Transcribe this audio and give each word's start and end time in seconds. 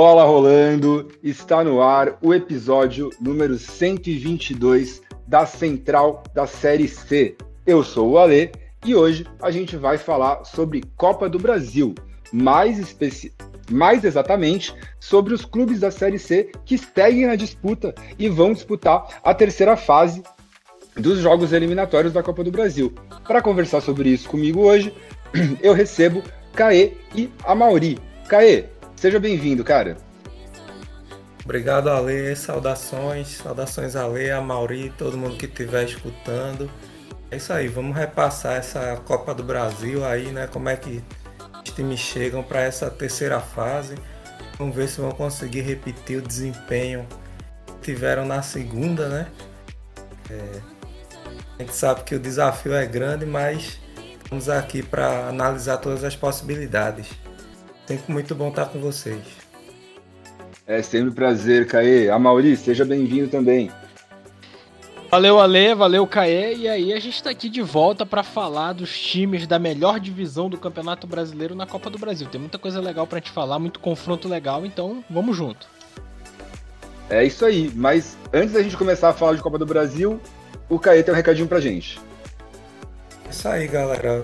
Bola 0.00 0.22
rolando, 0.22 1.08
está 1.24 1.64
no 1.64 1.82
ar 1.82 2.18
o 2.22 2.32
episódio 2.32 3.10
número 3.20 3.58
122 3.58 5.02
da 5.26 5.44
Central 5.44 6.22
da 6.32 6.46
Série 6.46 6.86
C. 6.86 7.36
Eu 7.66 7.82
sou 7.82 8.10
o 8.10 8.16
Ale 8.16 8.52
e 8.86 8.94
hoje 8.94 9.26
a 9.42 9.50
gente 9.50 9.76
vai 9.76 9.98
falar 9.98 10.44
sobre 10.44 10.84
Copa 10.96 11.28
do 11.28 11.36
Brasil, 11.36 11.96
mais, 12.32 12.78
especi... 12.78 13.34
mais 13.68 14.04
exatamente 14.04 14.72
sobre 15.00 15.34
os 15.34 15.44
clubes 15.44 15.80
da 15.80 15.90
Série 15.90 16.20
C 16.20 16.52
que 16.64 16.78
seguem 16.78 17.26
na 17.26 17.34
disputa 17.34 17.92
e 18.16 18.28
vão 18.28 18.52
disputar 18.52 19.20
a 19.24 19.34
terceira 19.34 19.76
fase 19.76 20.22
dos 20.94 21.18
jogos 21.18 21.52
eliminatórios 21.52 22.12
da 22.12 22.22
Copa 22.22 22.44
do 22.44 22.52
Brasil. 22.52 22.94
Para 23.26 23.42
conversar 23.42 23.80
sobre 23.80 24.10
isso 24.10 24.28
comigo 24.28 24.60
hoje, 24.60 24.94
eu 25.60 25.72
recebo 25.72 26.22
Caê 26.52 26.92
e 27.16 27.28
a 27.44 27.52
Mauri. 27.52 27.98
Caê, 28.28 28.66
Seja 28.98 29.20
bem-vindo, 29.20 29.62
cara. 29.62 29.96
Obrigado, 31.44 31.88
Ale. 31.88 32.34
Saudações. 32.34 33.28
Saudações, 33.28 33.94
Ale, 33.94 34.28
a 34.28 34.40
Mauri, 34.40 34.92
todo 34.98 35.16
mundo 35.16 35.36
que 35.36 35.46
estiver 35.46 35.84
escutando. 35.84 36.68
É 37.30 37.36
isso 37.36 37.52
aí, 37.52 37.68
vamos 37.68 37.96
repassar 37.96 38.56
essa 38.56 38.96
Copa 39.04 39.32
do 39.32 39.44
Brasil 39.44 40.04
aí, 40.04 40.32
né? 40.32 40.48
Como 40.48 40.68
é 40.68 40.74
que 40.74 41.00
os 41.64 41.70
times 41.70 42.00
chegam 42.00 42.42
para 42.42 42.62
essa 42.62 42.90
terceira 42.90 43.38
fase. 43.38 43.94
Vamos 44.58 44.74
ver 44.74 44.88
se 44.88 45.00
vão 45.00 45.12
conseguir 45.12 45.60
repetir 45.60 46.18
o 46.18 46.20
desempenho 46.22 47.06
que 47.66 47.92
tiveram 47.92 48.26
na 48.26 48.42
segunda, 48.42 49.08
né? 49.08 49.28
É, 50.28 50.60
a 51.56 51.62
gente 51.62 51.74
sabe 51.76 52.02
que 52.02 52.16
o 52.16 52.18
desafio 52.18 52.74
é 52.74 52.84
grande, 52.84 53.24
mas 53.24 53.78
estamos 54.24 54.48
aqui 54.48 54.82
para 54.82 55.28
analisar 55.28 55.76
todas 55.76 56.02
as 56.02 56.16
possibilidades. 56.16 57.08
Sempre 57.88 58.12
muito 58.12 58.34
bom 58.34 58.50
estar 58.50 58.66
com 58.66 58.78
vocês. 58.78 59.22
É 60.66 60.82
sempre 60.82 61.08
um 61.08 61.14
prazer, 61.14 61.66
Caê. 61.66 62.10
A 62.10 62.18
Mauri, 62.18 62.54
seja 62.54 62.84
bem-vindo 62.84 63.28
também. 63.28 63.70
Valeu, 65.10 65.40
Ale, 65.40 65.74
valeu, 65.74 66.06
Caê. 66.06 66.54
E 66.54 66.68
aí, 66.68 66.92
a 66.92 67.00
gente 67.00 67.14
está 67.14 67.30
aqui 67.30 67.48
de 67.48 67.62
volta 67.62 68.04
para 68.04 68.22
falar 68.22 68.74
dos 68.74 68.94
times 68.94 69.46
da 69.46 69.58
melhor 69.58 69.98
divisão 69.98 70.50
do 70.50 70.58
Campeonato 70.58 71.06
Brasileiro 71.06 71.54
na 71.54 71.64
Copa 71.64 71.88
do 71.88 71.96
Brasil. 71.96 72.28
Tem 72.28 72.38
muita 72.38 72.58
coisa 72.58 72.78
legal 72.78 73.06
para 73.06 73.20
gente 73.20 73.30
falar, 73.30 73.58
muito 73.58 73.80
confronto 73.80 74.28
legal, 74.28 74.66
então 74.66 75.02
vamos 75.08 75.34
junto. 75.34 75.66
É 77.08 77.24
isso 77.24 77.42
aí, 77.46 77.72
mas 77.74 78.18
antes 78.34 78.52
da 78.52 78.62
gente 78.62 78.76
começar 78.76 79.08
a 79.08 79.14
falar 79.14 79.34
de 79.34 79.40
Copa 79.40 79.56
do 79.56 79.64
Brasil, 79.64 80.20
o 80.68 80.78
Caê 80.78 81.02
tem 81.02 81.14
um 81.14 81.16
recadinho 81.16 81.48
pra 81.48 81.58
gente. 81.58 81.98
É 83.26 83.30
isso 83.30 83.48
aí, 83.48 83.66
galera 83.66 84.22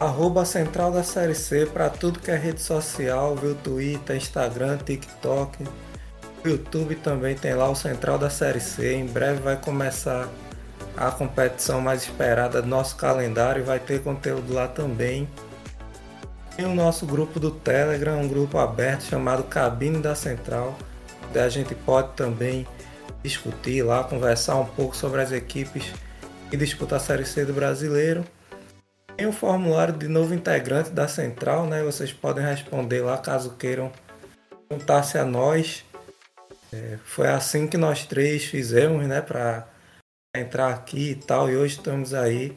arroba 0.00 0.46
Central 0.46 0.90
da 0.90 1.04
Série 1.04 1.34
C 1.34 1.66
para 1.66 1.90
tudo 1.90 2.18
que 2.18 2.30
é 2.30 2.36
rede 2.36 2.62
social, 2.62 3.36
viu? 3.36 3.54
Twitter, 3.54 4.16
Instagram, 4.16 4.78
TikTok. 4.78 5.62
YouTube 6.42 6.94
também 6.96 7.34
tem 7.36 7.52
lá 7.54 7.68
o 7.68 7.76
Central 7.76 8.18
da 8.18 8.30
Série 8.30 8.60
C. 8.60 8.94
Em 8.94 9.04
breve 9.04 9.42
vai 9.42 9.58
começar 9.58 10.26
a 10.96 11.10
competição 11.10 11.82
mais 11.82 12.02
esperada 12.02 12.62
do 12.62 12.68
nosso 12.68 12.96
calendário 12.96 13.60
e 13.60 13.64
vai 13.64 13.78
ter 13.78 14.02
conteúdo 14.02 14.54
lá 14.54 14.66
também. 14.66 15.28
Tem 16.56 16.64
o 16.64 16.74
nosso 16.74 17.04
grupo 17.04 17.38
do 17.38 17.50
Telegram, 17.50 18.22
um 18.22 18.28
grupo 18.28 18.56
aberto 18.56 19.02
chamado 19.02 19.42
Cabine 19.44 19.98
da 19.98 20.14
Central, 20.14 20.74
onde 21.28 21.38
a 21.38 21.48
gente 21.50 21.74
pode 21.74 22.14
também 22.14 22.66
discutir 23.22 23.82
lá, 23.82 24.02
conversar 24.02 24.56
um 24.56 24.64
pouco 24.64 24.96
sobre 24.96 25.20
as 25.20 25.30
equipes 25.30 25.92
que 26.48 26.56
disputam 26.56 26.96
a 26.96 27.00
Série 27.00 27.26
C 27.26 27.44
do 27.44 27.52
Brasileiro. 27.52 28.24
Tem 29.20 29.28
o 29.28 29.32
formulário 29.32 29.92
de 29.92 30.08
novo 30.08 30.32
integrante 30.32 30.88
da 30.88 31.06
central, 31.06 31.66
né? 31.66 31.82
Vocês 31.82 32.10
podem 32.10 32.42
responder 32.42 33.02
lá 33.02 33.18
caso 33.18 33.50
queiram 33.50 33.92
juntar-se 34.72 35.18
a 35.18 35.26
nós. 35.26 35.84
É, 36.72 36.96
foi 37.04 37.28
assim 37.28 37.66
que 37.66 37.76
nós 37.76 38.06
três 38.06 38.46
fizemos, 38.46 39.06
né? 39.06 39.20
Para 39.20 39.68
entrar 40.34 40.70
aqui 40.70 41.10
e 41.10 41.14
tal. 41.16 41.50
E 41.50 41.56
hoje 41.58 41.76
estamos 41.76 42.14
aí. 42.14 42.56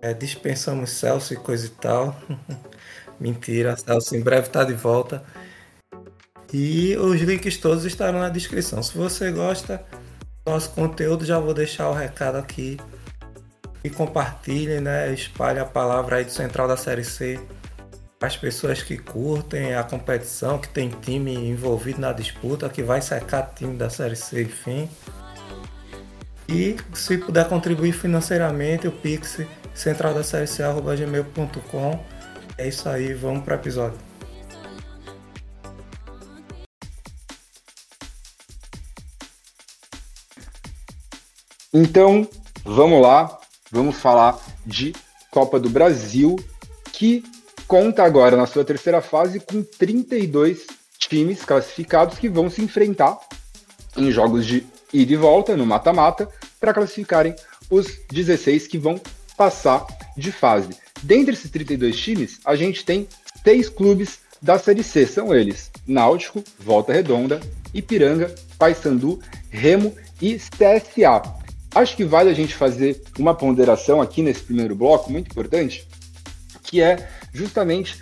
É, 0.00 0.14
dispensamos 0.14 0.92
Celso 0.92 1.34
e 1.34 1.36
coisa 1.36 1.66
e 1.66 1.68
tal. 1.68 2.16
Mentira, 3.20 3.76
Celso 3.76 4.16
em 4.16 4.22
breve 4.22 4.46
está 4.46 4.64
de 4.64 4.72
volta. 4.72 5.22
E 6.50 6.96
os 6.96 7.20
links 7.20 7.58
todos 7.58 7.84
estarão 7.84 8.20
na 8.20 8.30
descrição. 8.30 8.82
Se 8.82 8.96
você 8.96 9.30
gosta 9.30 9.84
do 10.42 10.52
nosso 10.52 10.70
conteúdo, 10.70 11.26
já 11.26 11.38
vou 11.38 11.52
deixar 11.52 11.90
o 11.90 11.92
recado 11.92 12.38
aqui 12.38 12.78
e 13.84 13.90
compartilhem, 13.90 14.80
né? 14.80 15.12
Espalhe 15.12 15.58
a 15.58 15.64
palavra 15.64 16.16
aí 16.16 16.24
do 16.24 16.30
Central 16.30 16.68
da 16.68 16.76
Série 16.76 17.04
C 17.04 17.40
as 18.26 18.36
pessoas 18.36 18.82
que 18.82 18.96
curtem 18.96 19.74
a 19.74 19.82
competição, 19.82 20.58
que 20.58 20.68
tem 20.68 20.88
time 20.88 21.34
envolvido 21.34 22.00
na 22.00 22.12
disputa, 22.12 22.68
que 22.68 22.82
vai 22.82 23.02
secar 23.02 23.52
time 23.54 23.76
da 23.76 23.90
Série 23.90 24.14
C, 24.14 24.42
enfim. 24.42 24.88
E 26.48 26.76
se 26.94 27.18
puder 27.18 27.48
contribuir 27.48 27.92
financeiramente, 27.92 28.86
o 28.86 28.92
Pix 28.92 29.40
central 29.74 30.14
da 30.14 30.22
série 30.22 30.46
C, 30.46 30.62
É 32.58 32.68
isso 32.68 32.88
aí, 32.88 33.12
vamos 33.12 33.42
para 33.44 33.56
o 33.56 33.58
episódio. 33.58 33.98
Então, 41.74 42.28
vamos 42.64 43.00
lá 43.00 43.41
vamos 43.72 43.96
falar 43.96 44.38
de 44.66 44.94
Copa 45.30 45.58
do 45.58 45.70
Brasil, 45.70 46.38
que 46.92 47.24
conta 47.66 48.04
agora 48.04 48.36
na 48.36 48.46
sua 48.46 48.64
terceira 48.64 49.00
fase 49.00 49.40
com 49.40 49.62
32 49.62 50.66
times 50.98 51.42
classificados 51.42 52.18
que 52.18 52.28
vão 52.28 52.50
se 52.50 52.62
enfrentar 52.62 53.18
em 53.96 54.10
jogos 54.10 54.46
de 54.46 54.66
ida 54.92 55.12
e 55.12 55.16
volta 55.16 55.56
no 55.56 55.64
mata-mata 55.64 56.28
para 56.60 56.74
classificarem 56.74 57.34
os 57.70 57.86
16 58.10 58.66
que 58.66 58.76
vão 58.76 59.00
passar 59.36 59.86
de 60.16 60.30
fase. 60.30 60.68
Dentre 61.02 61.34
esses 61.34 61.50
32 61.50 61.96
times, 61.98 62.40
a 62.44 62.54
gente 62.54 62.84
tem 62.84 63.08
seis 63.42 63.68
clubes 63.68 64.20
da 64.40 64.58
Série 64.58 64.82
C, 64.82 65.06
são 65.06 65.34
eles: 65.34 65.70
Náutico, 65.86 66.44
Volta 66.58 66.92
Redonda, 66.92 67.40
Ipiranga, 67.72 68.34
Paysandu, 68.58 69.18
Remo 69.50 69.94
e 70.20 70.36
CSA. 70.36 71.41
Acho 71.74 71.96
que 71.96 72.04
vale 72.04 72.30
a 72.30 72.34
gente 72.34 72.54
fazer 72.54 73.02
uma 73.18 73.34
ponderação 73.34 74.00
aqui 74.00 74.22
nesse 74.22 74.42
primeiro 74.42 74.74
bloco, 74.74 75.10
muito 75.10 75.30
importante, 75.30 75.86
que 76.62 76.82
é 76.82 77.08
justamente 77.32 77.98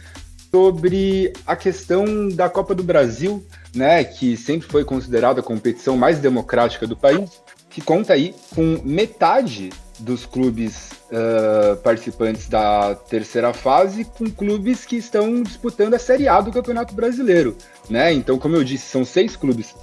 sobre 0.50 1.32
a 1.46 1.54
questão 1.54 2.28
da 2.28 2.48
Copa 2.48 2.74
do 2.74 2.82
Brasil, 2.82 3.44
né, 3.74 4.02
que 4.02 4.36
sempre 4.36 4.68
foi 4.68 4.84
considerada 4.84 5.40
a 5.40 5.44
competição 5.44 5.96
mais 5.96 6.18
democrática 6.18 6.86
do 6.86 6.96
país, 6.96 7.30
que 7.68 7.80
conta 7.80 8.14
aí 8.14 8.34
com 8.54 8.80
metade 8.84 9.70
dos 10.00 10.26
clubes 10.26 10.90
uh, 11.12 11.76
participantes 11.76 12.48
da 12.48 12.94
terceira 12.94 13.52
fase 13.52 14.04
com 14.04 14.28
clubes 14.28 14.84
que 14.84 14.96
estão 14.96 15.42
disputando 15.42 15.94
a 15.94 15.98
Série 15.98 16.26
A 16.26 16.40
do 16.40 16.50
Campeonato 16.50 16.94
Brasileiro, 16.94 17.56
né? 17.88 18.12
Então, 18.12 18.38
como 18.38 18.56
eu 18.56 18.64
disse, 18.64 18.86
são 18.86 19.04
seis 19.04 19.36
clubes 19.36 19.74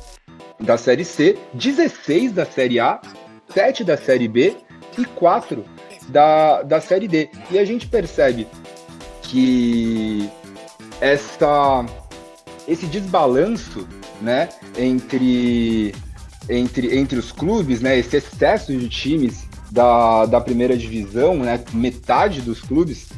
da 0.59 0.78
Série 0.78 1.06
C, 1.06 1.38
16 1.54 2.34
da 2.34 2.46
Série 2.46 2.80
A 2.80 3.00
sete 3.53 3.84
da 3.84 3.97
Série 3.97 4.28
B 4.28 4.58
e 4.97 5.06
quatro 5.06 5.66
da, 6.09 6.63
da 6.63 6.81
Série 6.81 7.08
D. 7.08 7.30
E 7.52 7.59
a 7.59 7.66
gente 7.66 7.88
percebe 7.88 8.47
que 9.22 10.30
essa, 11.02 11.86
esse 12.68 12.86
desbalanço 12.86 13.88
né, 14.22 14.50
entre, 14.78 15.94
entre, 16.50 16.97
entre 16.97 17.19
os 17.19 17.31
clubes, 17.31 17.81
né, 17.81 17.97
esse 17.97 18.18
excesso 18.18 18.75
de 18.75 18.90
times 18.90 19.46
da, 19.72 20.25
da 20.25 20.41
primeira 20.41 20.78
divisão, 20.78 21.38
né, 21.38 21.63
metade 21.74 22.41
dos 22.41 22.62
clubes, 22.62 23.09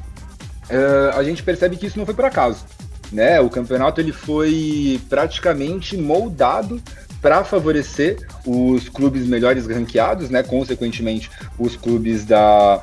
uh, 0.69 1.15
a 1.15 1.23
gente 1.23 1.43
percebe 1.43 1.77
que 1.77 1.85
isso 1.85 1.97
não 1.97 2.05
foi 2.05 2.15
por 2.15 2.25
acaso. 2.25 2.65
Né? 3.11 3.39
O 3.39 3.49
campeonato 3.49 4.01
ele 4.01 4.11
foi 4.11 5.01
praticamente 5.09 5.97
moldado 5.97 6.81
para 7.21 7.43
favorecer 7.43 8.17
os 8.45 8.87
clubes 8.89 9.25
melhores 9.25 9.67
ranqueados, 9.67 10.29
né? 10.29 10.43
Consequentemente, 10.43 11.29
os 11.57 11.75
clubes 11.75 12.25
da, 12.25 12.81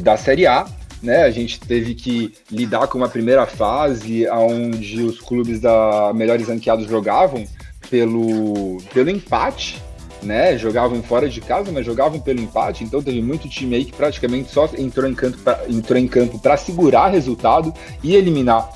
da 0.00 0.16
Série 0.16 0.46
A. 0.46 0.66
Né, 1.00 1.22
a 1.22 1.30
gente 1.30 1.60
teve 1.60 1.94
que 1.94 2.34
lidar 2.50 2.88
com 2.88 2.98
uma 2.98 3.08
primeira 3.08 3.46
fase 3.46 4.28
onde 4.30 5.00
os 5.00 5.20
clubes 5.20 5.60
da 5.60 6.12
melhores 6.12 6.48
ranqueados 6.48 6.88
jogavam 6.88 7.44
pelo, 7.88 8.78
pelo 8.92 9.08
empate, 9.08 9.80
né? 10.20 10.58
Jogavam 10.58 11.00
fora 11.00 11.28
de 11.28 11.40
casa, 11.40 11.70
mas 11.70 11.86
jogavam 11.86 12.18
pelo 12.18 12.40
empate. 12.40 12.82
Então 12.82 13.00
teve 13.00 13.22
muito 13.22 13.48
time 13.48 13.76
aí 13.76 13.84
que 13.84 13.92
praticamente 13.92 14.50
só 14.50 14.68
entrou 14.76 15.08
em 15.08 16.08
campo 16.08 16.38
para 16.40 16.56
segurar 16.56 17.08
resultado 17.08 17.72
e 18.02 18.16
eliminar 18.16 18.68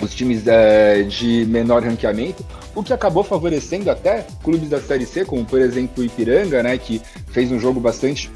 os 0.00 0.14
times 0.14 0.46
é, 0.46 1.02
de 1.02 1.46
menor 1.46 1.82
ranqueamento 1.82 2.44
o 2.76 2.84
que 2.84 2.92
acabou 2.92 3.24
favorecendo 3.24 3.90
até 3.90 4.26
clubes 4.44 4.68
da 4.68 4.80
Série 4.80 5.06
C, 5.06 5.24
como 5.24 5.44
por 5.46 5.58
exemplo 5.58 6.02
o 6.02 6.06
Ipiranga, 6.06 6.62
né, 6.62 6.76
que 6.76 7.00
fez 7.28 7.50
um 7.50 7.58
jogo 7.58 7.80
bastante, 7.80 8.30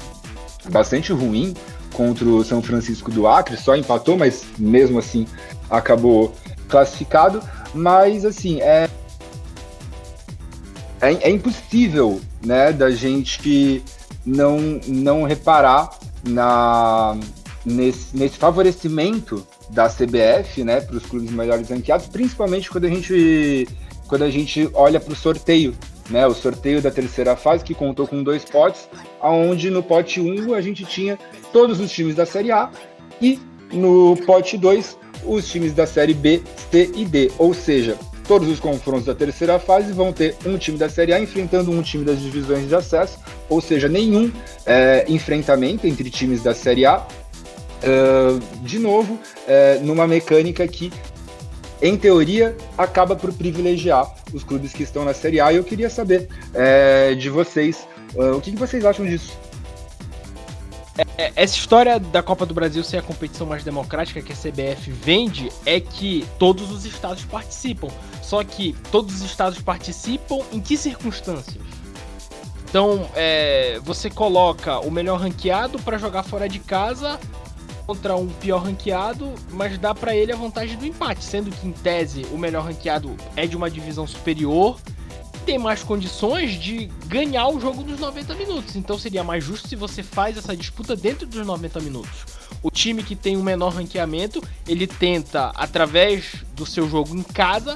bastante 0.69 1.13
ruim 1.13 1.53
contra 1.93 2.25
o 2.25 2.43
São 2.43 2.61
Francisco 2.61 3.11
do 3.11 3.27
Acre, 3.27 3.55
só 3.55 3.75
empatou, 3.75 4.17
mas 4.17 4.43
mesmo 4.57 4.97
assim 4.97 5.27
acabou 5.69 6.33
classificado. 6.67 7.41
Mas 7.73 8.25
assim, 8.25 8.59
é, 8.61 8.89
é, 10.99 11.13
é 11.13 11.29
impossível, 11.29 12.19
né, 12.43 12.73
da 12.73 12.89
gente 12.89 13.83
não, 14.25 14.59
não 14.87 15.23
reparar 15.23 15.91
na, 16.27 17.15
nesse, 17.63 18.17
nesse 18.17 18.37
favorecimento 18.37 19.45
da 19.69 19.87
CBF, 19.87 20.63
né, 20.63 20.81
para 20.81 20.97
os 20.97 21.05
clubes 21.05 21.31
melhores 21.31 21.69
ranqueados, 21.69 22.07
principalmente 22.07 22.69
quando 22.69 22.85
a 22.85 22.89
gente, 22.89 23.67
quando 24.11 24.23
a 24.23 24.29
gente 24.29 24.69
olha 24.73 24.99
para 24.99 25.13
o 25.13 25.15
sorteio, 25.15 25.73
né, 26.09 26.27
o 26.27 26.33
sorteio 26.33 26.81
da 26.81 26.91
terceira 26.91 27.33
fase 27.37 27.63
que 27.63 27.73
contou 27.73 28.05
com 28.05 28.21
dois 28.21 28.43
potes, 28.43 28.89
aonde 29.21 29.69
no 29.69 29.81
pote 29.81 30.19
1 30.19 30.53
a 30.53 30.59
gente 30.59 30.83
tinha 30.83 31.17
todos 31.53 31.79
os 31.79 31.89
times 31.89 32.13
da 32.13 32.25
Série 32.25 32.51
A 32.51 32.69
e 33.21 33.39
no 33.71 34.17
pote 34.25 34.57
2 34.57 34.97
os 35.23 35.49
times 35.49 35.71
da 35.71 35.87
Série 35.87 36.13
B, 36.13 36.41
C 36.69 36.91
e 36.93 37.05
D, 37.05 37.31
ou 37.37 37.53
seja, 37.53 37.97
todos 38.27 38.49
os 38.49 38.59
confrontos 38.59 39.05
da 39.05 39.15
terceira 39.15 39.57
fase 39.57 39.93
vão 39.93 40.11
ter 40.11 40.35
um 40.45 40.57
time 40.57 40.77
da 40.77 40.89
Série 40.89 41.13
A 41.13 41.19
enfrentando 41.21 41.71
um 41.71 41.81
time 41.81 42.03
das 42.03 42.19
divisões 42.19 42.67
de 42.67 42.75
acesso, 42.75 43.17
ou 43.47 43.61
seja, 43.61 43.87
nenhum 43.87 44.29
é, 44.65 45.05
enfrentamento 45.07 45.87
entre 45.87 46.09
times 46.09 46.43
da 46.43 46.53
Série 46.53 46.85
A. 46.85 46.97
Uh, 47.83 48.39
de 48.61 48.77
novo, 48.77 49.17
é, 49.47 49.79
numa 49.81 50.05
mecânica 50.05 50.67
que, 50.67 50.93
em 51.81 51.97
teoria, 51.97 52.55
acaba 52.77 53.15
por 53.15 53.33
privilegiar 53.33 54.13
os 54.33 54.43
clubes 54.43 54.71
que 54.71 54.83
estão 54.83 55.03
na 55.03 55.13
Série 55.13 55.39
A. 55.39 55.51
E 55.51 55.55
eu 55.55 55.63
queria 55.63 55.89
saber 55.89 56.29
é, 56.53 57.15
de 57.15 57.29
vocês 57.29 57.87
uh, 58.15 58.35
o 58.35 58.41
que, 58.41 58.51
que 58.51 58.57
vocês 58.57 58.85
acham 58.85 59.05
disso. 59.05 59.37
É, 61.17 61.31
essa 61.35 61.55
história 61.55 61.99
da 61.99 62.21
Copa 62.21 62.45
do 62.45 62.53
Brasil 62.53 62.83
ser 62.83 62.97
a 62.97 63.01
competição 63.01 63.47
mais 63.47 63.63
democrática 63.63 64.21
que 64.21 64.31
a 64.31 64.35
CBF 64.35 64.91
vende 64.91 65.49
é 65.65 65.79
que 65.79 66.25
todos 66.37 66.69
os 66.69 66.85
estados 66.85 67.25
participam. 67.25 67.87
Só 68.21 68.43
que 68.43 68.75
todos 68.91 69.15
os 69.15 69.21
estados 69.21 69.59
participam 69.61 70.39
em 70.51 70.59
que 70.59 70.77
circunstâncias? 70.77 71.63
Então, 72.69 73.09
é, 73.15 73.79
você 73.83 74.09
coloca 74.09 74.79
o 74.79 74.89
melhor 74.89 75.19
ranqueado 75.19 75.77
para 75.79 75.97
jogar 75.97 76.23
fora 76.23 76.47
de 76.47 76.59
casa 76.59 77.19
contra 77.91 78.15
um 78.15 78.29
pior 78.29 78.63
ranqueado, 78.63 79.33
mas 79.51 79.77
dá 79.77 79.93
para 79.93 80.15
ele 80.15 80.31
a 80.31 80.35
vantagem 80.35 80.77
do 80.77 80.85
empate, 80.85 81.25
sendo 81.25 81.51
que 81.51 81.67
em 81.67 81.73
tese 81.73 82.25
o 82.31 82.37
melhor 82.37 82.63
ranqueado 82.63 83.13
é 83.35 83.45
de 83.45 83.57
uma 83.57 83.69
divisão 83.69 84.07
superior 84.07 84.79
tem 85.45 85.57
mais 85.57 85.81
condições 85.81 86.51
de 86.51 86.85
ganhar 87.07 87.47
o 87.47 87.59
jogo 87.59 87.81
nos 87.81 87.99
90 87.99 88.35
minutos. 88.35 88.75
Então 88.75 88.97
seria 88.99 89.23
mais 89.23 89.43
justo 89.43 89.67
se 89.67 89.75
você 89.75 90.03
faz 90.03 90.37
essa 90.37 90.55
disputa 90.55 90.95
dentro 90.95 91.25
dos 91.25 91.45
90 91.45 91.79
minutos. 91.79 92.25
O 92.61 92.69
time 92.69 93.01
que 93.01 93.15
tem 93.15 93.35
o 93.35 93.41
menor 93.41 93.73
ranqueamento, 93.73 94.41
ele 94.67 94.85
tenta, 94.85 95.47
através 95.55 96.45
do 96.53 96.63
seu 96.63 96.87
jogo 96.87 97.17
em 97.17 97.23
casa, 97.23 97.75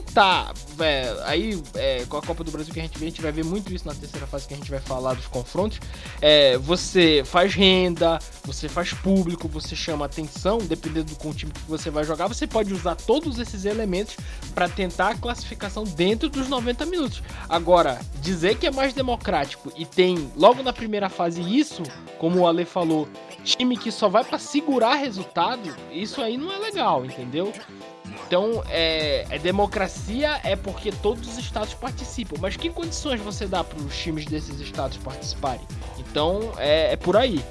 tá, 0.00 0.52
é, 0.80 1.16
aí 1.24 1.62
é, 1.74 2.04
com 2.08 2.16
a 2.16 2.22
Copa 2.22 2.42
do 2.42 2.50
Brasil 2.50 2.72
que 2.72 2.80
a 2.80 2.82
gente 2.82 2.98
vê, 2.98 3.06
a 3.06 3.08
gente 3.08 3.22
vai 3.22 3.32
ver 3.32 3.44
muito 3.44 3.72
isso 3.72 3.86
na 3.86 3.94
terceira 3.94 4.26
fase 4.26 4.46
que 4.46 4.54
a 4.54 4.56
gente 4.56 4.70
vai 4.70 4.80
falar 4.80 5.14
dos 5.14 5.26
confrontos. 5.26 5.80
É, 6.20 6.56
você 6.58 7.22
faz 7.24 7.54
renda, 7.54 8.18
você 8.44 8.68
faz 8.68 8.92
público, 8.92 9.48
você 9.48 9.76
chama 9.76 10.04
atenção, 10.04 10.58
dependendo 10.58 11.12
do 11.14 11.34
time 11.34 11.52
que 11.52 11.60
você 11.68 11.90
vai 11.90 12.04
jogar, 12.04 12.26
você 12.26 12.46
pode 12.46 12.72
usar 12.72 12.94
todos 12.94 13.38
esses 13.38 13.64
elementos 13.64 14.16
para 14.54 14.68
tentar 14.68 15.10
a 15.10 15.14
classificação 15.14 15.84
dentro 15.84 16.28
dos 16.28 16.48
90 16.48 16.86
minutos. 16.86 17.22
Agora, 17.48 18.00
dizer 18.20 18.58
que 18.58 18.66
é 18.66 18.70
mais 18.70 18.92
democrático 18.92 19.72
e 19.76 19.84
tem 19.84 20.30
logo 20.36 20.62
na 20.62 20.72
primeira 20.72 21.08
fase 21.08 21.40
isso, 21.40 21.82
como 22.18 22.40
o 22.40 22.46
Ale 22.46 22.64
falou, 22.64 23.08
time 23.44 23.76
que 23.76 23.90
só 23.90 24.08
vai 24.08 24.24
para 24.24 24.38
segurar 24.38 24.94
resultado, 24.94 25.74
isso 25.92 26.20
aí 26.20 26.36
não 26.36 26.52
é 26.52 26.58
legal, 26.58 27.04
entendeu? 27.04 27.52
Então, 28.26 28.62
é, 28.68 29.26
é, 29.30 29.38
democracia 29.38 30.40
é 30.42 30.56
porque 30.56 30.90
todos 30.90 31.28
os 31.28 31.38
estados 31.38 31.74
participam. 31.74 32.36
Mas 32.40 32.56
que 32.56 32.70
condições 32.70 33.20
você 33.20 33.46
dá 33.46 33.62
para 33.62 33.78
os 33.80 33.96
times 33.96 34.24
desses 34.24 34.60
estados 34.60 34.96
participarem? 34.98 35.66
Então, 35.98 36.52
é, 36.58 36.92
é 36.92 36.96
por 36.96 37.16
aí. 37.16 37.44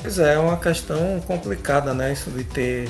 Pois 0.00 0.18
é, 0.18 0.34
é 0.34 0.38
uma 0.38 0.56
questão 0.56 1.20
complicada, 1.26 1.92
né? 1.92 2.12
Isso 2.12 2.30
de 2.30 2.44
ter 2.44 2.88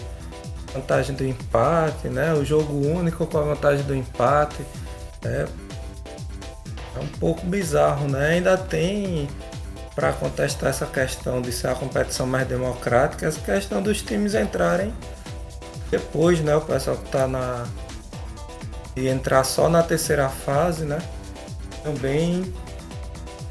vantagem 0.74 1.14
do 1.16 1.26
empate, 1.26 2.08
né? 2.08 2.34
O 2.34 2.44
jogo 2.44 2.74
único 2.74 3.26
com 3.26 3.38
a 3.38 3.42
vantagem 3.42 3.84
do 3.86 3.94
empate. 3.94 4.62
É, 5.24 5.46
é 6.96 6.98
um 6.98 7.08
pouco 7.18 7.46
bizarro, 7.46 8.08
né? 8.08 8.34
Ainda 8.34 8.56
tem 8.58 9.28
para 9.96 10.12
contestar 10.12 10.68
essa 10.68 10.84
questão 10.84 11.40
de 11.40 11.50
ser 11.50 11.68
a 11.68 11.74
competição 11.74 12.26
mais 12.26 12.46
democrática, 12.46 13.26
essa 13.26 13.40
questão 13.40 13.82
dos 13.82 14.02
times 14.02 14.34
entrarem 14.34 14.92
depois, 15.90 16.38
né? 16.40 16.54
O 16.54 16.60
pessoal 16.60 16.98
que 16.98 17.06
está 17.06 17.26
na. 17.26 17.66
e 18.94 19.08
entrar 19.08 19.42
só 19.42 19.70
na 19.70 19.82
terceira 19.82 20.28
fase, 20.28 20.84
né? 20.84 20.98
Também 21.82 22.52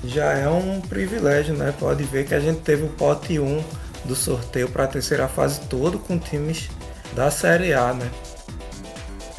já 0.03 0.33
é 0.33 0.47
um 0.47 0.81
privilégio, 0.81 1.55
né? 1.55 1.73
Pode 1.79 2.03
ver 2.03 2.27
que 2.27 2.35
a 2.35 2.39
gente 2.39 2.61
teve 2.61 2.83
o 2.83 2.89
pote 2.89 3.39
1 3.39 3.63
do 4.05 4.15
sorteio 4.15 4.69
para 4.69 4.83
a 4.83 4.87
terceira 4.87 5.27
fase 5.27 5.61
todo 5.61 5.97
com 5.97 6.19
times 6.19 6.69
da 7.15 7.31
Série 7.31 7.73
A, 7.73 7.91
né? 7.91 8.11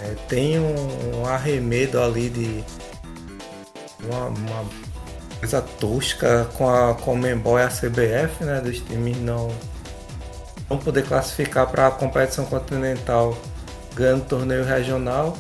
É, 0.01 0.15
tem 0.29 0.59
um, 0.59 1.21
um, 1.21 1.27
arremedo 1.27 2.03
ali 2.03 2.29
de 2.29 2.65
uma, 4.05 4.27
uma 4.27 4.65
coisa 5.47 5.63
tosca 5.63 6.49
com 6.59 6.69
a 6.69 6.95
Comembol 6.95 7.57
e 7.57 7.63
a 7.63 7.69
CBF, 7.69 8.45
né, 8.45 8.61
dos 8.61 8.81
times 8.81 9.17
não 9.19 9.49
não 10.69 10.77
poder 10.77 11.07
classificar 11.07 11.69
para 11.69 11.87
a 11.87 11.91
competição 11.93 12.45
continental 12.47 13.39
ganhando 13.95 14.25
torneio 14.25 14.65
regional. 14.65 15.37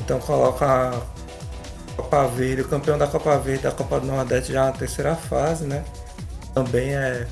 Então 0.00 0.18
coloca 0.18 0.64
a 0.64 1.00
Copa 1.94 2.26
Verde, 2.28 2.62
o 2.62 2.68
campeão 2.68 2.96
da 2.96 3.06
Copa 3.06 3.36
Verde 3.36 3.64
da 3.64 3.72
Copa 3.72 4.00
do 4.00 4.06
Nordeste 4.06 4.54
já 4.54 4.64
na 4.64 4.72
terceira 4.72 5.14
fase, 5.14 5.66
né? 5.66 5.84
Também 6.54 6.94
é 6.94 7.26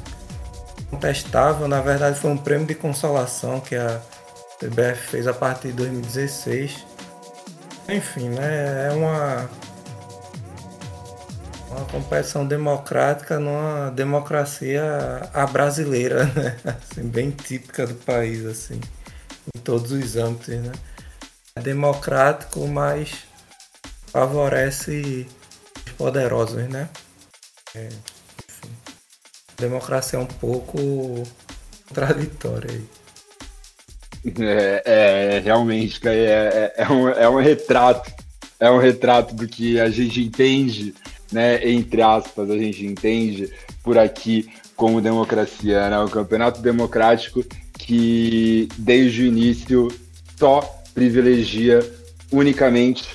contestável, 0.91 1.67
na 1.67 1.81
verdade 1.81 2.21
foi 2.21 2.31
um 2.31 2.37
prêmio 2.37 2.67
de 2.67 2.75
consolação 2.75 3.61
que 3.61 3.75
a 3.75 3.99
CBF 4.59 5.09
fez 5.09 5.27
a 5.27 5.33
partir 5.33 5.69
de 5.69 5.75
2016. 5.75 6.85
Enfim, 7.89 8.29
né? 8.29 8.91
É 8.91 8.93
uma 8.93 9.49
uma 11.79 11.87
competição 11.87 12.47
democrática 12.47 13.39
numa 13.39 13.91
democracia 13.91 14.83
a 15.33 15.47
brasileira, 15.47 16.25
né? 16.35 16.57
Assim, 16.65 17.03
bem 17.09 17.31
típica 17.31 17.87
do 17.87 17.95
país, 17.95 18.45
assim, 18.45 18.81
em 19.55 19.61
todos 19.61 19.93
os 19.93 20.17
âmbitos, 20.17 20.49
né? 20.49 20.73
É 21.55 21.61
democrático, 21.61 22.67
mas 22.67 23.25
favorece 24.09 25.27
os 25.87 25.93
poderosos, 25.93 26.69
né? 26.69 26.89
É, 27.75 27.87
enfim, 27.87 28.73
democracia 29.57 30.19
é 30.19 30.23
um 30.23 30.27
pouco 30.27 31.23
contraditória 31.87 32.71
aí. 32.71 32.89
É, 34.41 34.83
é 34.85 35.39
realmente, 35.39 36.01
é, 36.09 36.13
é, 36.13 36.75
é, 36.77 36.89
um, 36.89 37.09
é 37.09 37.29
um 37.29 37.41
retrato, 37.41 38.13
é 38.59 38.71
um 38.71 38.79
retrato 38.79 39.35
do 39.35 39.47
que 39.47 39.79
a 39.79 39.89
gente 39.89 40.21
entende 40.21 40.95
né, 41.33 41.69
entre 41.69 42.03
aspas, 42.03 42.51
a 42.51 42.57
gente 42.57 42.85
entende 42.85 43.51
por 43.83 43.99
aqui 43.99 44.49
como 44.77 45.01
democracia, 45.01 45.91
né? 45.91 45.99
O 45.99 46.09
campeonato 46.09 46.63
democrático 46.63 47.45
que 47.79 48.69
desde 48.79 49.23
o 49.23 49.27
início 49.27 49.89
só 50.39 50.61
privilegia 50.95 51.81
unicamente 52.31 53.09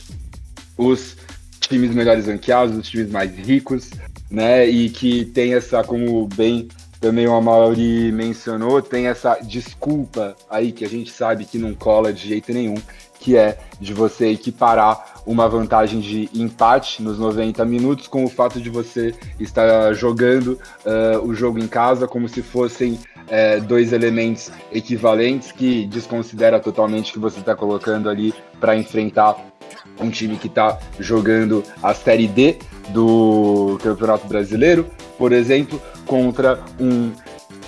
os 0.78 1.16
times 1.60 1.92
melhores 1.92 2.28
ranqueados, 2.28 2.76
os 2.76 2.90
times 2.90 3.10
mais 3.10 3.34
ricos, 3.36 3.92
né? 4.30 4.68
E 4.68 4.90
que 4.90 5.26
tem 5.26 5.54
essa, 5.54 5.84
como 5.84 6.28
bem 6.28 6.68
também 7.04 7.28
o 7.28 7.36
Amaury 7.36 8.14
mencionou, 8.14 8.82
tem 8.82 9.08
essa 9.08 9.38
desculpa 9.44 10.38
aí 10.50 10.72
que 10.72 10.86
a 10.86 10.88
gente 10.88 11.12
sabe 11.12 11.44
que 11.44 11.58
não 11.58 11.74
cola 11.74 12.14
de 12.14 12.26
jeito 12.26 12.54
nenhum, 12.54 12.78
que 13.20 13.36
é 13.36 13.58
de 13.78 13.94
você 13.94 14.30
equiparar 14.30 15.22
uma 15.26 15.50
vantagem 15.50 16.00
de 16.00 16.30
empate 16.34 17.04
nos 17.04 17.20
90 17.20 17.66
minutos 17.66 18.08
com 18.08 18.24
o 18.24 18.30
fato 18.30 18.62
de 18.62 18.70
você 18.70 19.14
estar 19.38 19.92
jogando 19.92 20.58
uh, 20.86 21.20
o 21.28 21.36
jogo 21.36 21.60
em 21.60 21.68
casa 21.68 22.08
como 22.08 22.30
se 22.30 22.42
fossem 22.42 22.94
uh, 22.94 23.62
dois 23.62 23.92
elementos 23.92 24.50
equivalentes 24.72 25.52
que 25.52 25.86
desconsidera 25.88 26.58
totalmente 26.58 27.12
que 27.12 27.20
você 27.20 27.42
está 27.42 27.54
colocando 27.54 28.10
ali 28.10 28.34
para 28.62 28.78
enfrentar 28.78 29.36
um 30.00 30.10
time 30.10 30.38
que 30.38 30.48
está 30.48 30.80
jogando 31.00 31.66
a 31.82 31.94
Série 31.94 32.28
D 32.28 32.60
do 32.90 33.78
Campeonato 33.84 34.26
Brasileiro, 34.26 34.88
por 35.18 35.32
exemplo, 35.32 35.82
contra 36.06 36.60
um 36.80 37.12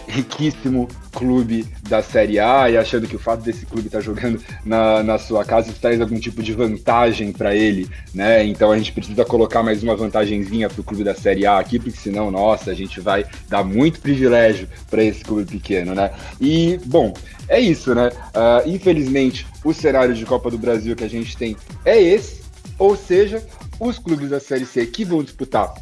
riquíssimo 0.07 0.87
clube 1.11 1.65
da 1.87 2.01
Série 2.01 2.39
A 2.39 2.69
e 2.69 2.77
achando 2.77 3.07
que 3.07 3.15
o 3.15 3.19
fato 3.19 3.41
desse 3.41 3.65
clube 3.65 3.87
estar 3.87 3.99
tá 3.99 4.03
jogando 4.03 4.41
na, 4.63 5.03
na 5.03 5.17
sua 5.17 5.43
casa 5.43 5.73
traz 5.79 5.99
algum 5.99 6.19
tipo 6.19 6.43
de 6.43 6.53
vantagem 6.53 7.31
para 7.31 7.55
ele, 7.55 7.89
né? 8.13 8.45
Então 8.45 8.71
a 8.71 8.77
gente 8.77 8.91
precisa 8.91 9.25
colocar 9.25 9.63
mais 9.63 9.81
uma 9.81 9.95
vantagenzinha 9.95 10.69
para 10.69 10.81
o 10.81 10.83
clube 10.83 11.03
da 11.03 11.15
Série 11.15 11.45
A 11.45 11.57
aqui, 11.57 11.79
porque 11.79 11.97
senão, 11.97 12.29
nossa, 12.29 12.71
a 12.71 12.73
gente 12.73 12.99
vai 12.99 13.25
dar 13.49 13.63
muito 13.63 13.99
privilégio 13.99 14.67
para 14.89 15.03
esse 15.03 15.23
clube 15.23 15.45
pequeno, 15.45 15.95
né? 15.95 16.11
E, 16.39 16.79
bom, 16.85 17.13
é 17.47 17.59
isso, 17.59 17.93
né? 17.95 18.09
Uh, 18.09 18.69
infelizmente, 18.69 19.45
o 19.63 19.73
cenário 19.73 20.13
de 20.13 20.25
Copa 20.25 20.51
do 20.51 20.57
Brasil 20.57 20.95
que 20.95 21.03
a 21.03 21.09
gente 21.09 21.35
tem 21.37 21.55
é 21.83 22.01
esse, 22.01 22.41
ou 22.77 22.95
seja, 22.95 23.43
os 23.79 23.97
clubes 23.97 24.29
da 24.29 24.39
Série 24.39 24.65
C 24.65 24.85
que 24.85 25.05
vão 25.05 25.23
disputar 25.23 25.73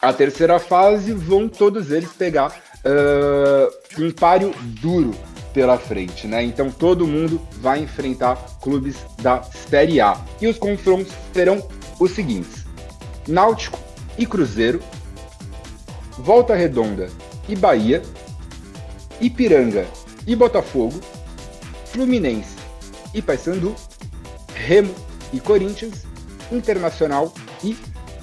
a 0.00 0.12
terceira 0.12 0.58
fase 0.58 1.12
vão 1.12 1.48
todos 1.48 1.90
eles 1.90 2.12
pegar 2.12 2.56
uh, 2.84 4.02
um 4.02 4.10
páreo 4.10 4.54
duro 4.80 5.14
pela 5.52 5.76
frente, 5.76 6.26
né? 6.26 6.42
Então 6.42 6.70
todo 6.70 7.06
mundo 7.06 7.40
vai 7.60 7.80
enfrentar 7.80 8.36
clubes 8.60 8.96
da 9.20 9.42
Série 9.42 10.00
A. 10.00 10.16
E 10.40 10.46
os 10.46 10.56
confrontos 10.56 11.12
serão 11.32 11.66
os 11.98 12.12
seguintes: 12.12 12.64
Náutico 13.26 13.78
e 14.16 14.24
Cruzeiro, 14.24 14.80
Volta 16.18 16.54
Redonda 16.54 17.08
e 17.48 17.56
Bahia, 17.56 18.02
Ipiranga 19.20 19.84
e 20.26 20.36
Botafogo, 20.36 21.00
Fluminense 21.86 22.56
e 23.12 23.20
Paysandu, 23.20 23.74
Remo 24.54 24.94
e 25.32 25.40
Corinthians, 25.40 26.04
Internacional 26.52 27.32
e 27.64 27.76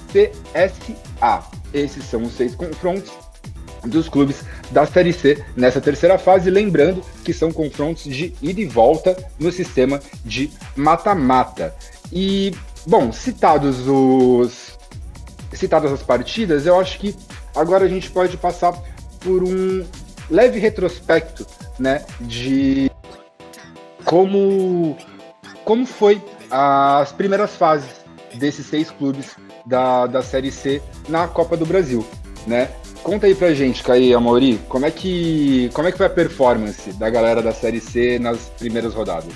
CSA. 0.06 1.44
Esses 1.76 2.04
são 2.04 2.22
os 2.22 2.32
seis 2.32 2.54
confrontos 2.54 3.12
dos 3.84 4.08
clubes 4.08 4.42
da 4.70 4.86
Série 4.86 5.12
C 5.12 5.44
nessa 5.54 5.78
terceira 5.78 6.18
fase, 6.18 6.50
lembrando 6.50 7.02
que 7.22 7.34
são 7.34 7.52
confrontos 7.52 8.04
de 8.04 8.34
ida 8.40 8.60
e 8.60 8.64
volta 8.64 9.14
no 9.38 9.52
sistema 9.52 10.00
de 10.24 10.50
mata-mata. 10.74 11.74
E, 12.10 12.54
bom, 12.86 13.12
citados 13.12 13.86
os 13.86 14.74
citadas 15.52 15.92
as 15.92 16.02
partidas, 16.02 16.66
eu 16.66 16.80
acho 16.80 16.98
que 16.98 17.14
agora 17.54 17.84
a 17.84 17.88
gente 17.88 18.10
pode 18.10 18.36
passar 18.38 18.72
por 19.20 19.42
um 19.42 19.86
leve 20.30 20.58
retrospecto, 20.58 21.46
né, 21.78 22.04
de 22.20 22.90
como 24.04 24.96
como 25.64 25.84
foi 25.86 26.22
as 26.50 27.12
primeiras 27.12 27.54
fases 27.56 27.90
desses 28.34 28.66
seis 28.66 28.90
clubes 28.90 29.36
da, 29.66 30.06
da 30.06 30.22
Série 30.22 30.52
C 30.52 30.80
na 31.08 31.26
Copa 31.28 31.56
do 31.56 31.66
Brasil, 31.66 32.06
né? 32.46 32.70
Conta 33.02 33.26
aí 33.26 33.34
pra 33.34 33.54
gente, 33.54 33.82
Caí 33.84 34.12
Amori, 34.12 34.60
como 34.68 34.84
é 34.84 34.90
que 34.90 35.70
como 35.72 35.86
é 35.86 35.92
que 35.92 35.98
foi 35.98 36.06
a 36.06 36.10
performance 36.10 36.92
da 36.94 37.08
galera 37.08 37.40
da 37.40 37.52
Série 37.52 37.80
C 37.80 38.18
nas 38.18 38.48
primeiras 38.58 38.94
rodadas? 38.94 39.32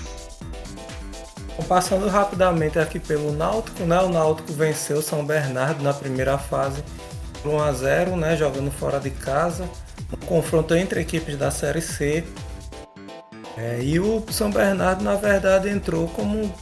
Passando 1.68 2.08
rapidamente 2.08 2.78
aqui 2.78 2.98
pelo 2.98 3.32
Náutico, 3.32 3.84
né? 3.84 4.00
O 4.00 4.08
Náutico 4.08 4.52
venceu 4.52 5.00
São 5.02 5.24
Bernardo 5.24 5.84
na 5.84 5.92
primeira 5.92 6.36
fase 6.36 6.82
por 7.42 7.52
1 7.52 7.60
a 7.60 7.72
0, 7.72 8.16
né? 8.16 8.36
Jogando 8.36 8.70
fora 8.72 8.98
de 8.98 9.10
casa. 9.10 9.68
Um 10.12 10.26
confronto 10.26 10.74
entre 10.74 11.00
equipes 11.00 11.36
da 11.36 11.50
Série 11.50 11.80
C. 11.80 12.24
É, 13.56 13.78
e 13.82 14.00
o 14.00 14.24
São 14.30 14.50
Bernardo, 14.50 15.04
na 15.04 15.14
verdade, 15.14 15.68
entrou 15.68 16.08
como 16.08 16.52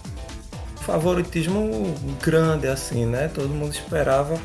favoritismo 0.80 1.94
grande, 2.22 2.66
assim, 2.66 3.06
né? 3.06 3.30
Todo 3.32 3.48
mundo 3.48 3.72
esperava 3.72 4.38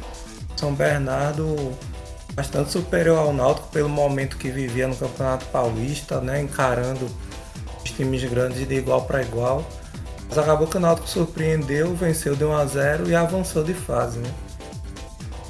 São 0.55 0.73
Bernardo 0.73 1.73
bastante 2.33 2.71
superior 2.71 3.17
ao 3.19 3.33
Náutico 3.33 3.67
pelo 3.69 3.89
momento 3.89 4.37
que 4.37 4.49
vivia 4.49 4.87
no 4.87 4.95
Campeonato 4.95 5.45
Paulista, 5.47 6.19
né? 6.19 6.41
Encarando 6.41 7.07
os 7.83 7.91
times 7.91 8.23
grandes 8.23 8.67
de 8.67 8.75
igual 8.75 9.03
para 9.03 9.21
igual. 9.21 9.65
Mas 10.27 10.37
acabou 10.37 10.67
que 10.67 10.77
o 10.77 10.79
Náutico 10.79 11.07
surpreendeu, 11.07 11.93
venceu 11.93 12.35
de 12.35 12.43
1 12.43 12.53
a 12.53 12.65
0 12.65 13.09
e 13.09 13.15
avançou 13.15 13.63
de 13.63 13.73
fase, 13.73 14.19
né? 14.19 14.33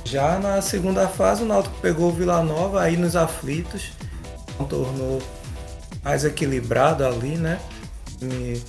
Já 0.04 0.38
na 0.40 0.62
segunda 0.62 1.08
fase, 1.08 1.44
o 1.44 1.46
Náutico 1.46 1.76
pegou 1.82 2.10
o 2.10 2.14
Vila 2.14 2.44
Nova 2.44 2.82
aí 2.82 2.98
nos 2.98 3.16
aflitos, 3.16 3.92
tornou 4.70 5.22
mais 6.04 6.26
equilibrado 6.26 7.06
ali, 7.06 7.38
né? 7.38 7.60
E 8.22 8.62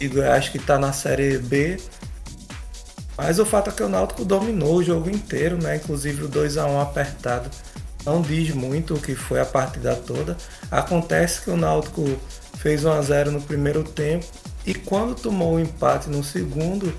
e 0.00 0.08
Goiás 0.08 0.48
que 0.48 0.56
está 0.56 0.78
na 0.78 0.92
Série 0.92 1.36
B. 1.36 1.78
Mas 3.22 3.38
o 3.38 3.44
fato 3.44 3.68
é 3.68 3.72
que 3.72 3.82
o 3.82 3.88
Náutico 3.88 4.24
dominou 4.24 4.76
o 4.76 4.82
jogo 4.82 5.10
inteiro, 5.10 5.62
né? 5.62 5.76
Inclusive 5.76 6.24
o 6.24 6.28
2 6.28 6.56
a 6.56 6.64
1 6.64 6.80
apertado 6.80 7.50
não 8.06 8.22
diz 8.22 8.54
muito 8.54 8.94
o 8.94 9.00
que 9.00 9.14
foi 9.14 9.38
a 9.38 9.44
partida 9.44 9.94
toda. 9.94 10.38
Acontece 10.70 11.42
que 11.42 11.50
o 11.50 11.56
Náutico 11.56 12.02
fez 12.56 12.82
1 12.82 12.92
a 12.92 13.02
0 13.02 13.30
no 13.32 13.42
primeiro 13.42 13.84
tempo 13.84 14.24
e 14.64 14.72
quando 14.72 15.14
tomou 15.14 15.56
o 15.56 15.60
empate 15.60 16.08
no 16.08 16.24
segundo, 16.24 16.94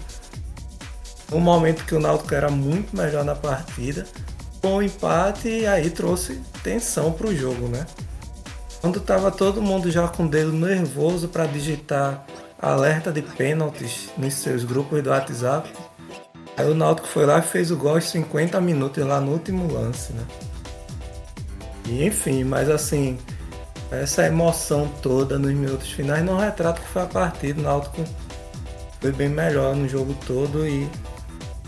no 1.31 1.39
momento 1.39 1.85
que 1.85 1.95
o 1.95 1.99
Náutico 1.99 2.35
era 2.35 2.51
muito 2.51 2.95
melhor 2.95 3.25
na 3.25 3.33
partida, 3.33 4.05
com 4.61 4.75
o 4.75 4.83
empate 4.83 5.65
aí 5.65 5.89
trouxe 5.89 6.39
tensão 6.61 7.11
para 7.11 7.27
o 7.27 7.35
jogo, 7.35 7.67
né? 7.67 7.83
Quando 8.79 8.99
estava 8.99 9.31
todo 9.31 9.59
mundo 9.59 9.89
já 9.89 10.07
com 10.07 10.25
o 10.25 10.29
dedo 10.29 10.53
nervoso 10.53 11.27
para 11.27 11.47
digitar 11.47 12.23
alerta 12.61 13.11
de 13.11 13.23
pênaltis 13.23 14.09
nos 14.15 14.35
seus 14.35 14.63
grupos 14.63 15.01
do 15.01 15.09
WhatsApp. 15.09 15.71
Aí 16.61 16.69
o 16.69 16.75
Náutico 16.75 17.07
foi 17.07 17.25
lá 17.25 17.39
e 17.39 17.41
fez 17.41 17.71
o 17.71 17.75
gol 17.75 17.95
aos 17.95 18.03
50 18.05 18.61
minutos 18.61 19.03
lá 19.03 19.19
no 19.19 19.31
último 19.31 19.71
lance, 19.73 20.13
né? 20.13 20.23
E 21.87 22.05
enfim, 22.05 22.43
mas 22.43 22.69
assim, 22.69 23.17
essa 23.89 24.27
emoção 24.27 24.87
toda 25.01 25.39
nos 25.39 25.51
minutos 25.51 25.91
finais 25.91 26.23
não 26.23 26.37
retrata 26.37 26.79
que 26.79 26.87
foi 26.87 27.01
a 27.01 27.07
partida. 27.07 27.59
O 27.59 27.63
Náutico 27.63 28.03
foi 28.99 29.11
bem 29.11 29.27
melhor 29.27 29.75
no 29.75 29.89
jogo 29.89 30.15
todo 30.27 30.67
e 30.67 30.87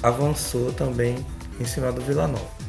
avançou 0.03 0.71
também 0.71 1.25
em 1.59 1.65
cima 1.65 1.91
do 1.91 1.99
Vila 2.01 2.27
Nova. 2.27 2.62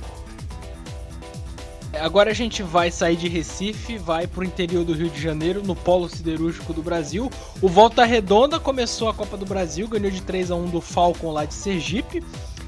Agora 2.01 2.31
a 2.31 2.35
gente 2.35 2.63
vai 2.63 2.91
sair 2.91 3.17
de 3.17 3.29
Recife, 3.29 3.99
vai 3.99 4.27
pro 4.27 4.45
interior 4.45 4.85
do 4.85 4.93
Rio 4.93 5.09
de 5.09 5.21
Janeiro, 5.21 5.63
no 5.63 5.75
polo 5.75 6.09
siderúrgico 6.09 6.73
do 6.73 6.83
Brasil. 6.83 7.31
O 7.63 7.69
Volta 7.69 8.05
Redonda 8.05 8.59
começou 8.59 9.09
a 9.09 9.15
Copa 9.15 9.37
do 9.37 9.47
Brasil, 9.47 9.89
ganhou 9.89 10.11
de 10.11 10.21
3 10.23 10.51
a 10.51 10.57
1 10.57 10.67
do 10.67 10.81
Falcon 10.81 11.33
lá 11.33 11.45
de 11.45 11.55
Sergipe. 11.55 12.23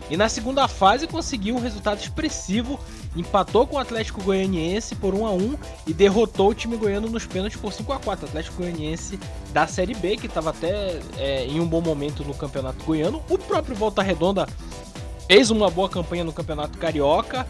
E 0.08 0.16
na 0.16 0.28
segunda 0.28 0.68
fase 0.68 1.06
conseguiu 1.08 1.56
um 1.56 1.60
resultado 1.60 1.98
expressivo, 1.98 2.78
empatou 3.16 3.66
com 3.66 3.74
o 3.76 3.78
Atlético 3.78 4.22
Goianiense 4.22 4.94
por 4.94 5.14
1 5.14 5.26
a 5.26 5.32
1 5.32 5.58
e 5.88 5.92
derrotou 5.92 6.50
o 6.50 6.54
time 6.54 6.76
goiano 6.76 7.08
nos 7.08 7.26
pênaltis 7.26 7.58
por 7.58 7.72
5 7.72 7.92
a 7.92 7.98
4 7.98 8.26
Atlético 8.26 8.58
Goianiense 8.58 9.18
da 9.52 9.66
Série 9.66 9.94
B, 9.94 10.16
que 10.16 10.26
estava 10.26 10.50
até 10.50 11.00
é, 11.18 11.46
em 11.46 11.58
um 11.58 11.66
bom 11.66 11.80
momento 11.80 12.24
no 12.24 12.34
Campeonato 12.34 12.84
Goiano. 12.84 13.20
O 13.28 13.36
próprio 13.36 13.74
Volta 13.74 14.00
Redonda 14.00 14.46
fez 15.26 15.50
uma 15.50 15.70
boa 15.70 15.88
campanha 15.88 16.24
no 16.24 16.32
Campeonato 16.32 16.78
Carioca, 16.78 17.46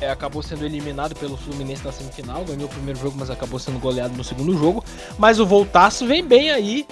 é, 0.00 0.10
acabou 0.10 0.42
sendo 0.42 0.64
eliminado 0.64 1.14
pelo 1.14 1.36
Fluminense 1.36 1.84
na 1.84 1.92
semifinal, 1.92 2.44
ganhou 2.44 2.66
o 2.66 2.68
primeiro 2.68 2.98
jogo, 2.98 3.16
mas 3.18 3.30
acabou 3.30 3.58
sendo 3.58 3.78
goleado 3.78 4.16
no 4.16 4.24
segundo 4.24 4.56
jogo. 4.56 4.84
Mas 5.18 5.38
o 5.38 5.46
Voltaço 5.46 6.06
vem 6.06 6.24
bem 6.24 6.50
aí, 6.50 6.86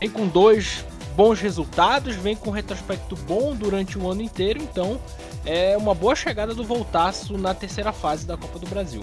vem 0.00 0.10
com 0.10 0.26
dois 0.26 0.84
bons 1.16 1.40
resultados, 1.40 2.16
vem 2.16 2.34
com 2.34 2.50
um 2.50 2.52
retrospecto 2.52 3.14
bom 3.16 3.54
durante 3.54 3.98
o 3.98 4.10
ano 4.10 4.22
inteiro, 4.22 4.60
então 4.60 4.98
é 5.46 5.76
uma 5.76 5.94
boa 5.94 6.16
chegada 6.16 6.54
do 6.54 6.64
Voltaço 6.64 7.38
na 7.38 7.54
terceira 7.54 7.92
fase 7.92 8.26
da 8.26 8.36
Copa 8.36 8.58
do 8.58 8.66
Brasil. 8.66 9.02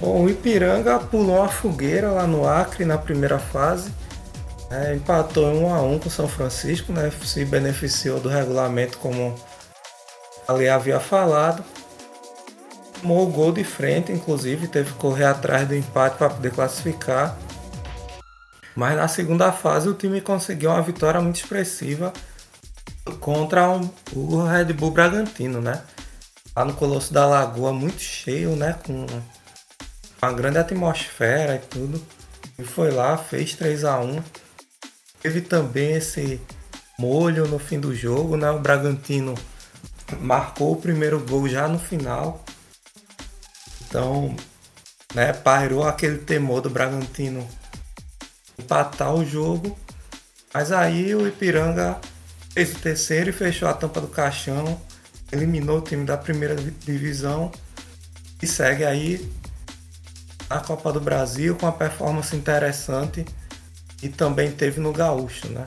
Bom, 0.00 0.24
o 0.24 0.30
Ipiranga 0.30 0.98
pulou 0.98 1.36
uma 1.36 1.48
fogueira 1.48 2.10
lá 2.10 2.26
no 2.26 2.46
Acre 2.46 2.84
na 2.84 2.98
primeira 2.98 3.38
fase 3.38 3.92
é, 4.72 4.94
empatou 4.94 5.52
em 5.52 5.64
1 5.64 5.74
a 5.74 5.82
1 5.82 5.98
com 5.98 6.08
o 6.08 6.10
São 6.10 6.26
Francisco, 6.26 6.94
né? 6.94 7.12
Se 7.24 7.44
beneficiou 7.44 8.18
do 8.18 8.28
regulamento 8.30 8.96
como 8.98 9.38
ali 10.48 10.66
havia 10.66 10.98
falado. 10.98 11.62
Tomou 12.98 13.28
o 13.28 13.30
gol 13.30 13.52
de 13.52 13.64
frente, 13.64 14.10
inclusive, 14.10 14.68
teve 14.68 14.92
que 14.92 14.98
correr 14.98 15.24
atrás 15.24 15.68
do 15.68 15.74
empate 15.74 16.16
para 16.16 16.30
poder 16.30 16.52
classificar. 16.52 17.36
Mas 18.74 18.96
na 18.96 19.06
segunda 19.08 19.52
fase 19.52 19.88
o 19.88 19.94
time 19.94 20.22
conseguiu 20.22 20.70
uma 20.70 20.80
vitória 20.80 21.20
muito 21.20 21.36
expressiva 21.36 22.10
contra 23.20 23.68
um, 23.68 23.90
o 24.14 24.42
Red 24.42 24.72
Bull 24.72 24.92
Bragantino, 24.92 25.60
né? 25.60 25.82
Lá 26.56 26.64
no 26.64 26.72
Colosso 26.72 27.12
da 27.12 27.26
Lagoa, 27.26 27.74
muito 27.74 28.00
cheio, 28.00 28.56
né? 28.56 28.78
Com 28.86 29.04
uma 30.22 30.32
grande 30.32 30.56
atmosfera 30.56 31.56
e 31.56 31.58
tudo. 31.58 32.02
E 32.58 32.64
foi 32.64 32.90
lá, 32.90 33.18
fez 33.18 33.54
3 33.54 33.84
a 33.84 33.98
1 33.98 34.22
Teve 35.22 35.40
também 35.40 35.92
esse 35.92 36.40
molho 36.98 37.46
no 37.46 37.58
fim 37.58 37.78
do 37.78 37.94
jogo, 37.94 38.36
né? 38.36 38.50
O 38.50 38.58
Bragantino 38.58 39.34
marcou 40.20 40.72
o 40.72 40.80
primeiro 40.80 41.20
gol 41.20 41.48
já 41.48 41.68
no 41.68 41.78
final. 41.78 42.44
Então, 43.86 44.34
né, 45.14 45.32
pairou 45.32 45.84
aquele 45.84 46.18
temor 46.18 46.60
do 46.60 46.70
Bragantino 46.70 47.48
empatar 48.58 49.14
o 49.14 49.24
jogo. 49.24 49.78
Mas 50.52 50.72
aí 50.72 51.14
o 51.14 51.26
Ipiranga 51.26 52.00
fez 52.50 52.74
o 52.74 52.78
terceiro 52.78 53.30
e 53.30 53.32
fechou 53.32 53.68
a 53.68 53.74
tampa 53.74 54.00
do 54.00 54.08
caixão, 54.08 54.80
eliminou 55.30 55.78
o 55.78 55.82
time 55.82 56.04
da 56.04 56.16
primeira 56.16 56.54
divisão 56.56 57.50
e 58.42 58.46
segue 58.46 58.84
aí 58.84 59.30
na 60.50 60.60
Copa 60.60 60.92
do 60.92 61.00
Brasil 61.00 61.56
com 61.56 61.64
uma 61.64 61.72
performance 61.72 62.34
interessante 62.36 63.24
e 64.02 64.08
também 64.08 64.50
teve 64.50 64.80
no 64.80 64.92
Gaúcho, 64.92 65.48
né? 65.48 65.66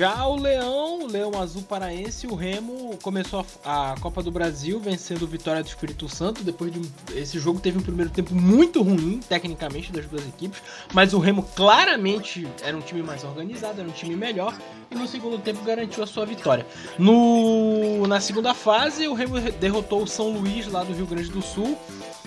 Já 0.00 0.24
o 0.28 0.36
Leão, 0.36 1.00
o 1.02 1.06
Leão 1.08 1.32
Azul 1.42 1.62
Paraense, 1.62 2.28
o 2.28 2.36
Remo 2.36 2.96
começou 3.02 3.44
a, 3.64 3.94
a, 3.94 3.96
Copa 3.98 4.22
do 4.22 4.30
Brasil 4.30 4.78
vencendo 4.78 5.22
o 5.22 5.26
Vitória 5.26 5.60
do 5.60 5.66
Espírito 5.66 6.08
Santo. 6.08 6.44
Depois 6.44 6.70
de 6.70 6.80
esse 7.16 7.36
jogo 7.40 7.58
teve 7.58 7.78
um 7.78 7.82
primeiro 7.82 8.08
tempo 8.08 8.32
muito 8.32 8.80
ruim, 8.80 9.18
tecnicamente, 9.28 9.90
das 9.90 10.06
duas 10.06 10.24
equipes. 10.28 10.62
Mas 10.94 11.14
o 11.14 11.18
Remo 11.18 11.42
claramente 11.42 12.46
era 12.62 12.76
um 12.76 12.80
time 12.80 13.02
mais 13.02 13.24
organizado, 13.24 13.80
era 13.80 13.88
um 13.88 13.92
time 13.92 14.14
melhor. 14.14 14.56
E 14.88 14.94
no 14.94 15.08
segundo 15.08 15.36
tempo 15.36 15.64
garantiu 15.64 16.04
a 16.04 16.06
sua 16.06 16.24
vitória. 16.24 16.64
No, 16.96 18.06
na 18.06 18.20
segunda 18.20 18.54
fase, 18.54 19.08
o 19.08 19.14
Remo 19.14 19.40
derrotou 19.58 20.04
o 20.04 20.06
São 20.06 20.30
Luís, 20.30 20.68
lá 20.68 20.84
do 20.84 20.92
Rio 20.92 21.06
Grande 21.06 21.28
do 21.28 21.42
Sul. 21.42 21.76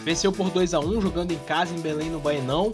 Venceu 0.03 0.31
por 0.31 0.49
2 0.49 0.73
a 0.73 0.79
1 0.79 1.01
jogando 1.01 1.31
em 1.31 1.39
casa, 1.39 1.73
em 1.73 1.79
Belém, 1.79 2.09
no 2.09 2.19
Baenão 2.19 2.71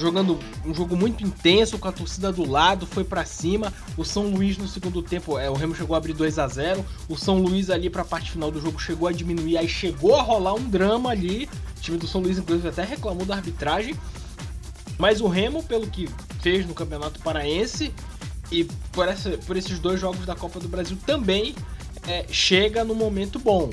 jogando 0.00 0.38
um 0.64 0.74
jogo 0.74 0.96
muito 0.96 1.22
intenso, 1.22 1.78
com 1.78 1.86
a 1.86 1.92
torcida 1.92 2.32
do 2.32 2.48
lado, 2.48 2.86
foi 2.86 3.04
para 3.04 3.24
cima. 3.24 3.72
O 3.96 4.04
São 4.04 4.30
Luís 4.30 4.56
no 4.56 4.66
segundo 4.66 5.02
tempo, 5.02 5.38
é, 5.38 5.50
o 5.50 5.54
Remo 5.54 5.74
chegou 5.74 5.94
a 5.94 5.98
abrir 5.98 6.14
2 6.14 6.38
a 6.38 6.48
0 6.48 6.84
O 7.08 7.16
São 7.16 7.38
Luís 7.38 7.68
ali 7.68 7.90
para 7.90 8.02
a 8.02 8.04
parte 8.04 8.32
final 8.32 8.50
do 8.50 8.60
jogo 8.60 8.80
chegou 8.80 9.06
a 9.06 9.12
diminuir, 9.12 9.58
aí 9.58 9.68
chegou 9.68 10.16
a 10.16 10.22
rolar 10.22 10.54
um 10.54 10.68
drama 10.68 11.10
ali. 11.10 11.48
O 11.76 11.80
time 11.80 11.98
do 11.98 12.06
São 12.06 12.20
Luís, 12.20 12.38
inclusive, 12.38 12.68
até 12.68 12.82
reclamou 12.82 13.26
da 13.26 13.36
arbitragem. 13.36 13.94
Mas 14.98 15.20
o 15.20 15.28
Remo, 15.28 15.62
pelo 15.62 15.86
que 15.86 16.08
fez 16.40 16.66
no 16.66 16.74
Campeonato 16.74 17.20
Paraense 17.20 17.92
e 18.50 18.64
por, 18.92 19.06
essa, 19.06 19.30
por 19.46 19.56
esses 19.56 19.78
dois 19.78 20.00
jogos 20.00 20.26
da 20.26 20.34
Copa 20.34 20.58
do 20.58 20.68
Brasil 20.68 20.96
também, 21.06 21.54
é, 22.06 22.26
chega 22.30 22.84
no 22.84 22.94
momento 22.94 23.38
bom. 23.38 23.70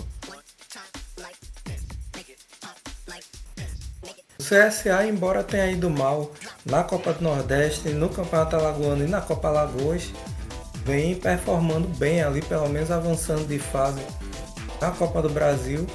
CSA, 4.47 5.05
embora 5.05 5.43
tenha 5.43 5.69
ido 5.69 5.89
mal 5.89 6.31
na 6.65 6.81
Copa 6.81 7.11
do 7.11 7.21
Nordeste, 7.21 7.89
no 7.89 8.07
Campeonato 8.07 8.55
Alagoano 8.55 9.03
e 9.03 9.07
na 9.07 9.19
Copa 9.19 9.49
Alagoas, 9.49 10.13
vem 10.85 11.15
performando 11.15 11.89
bem 11.97 12.23
ali, 12.23 12.41
pelo 12.41 12.69
menos 12.69 12.89
avançando 12.89 13.45
de 13.45 13.59
fase 13.59 13.99
na 14.79 14.91
Copa 14.91 15.21
do 15.21 15.29
Brasil. 15.29 15.85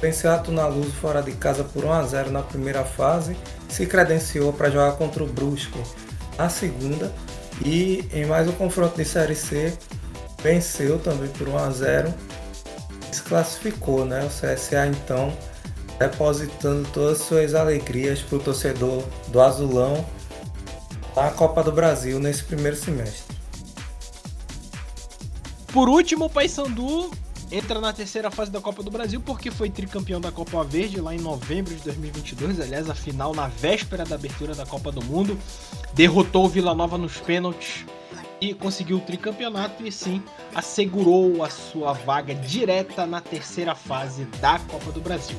Venceu 0.00 0.32
a 0.32 0.38
Tuna 0.38 0.66
Luz 0.66 0.92
fora 0.94 1.22
de 1.22 1.30
casa 1.32 1.62
por 1.62 1.84
1 1.84 1.92
a 1.92 2.02
0 2.02 2.30
na 2.32 2.42
primeira 2.42 2.84
fase, 2.84 3.36
se 3.68 3.86
credenciou 3.86 4.52
para 4.52 4.68
jogar 4.68 4.92
contra 4.96 5.22
o 5.22 5.26
Brusque 5.26 5.80
na 6.36 6.48
segunda 6.48 7.12
e 7.64 8.06
em 8.12 8.26
mais 8.26 8.48
um 8.48 8.52
confronto 8.52 8.96
de 8.96 9.04
Série 9.04 9.36
C 9.36 9.72
venceu 10.42 10.98
também 10.98 11.28
por 11.30 11.48
1 11.48 11.56
a 11.56 11.70
0 11.70 12.14
se 13.12 13.22
classificou, 13.22 14.04
né? 14.04 14.24
O 14.24 14.28
CSA 14.28 14.88
então 14.88 15.32
depositando 15.98 16.88
todas 16.92 17.20
as 17.20 17.26
suas 17.26 17.54
alegrias 17.54 18.20
para 18.20 18.36
o 18.36 18.40
torcedor 18.40 19.02
do 19.28 19.40
Azulão 19.40 20.04
na 21.14 21.30
Copa 21.30 21.62
do 21.62 21.72
Brasil 21.72 22.18
nesse 22.18 22.44
primeiro 22.44 22.76
semestre. 22.76 23.36
Por 25.72 25.88
último, 25.88 26.26
o 26.26 26.30
Paysandu 26.30 27.10
entra 27.50 27.80
na 27.80 27.92
terceira 27.92 28.30
fase 28.30 28.50
da 28.50 28.60
Copa 28.60 28.82
do 28.82 28.90
Brasil 28.90 29.20
porque 29.20 29.50
foi 29.50 29.70
tricampeão 29.70 30.20
da 30.20 30.32
Copa 30.32 30.62
Verde 30.64 31.00
lá 31.00 31.14
em 31.14 31.18
novembro 31.18 31.74
de 31.74 31.82
2022, 31.82 32.60
aliás, 32.60 32.90
a 32.90 32.94
final 32.94 33.34
na 33.34 33.48
véspera 33.48 34.04
da 34.04 34.14
abertura 34.14 34.54
da 34.54 34.66
Copa 34.66 34.90
do 34.90 35.04
Mundo, 35.04 35.38
derrotou 35.94 36.46
o 36.46 36.48
Vila 36.48 36.74
Nova 36.74 36.98
nos 36.98 37.18
pênaltis 37.18 37.84
e 38.40 38.52
conseguiu 38.52 38.98
o 38.98 39.00
tricampeonato 39.00 39.86
e 39.86 39.92
sim 39.92 40.22
assegurou 40.54 41.42
a 41.42 41.48
sua 41.48 41.92
vaga 41.92 42.34
direta 42.34 43.06
na 43.06 43.20
terceira 43.20 43.74
fase 43.74 44.24
da 44.40 44.58
Copa 44.58 44.92
do 44.92 45.00
Brasil. 45.00 45.36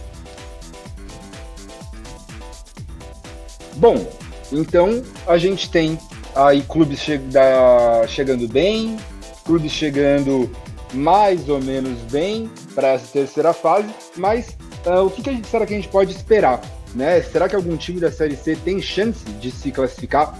Bom, 3.78 4.08
então 4.52 5.04
a 5.28 5.38
gente 5.38 5.70
tem 5.70 6.00
aí 6.36 6.62
clubes 6.64 7.00
che 7.00 7.18
da, 7.18 8.06
chegando 8.08 8.48
bem, 8.48 8.98
clubes 9.46 9.72
chegando 9.72 10.50
mais 10.94 11.48
ou 11.48 11.62
menos 11.62 12.00
bem 12.12 12.50
para 12.74 12.90
essa 12.90 13.08
terceira 13.12 13.54
fase, 13.54 13.88
mas 14.16 14.50
uh, 14.86 15.06
o 15.06 15.12
que, 15.12 15.22
que 15.22 15.32
gente, 15.32 15.48
será 15.48 15.66
que 15.66 15.74
a 15.74 15.78
gente 15.78 15.90
pode 15.90 16.12
esperar? 16.12 16.62
Né? 16.96 17.22
Será 17.22 17.48
que 17.48 17.56
algum 17.56 17.78
time 17.78 18.00
da 18.00 18.12
Série 18.12 18.36
C 18.36 18.56
tem 18.56 18.82
chance 18.82 19.24
de 19.24 19.52
se 19.52 19.72
classificar 19.72 20.34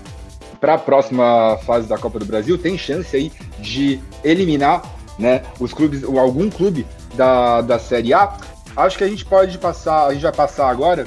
para 0.60 0.74
a 0.74 0.78
próxima 0.78 1.60
fase 1.64 1.88
da 1.88 1.98
Copa 1.98 2.18
do 2.18 2.26
Brasil? 2.26 2.58
Tem 2.58 2.78
chance 2.78 3.16
aí 3.16 3.32
de 3.60 4.00
eliminar 4.24 4.82
né, 5.20 5.44
os 5.60 5.74
clubes, 5.74 6.04
ou 6.04 6.18
algum 6.18 6.50
clube 6.50 6.88
da, 7.16 7.62
da 7.62 7.78
Série 7.78 8.14
A? 8.14 8.36
Acho 8.76 8.98
que 8.98 9.04
a 9.04 9.08
gente 9.08 9.26
pode 9.26 9.58
passar, 9.58 10.08
a 10.08 10.14
gente 10.14 10.24
vai 10.24 10.34
passar 10.34 10.70
agora. 10.70 11.06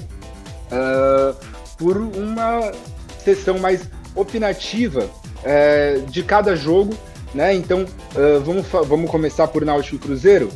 Uh, 0.70 1.49
por 1.80 1.96
uma 1.96 2.70
sessão 3.24 3.58
mais 3.58 3.88
opinativa 4.14 5.08
é, 5.42 6.02
de 6.06 6.22
cada 6.22 6.54
jogo, 6.54 6.94
né? 7.34 7.54
Então 7.54 7.82
uh, 7.82 8.40
vamos, 8.44 8.66
vamos 8.86 9.10
começar 9.10 9.48
por 9.48 9.64
Náutico 9.64 9.96
e 9.96 9.98
Cruzeiro. 9.98 10.50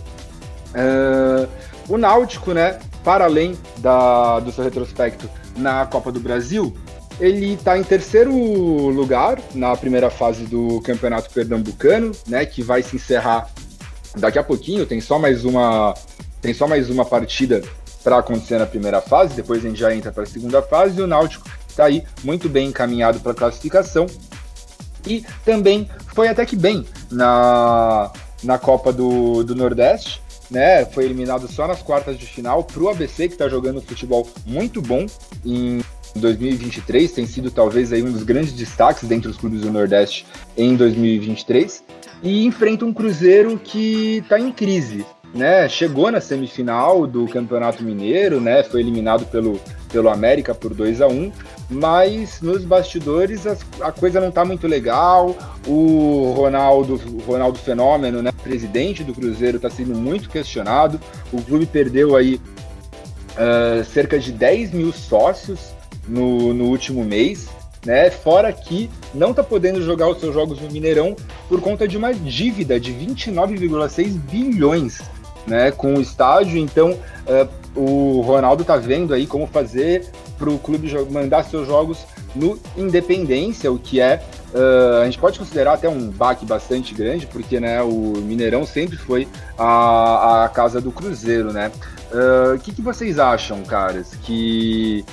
Uh, 0.74 1.48
o 1.88 1.96
Náutico, 1.96 2.52
né? 2.52 2.78
Para 3.02 3.24
além 3.24 3.56
da, 3.78 4.40
do 4.40 4.52
seu 4.52 4.62
retrospecto 4.62 5.28
na 5.56 5.87
Copa 5.87 6.12
do 6.12 6.20
Brasil, 6.20 6.74
ele 7.18 7.54
está 7.54 7.78
em 7.78 7.84
terceiro 7.84 8.32
lugar 8.32 9.38
na 9.54 9.76
primeira 9.76 10.10
fase 10.10 10.44
do 10.44 10.80
Campeonato 10.82 11.30
Pernambucano, 11.30 12.12
né? 12.26 12.44
Que 12.44 12.62
vai 12.62 12.82
se 12.82 12.96
encerrar 12.96 13.48
daqui 14.16 14.38
a 14.38 14.44
pouquinho. 14.44 14.84
Tem 14.84 15.00
só 15.00 15.18
mais 15.18 15.44
uma 15.44 15.94
tem 16.42 16.52
só 16.52 16.68
mais 16.68 16.90
uma 16.90 17.06
partida 17.06 17.62
para 18.04 18.18
acontecer 18.18 18.58
na 18.58 18.66
primeira 18.66 19.00
fase, 19.00 19.34
depois 19.34 19.64
a 19.64 19.68
gente 19.68 19.80
já 19.80 19.92
entra 19.94 20.12
para 20.12 20.24
a 20.24 20.26
segunda 20.26 20.60
fase, 20.60 21.00
e 21.00 21.02
o 21.02 21.06
Náutico 21.06 21.48
está 21.66 21.86
aí 21.86 22.04
muito 22.22 22.48
bem 22.50 22.68
encaminhado 22.68 23.18
para 23.18 23.32
a 23.32 23.34
classificação. 23.34 24.06
E 25.06 25.24
também 25.44 25.88
foi 26.14 26.28
até 26.28 26.44
que 26.44 26.54
bem 26.54 26.86
na, 27.10 28.12
na 28.42 28.58
Copa 28.58 28.92
do, 28.92 29.42
do 29.42 29.54
Nordeste, 29.54 30.22
né? 30.50 30.84
Foi 30.84 31.04
eliminado 31.04 31.50
só 31.50 31.66
nas 31.66 31.82
quartas 31.82 32.18
de 32.18 32.26
final 32.26 32.62
para 32.62 32.82
o 32.82 32.88
ABC, 32.88 33.28
que 33.28 33.34
está 33.34 33.48
jogando 33.48 33.80
futebol 33.80 34.28
muito 34.46 34.82
bom 34.82 35.06
em 35.44 35.82
2023, 36.14 37.10
tem 37.10 37.26
sido 37.26 37.50
talvez 37.50 37.92
aí 37.92 38.02
um 38.02 38.12
dos 38.12 38.22
grandes 38.22 38.52
destaques 38.52 39.08
dentre 39.08 39.28
os 39.28 39.36
clubes 39.36 39.62
do 39.62 39.72
Nordeste 39.72 40.26
em 40.56 40.76
2023, 40.76 41.82
e 42.22 42.46
enfrenta 42.46 42.84
um 42.84 42.92
Cruzeiro 42.92 43.58
que 43.58 44.18
está 44.18 44.38
em 44.38 44.52
crise 44.52 45.04
né, 45.34 45.68
chegou 45.68 46.10
na 46.12 46.20
semifinal 46.20 47.06
do 47.06 47.26
Campeonato 47.26 47.82
Mineiro, 47.82 48.40
né, 48.40 48.62
foi 48.62 48.80
eliminado 48.80 49.26
pelo, 49.26 49.60
pelo 49.92 50.08
América 50.08 50.54
por 50.54 50.72
2 50.72 51.00
a 51.00 51.08
1 51.08 51.32
mas 51.70 52.40
nos 52.40 52.64
bastidores 52.64 53.46
a, 53.46 53.56
a 53.80 53.92
coisa 53.92 54.20
não 54.20 54.28
está 54.28 54.44
muito 54.44 54.66
legal. 54.66 55.34
O 55.66 56.32
Ronaldo, 56.36 57.00
o 57.06 57.22
Ronaldo 57.22 57.58
Fenômeno, 57.58 58.22
né, 58.22 58.30
presidente 58.42 59.02
do 59.02 59.14
Cruzeiro, 59.14 59.56
está 59.56 59.70
sendo 59.70 59.94
muito 59.94 60.28
questionado. 60.28 61.00
O 61.32 61.40
clube 61.40 61.66
perdeu 61.66 62.16
aí 62.16 62.34
uh, 62.34 63.84
cerca 63.84 64.18
de 64.18 64.30
10 64.32 64.72
mil 64.72 64.92
sócios 64.92 65.74
no, 66.06 66.52
no 66.52 66.64
último 66.66 67.02
mês. 67.02 67.48
Né? 67.84 68.10
Fora 68.10 68.52
que 68.52 68.90
não 69.14 69.30
está 69.30 69.42
podendo 69.42 69.82
jogar 69.82 70.08
os 70.08 70.18
seus 70.18 70.34
jogos 70.34 70.60
no 70.60 70.70
Mineirão 70.70 71.16
por 71.48 71.60
conta 71.60 71.86
de 71.86 71.96
uma 71.96 72.14
dívida 72.14 72.80
de 72.80 72.92
29,6 72.92 74.18
bilhões 74.30 75.02
né, 75.46 75.70
com 75.70 75.94
o 75.94 76.00
estádio. 76.00 76.59
Então, 76.59 76.92
uh, 76.92 77.48
o 77.78 78.20
Ronaldo 78.20 78.64
tá 78.64 78.76
vendo 78.76 79.12
aí 79.12 79.26
como 79.26 79.46
fazer 79.46 80.07
para 80.38 80.50
o 80.50 80.59
clube 80.59 80.90
mandar 81.11 81.44
seus 81.44 81.66
jogos 81.66 82.04
no 82.35 82.59
Independência, 82.76 83.70
o 83.70 83.78
que 83.78 84.00
é 84.00 84.22
uh, 84.54 85.02
a 85.02 85.04
gente 85.04 85.18
pode 85.18 85.38
considerar 85.38 85.74
até 85.74 85.88
um 85.88 86.11
baque 86.11 86.44
bastante 86.44 86.94
grande, 86.94 87.26
porque 87.26 87.61
né, 87.61 87.83
o 87.83 88.14
Mineirão 88.16 88.66
sempre 88.66 88.96
foi 88.96 89.28
a, 89.59 90.44
a 90.44 90.48
casa 90.48 90.80
do 90.80 90.90
Cruzeiro, 90.90 91.52
né? 91.52 91.70
O 92.12 92.54
uh, 92.54 92.59
que, 92.59 92.72
que 92.72 92.83
vocês 92.83 93.18
acham, 93.18 93.62
caras, 93.62 94.14
que, 94.22 95.04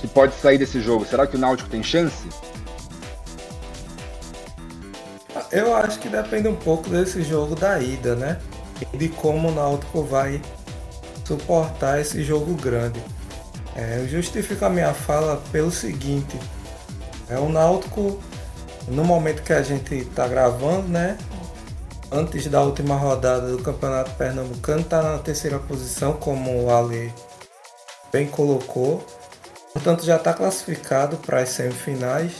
que 0.00 0.08
pode 0.08 0.34
sair 0.34 0.58
desse 0.58 0.80
jogo? 0.80 1.04
Será 1.04 1.26
que 1.26 1.36
o 1.36 1.38
Náutico 1.38 1.68
tem 1.68 1.82
chance? 1.82 2.28
Eu 5.52 5.76
acho 5.76 6.00
que 6.00 6.08
depende 6.08 6.48
um 6.48 6.56
pouco 6.56 6.88
desse 6.88 7.22
jogo 7.22 7.54
da 7.54 7.78
ida, 7.78 8.16
né? 8.16 8.38
De 8.94 9.08
como 9.08 9.48
o 9.48 9.52
Náutico 9.52 10.02
vai 10.02 10.40
suportar 11.24 12.00
esse 12.00 12.22
jogo 12.22 12.54
grande. 12.54 13.00
É, 13.74 13.98
eu 14.00 14.08
justifico 14.08 14.64
a 14.64 14.70
minha 14.70 14.94
fala 14.94 15.42
pelo 15.52 15.70
seguinte: 15.70 16.38
é 17.28 17.38
o 17.38 17.48
Náutico, 17.48 18.20
no 18.88 19.04
momento 19.04 19.42
que 19.42 19.52
a 19.52 19.62
gente 19.62 19.94
está 19.94 20.26
gravando, 20.26 20.88
né? 20.88 21.18
Antes 22.10 22.46
da 22.46 22.62
última 22.62 22.96
rodada 22.96 23.48
do 23.48 23.62
Campeonato 23.62 24.12
Pernambucano, 24.12 24.80
está 24.80 25.02
na 25.02 25.18
terceira 25.18 25.58
posição, 25.58 26.12
como 26.12 26.64
o 26.64 26.70
Ale 26.70 27.12
bem 28.12 28.28
colocou. 28.28 29.04
Portanto, 29.72 30.04
já 30.04 30.16
está 30.16 30.32
classificado 30.32 31.16
para 31.18 31.40
as 31.40 31.50
semifinais. 31.50 32.32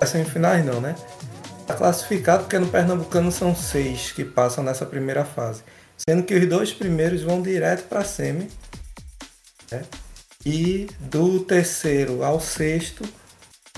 As 0.00 0.10
semifinais 0.10 0.64
não, 0.64 0.80
né? 0.80 0.94
Está 1.60 1.74
classificado 1.74 2.44
porque 2.44 2.58
no 2.58 2.68
Pernambucano 2.68 3.32
são 3.32 3.56
seis 3.56 4.12
que 4.12 4.24
passam 4.24 4.62
nessa 4.62 4.86
primeira 4.86 5.24
fase. 5.24 5.64
Sendo 5.96 6.22
que 6.22 6.34
os 6.34 6.48
dois 6.48 6.72
primeiros 6.72 7.22
vão 7.22 7.42
direto 7.42 7.88
para 7.88 8.00
a 8.00 8.04
semi. 8.04 8.48
Né? 9.70 9.84
E 10.44 10.88
do 11.00 11.40
terceiro 11.40 12.22
ao 12.22 12.40
sexto 12.40 13.04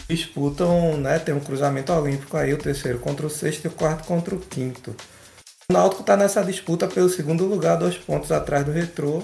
disputam, 0.09 0.96
né? 0.96 1.18
Tem 1.18 1.35
um 1.35 1.40
cruzamento 1.40 1.92
olímpico 1.92 2.37
aí, 2.37 2.52
o 2.52 2.59
terceiro 2.59 2.98
contra 2.98 3.26
o 3.26 3.31
sexto 3.31 3.64
e 3.64 3.68
o 3.68 3.70
quarto 3.70 4.07
contra 4.07 4.35
o 4.35 4.40
quinto. 4.40 4.96
O 5.70 5.72
Náutico 5.72 6.00
está 6.00 6.16
nessa 6.16 6.42
disputa 6.42 6.88
pelo 6.88 7.11
segundo 7.11 7.44
lugar, 7.44 7.76
dois 7.76 7.96
pontos 7.98 8.33
atrás 8.33 8.64
do 8.64 8.72
Retrô. 8.72 9.22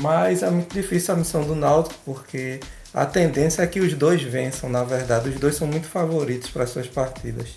Mas 0.00 0.42
é 0.42 0.50
muito 0.50 0.72
difícil 0.72 1.14
a 1.14 1.16
missão 1.16 1.44
do 1.44 1.54
Náutico, 1.54 1.96
porque 2.04 2.60
a 2.92 3.04
tendência 3.04 3.62
é 3.62 3.66
que 3.66 3.80
os 3.80 3.92
dois 3.94 4.22
vençam, 4.22 4.70
na 4.70 4.84
verdade. 4.84 5.30
Os 5.30 5.40
dois 5.40 5.56
são 5.56 5.66
muito 5.66 5.88
favoritos 5.88 6.50
para 6.50 6.66
suas 6.66 6.86
partidas. 6.86 7.48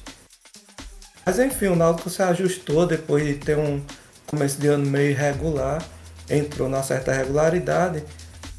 Mas 1.28 1.40
enfim, 1.40 1.66
o 1.66 1.76
Náutico 1.76 2.10
se 2.10 2.24
ajustou 2.24 2.88
depois 2.88 3.22
de 3.22 3.34
ter 3.34 3.58
um 3.58 3.82
começo 4.26 4.62
de 4.62 4.68
ano 4.68 4.90
meio 4.90 5.10
irregular. 5.10 5.84
Entrou 6.30 6.70
na 6.70 6.82
certa 6.82 7.12
regularidade. 7.12 8.02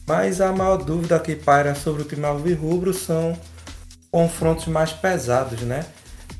Mas 0.06 0.38
a 0.42 0.52
maior 0.52 0.76
dúvida 0.76 1.18
que 1.18 1.34
paira 1.34 1.74
sobre 1.74 2.02
o 2.02 2.04
time 2.04 2.26
alvirrubro 2.26 2.92
são 2.92 3.34
confrontos 4.10 4.66
mais 4.66 4.92
pesados, 4.92 5.62
né? 5.62 5.82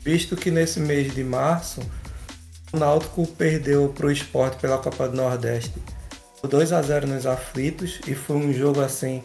Visto 0.03 0.37
que 0.37 0.51
nesse 0.51 0.79
mês 0.81 1.15
de 1.15 1.25
março 1.25 1.81
o 2.75 2.77
Náutico 2.77 3.27
perdeu 3.27 3.89
para 3.97 4.09
o 4.09 4.13
esporte 4.13 4.59
pela 4.59 4.77
Copa 4.77 5.09
do 5.09 5.17
Nordeste 5.17 5.73
por 6.43 6.51
2 6.51 6.75
a 6.75 6.83
0 6.83 7.07
nos 7.07 7.25
aflitos 7.25 8.01
e 8.07 8.15
foi 8.15 8.37
um 8.37 8.53
jogo 8.53 8.83
assim 8.83 9.23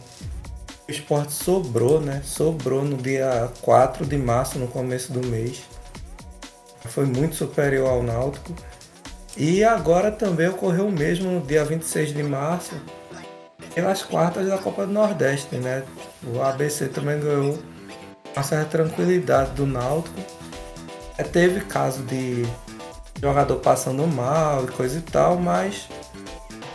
o 0.88 0.92
esporte 0.92 1.34
sobrou, 1.34 2.00
né? 2.00 2.22
Sobrou 2.24 2.82
no 2.86 2.96
dia 2.96 3.52
4 3.62 4.06
de 4.06 4.18
março, 4.18 4.58
no 4.58 4.68
começo 4.68 5.12
do 5.12 5.26
mês. 5.28 5.64
Foi 6.90 7.06
muito 7.06 7.36
superior 7.36 7.90
ao 7.90 8.04
Náutico. 8.04 8.54
E 9.36 9.64
agora 9.64 10.12
também 10.12 10.48
ocorreu 10.48 10.88
o 10.88 10.92
mesmo 10.92 11.32
no 11.32 11.42
dia 11.42 11.66
26 11.66 12.14
de 12.14 12.22
março, 12.22 12.76
pelas 13.74 14.04
quartas 14.04 14.48
da 14.48 14.58
Copa 14.58 14.86
do 14.86 14.94
Nordeste, 14.94 15.56
né? 15.56 15.84
O 16.24 16.42
ABC 16.42 16.88
também 16.88 17.20
ganhou 17.20 17.58
uma 18.36 18.44
certa 18.44 18.66
tranquilidade 18.66 19.52
do 19.52 19.66
Náutico. 19.66 20.20
É, 21.18 21.24
teve 21.24 21.62
caso 21.62 22.04
de 22.04 22.46
jogador 23.22 23.56
passando 23.58 24.06
mal 24.06 24.66
e 24.66 24.68
coisa 24.68 25.00
e 25.00 25.02
tal, 25.02 25.38
mas 25.38 25.88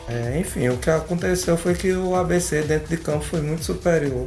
é, 0.09 0.39
enfim, 0.39 0.69
o 0.69 0.79
que 0.79 0.89
aconteceu 0.89 1.57
foi 1.57 1.75
que 1.75 1.93
o 1.93 2.17
ABC 2.17 2.63
dentro 2.63 2.89
de 2.89 2.97
campo 2.97 3.25
foi 3.25 3.43
muito 3.43 3.65
superior 3.65 4.27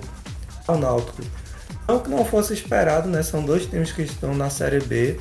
ao 0.68 0.78
Náutico. 0.78 1.24
Não 1.88 2.00
que 2.00 2.10
não 2.10 2.24
fosse 2.24 2.54
esperado, 2.54 3.10
né? 3.10 3.24
São 3.24 3.44
dois 3.44 3.66
times 3.66 3.92
que 3.92 4.04
estão 4.04 4.36
na 4.36 4.50
Série 4.50 4.80
B. 4.80 5.20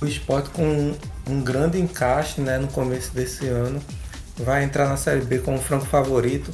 O 0.00 0.06
esporte 0.06 0.50
com 0.50 0.94
um, 1.28 1.42
grande 1.42 1.78
encaixe 1.78 2.40
né, 2.40 2.58
no 2.58 2.68
começo 2.68 3.12
desse 3.12 3.46
ano. 3.46 3.80
Vai 4.36 4.64
entrar 4.64 4.88
na 4.88 4.96
Série 4.96 5.20
B 5.20 5.38
como 5.38 5.58
franco 5.58 5.84
favorito. 5.84 6.50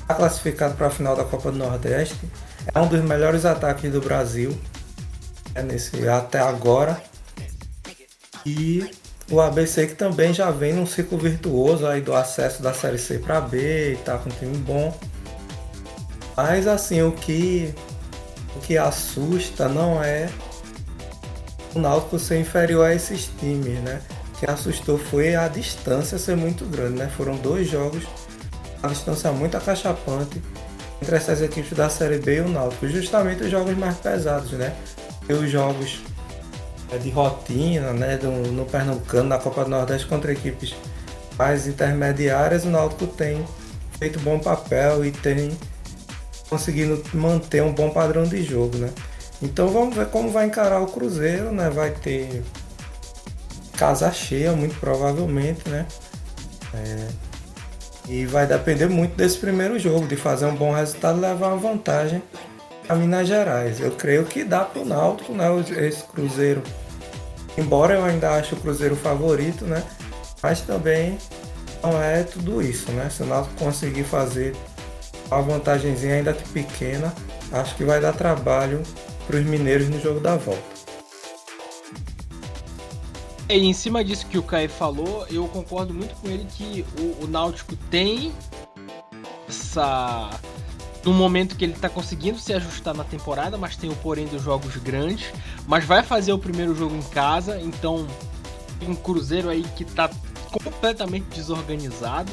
Está 0.00 0.14
classificado 0.14 0.74
para 0.74 0.86
a 0.86 0.90
final 0.90 1.14
da 1.14 1.24
Copa 1.24 1.52
do 1.52 1.58
Nordeste. 1.58 2.18
É 2.74 2.80
um 2.80 2.88
dos 2.88 3.02
melhores 3.02 3.44
ataques 3.44 3.92
do 3.92 4.00
Brasil. 4.00 4.58
É 5.54 5.62
nesse, 5.62 6.08
até 6.08 6.38
agora. 6.38 7.00
E 8.46 8.90
o 9.30 9.40
ABC 9.40 9.88
que 9.88 9.94
também 9.94 10.32
já 10.32 10.50
vem 10.50 10.72
num 10.72 10.86
ciclo 10.86 11.18
virtuoso 11.18 11.86
aí 11.86 12.00
do 12.00 12.14
acesso 12.14 12.62
da 12.62 12.72
Série 12.72 12.98
C 12.98 13.18
para 13.18 13.40
B 13.40 13.92
e 13.92 13.96
tá 13.96 14.16
com 14.18 14.30
um 14.30 14.32
time 14.32 14.56
bom. 14.58 14.96
Mas 16.36 16.66
assim, 16.66 17.02
o 17.02 17.12
que 17.12 17.74
o 18.54 18.60
que 18.60 18.78
assusta 18.78 19.68
não 19.68 20.02
é 20.02 20.30
o 21.76 21.80
Náutico 21.80 22.18
ser 22.18 22.40
inferior 22.40 22.86
a 22.86 22.94
esses 22.94 23.26
times, 23.38 23.80
né? 23.80 24.00
O 24.34 24.38
que 24.38 24.50
assustou 24.50 24.98
foi 24.98 25.34
a 25.36 25.46
distância 25.46 26.18
ser 26.18 26.36
muito 26.36 26.64
grande, 26.64 26.98
né? 26.98 27.10
Foram 27.16 27.36
dois 27.36 27.68
jogos, 27.68 28.04
a 28.82 28.88
distância 28.88 29.30
muito 29.30 29.56
acachapante 29.56 30.42
entre 31.00 31.16
essas 31.16 31.42
equipes 31.42 31.76
da 31.76 31.90
Série 31.90 32.18
B 32.18 32.38
e 32.38 32.40
o 32.40 32.48
Náutico, 32.48 32.88
justamente 32.88 33.44
os 33.44 33.50
jogos 33.50 33.76
mais 33.76 33.96
pesados, 33.98 34.52
né? 34.52 34.74
E 35.28 35.32
os 35.32 35.50
jogos 35.50 36.00
é 36.90 36.98
de 36.98 37.10
rotina, 37.10 37.92
né, 37.92 38.16
do, 38.16 38.30
no 38.30 38.64
Pernambucano, 38.64 39.28
na 39.28 39.38
Copa 39.38 39.64
do 39.64 39.70
Nordeste 39.70 40.06
contra 40.06 40.32
equipes 40.32 40.74
mais 41.36 41.66
intermediárias, 41.66 42.64
o 42.64 42.68
Náutico 42.68 43.06
tem 43.06 43.44
feito 43.98 44.18
bom 44.20 44.38
papel 44.38 45.04
e 45.04 45.10
tem 45.10 45.56
conseguido 46.48 47.02
manter 47.12 47.62
um 47.62 47.72
bom 47.72 47.90
padrão 47.90 48.24
de 48.24 48.42
jogo, 48.42 48.78
né? 48.78 48.90
Então 49.42 49.68
vamos 49.68 49.94
ver 49.94 50.06
como 50.06 50.30
vai 50.30 50.46
encarar 50.46 50.80
o 50.80 50.86
Cruzeiro, 50.86 51.52
né? 51.52 51.68
Vai 51.68 51.90
ter 51.90 52.42
casa 53.76 54.10
cheia, 54.10 54.52
muito 54.52 54.78
provavelmente, 54.80 55.68
né? 55.68 55.86
É... 56.74 57.08
E 58.08 58.24
vai 58.24 58.46
depender 58.46 58.88
muito 58.88 59.16
desse 59.16 59.36
primeiro 59.36 59.78
jogo, 59.78 60.06
de 60.06 60.16
fazer 60.16 60.46
um 60.46 60.54
bom 60.54 60.72
resultado 60.72 61.18
e 61.18 61.20
levar 61.20 61.48
uma 61.48 61.56
vantagem 61.56 62.22
a 62.88 62.94
Minas 62.94 63.26
Gerais. 63.26 63.80
Eu 63.80 63.90
creio 63.90 64.24
que 64.24 64.44
dá 64.44 64.64
para 64.64 64.80
o 64.80 64.84
Náutico, 64.84 65.32
né? 65.32 65.46
Esse 65.76 66.04
Cruzeiro. 66.04 66.62
Embora 67.58 67.94
eu 67.94 68.04
ainda 68.04 68.30
ache 68.30 68.54
o 68.54 68.56
Cruzeiro 68.56 68.94
favorito, 68.94 69.64
né? 69.64 69.82
Mas 70.42 70.60
também 70.60 71.18
não 71.82 72.00
é 72.00 72.22
tudo 72.22 72.62
isso, 72.62 72.90
né? 72.92 73.10
Se 73.10 73.22
o 73.22 73.26
Náutico 73.26 73.56
conseguir 73.56 74.04
fazer 74.04 74.54
uma 75.30 75.42
vantagemzinha 75.42 76.14
ainda 76.14 76.34
pequena, 76.52 77.12
acho 77.52 77.74
que 77.74 77.84
vai 77.84 78.00
dar 78.00 78.12
trabalho 78.12 78.82
para 79.26 79.38
os 79.38 79.44
mineiros 79.44 79.88
no 79.88 80.00
jogo 80.00 80.20
da 80.20 80.36
volta. 80.36 80.62
E 83.48 83.54
em 83.54 83.72
cima 83.72 84.04
disso 84.04 84.26
que 84.26 84.38
o 84.38 84.42
Caio 84.42 84.68
falou, 84.68 85.26
eu 85.30 85.46
concordo 85.48 85.94
muito 85.94 86.14
com 86.16 86.28
ele 86.28 86.46
que 86.56 86.84
o, 86.98 87.24
o 87.24 87.26
Náutico 87.28 87.76
tem 87.90 88.32
essa 89.48 90.30
no 91.04 91.12
momento 91.12 91.54
que 91.54 91.64
ele 91.64 91.72
está 91.72 91.88
conseguindo 91.88 92.36
se 92.36 92.52
ajustar 92.52 92.92
na 92.92 93.04
temporada, 93.04 93.56
mas 93.56 93.76
tem 93.76 93.88
o 93.88 93.94
porém 93.96 94.26
dos 94.26 94.42
jogos 94.42 94.76
grandes, 94.76 95.32
mas 95.64 95.84
vai 95.84 96.02
fazer 96.02 96.32
o 96.32 96.38
primeiro 96.38 96.74
jogo 96.74 96.96
em 96.96 97.02
casa, 97.02 97.60
então 97.60 98.08
um 98.82 98.94
Cruzeiro 98.94 99.48
aí 99.48 99.62
que 99.76 99.84
está 99.84 100.10
completamente 100.50 101.26
desorganizado. 101.26 102.32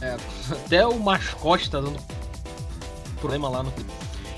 É, 0.00 0.16
até 0.50 0.84
o 0.86 0.98
mascote 0.98 1.64
está 1.64 1.80
dando 1.80 1.98
problema 3.20 3.48
lá 3.48 3.62
no. 3.62 3.72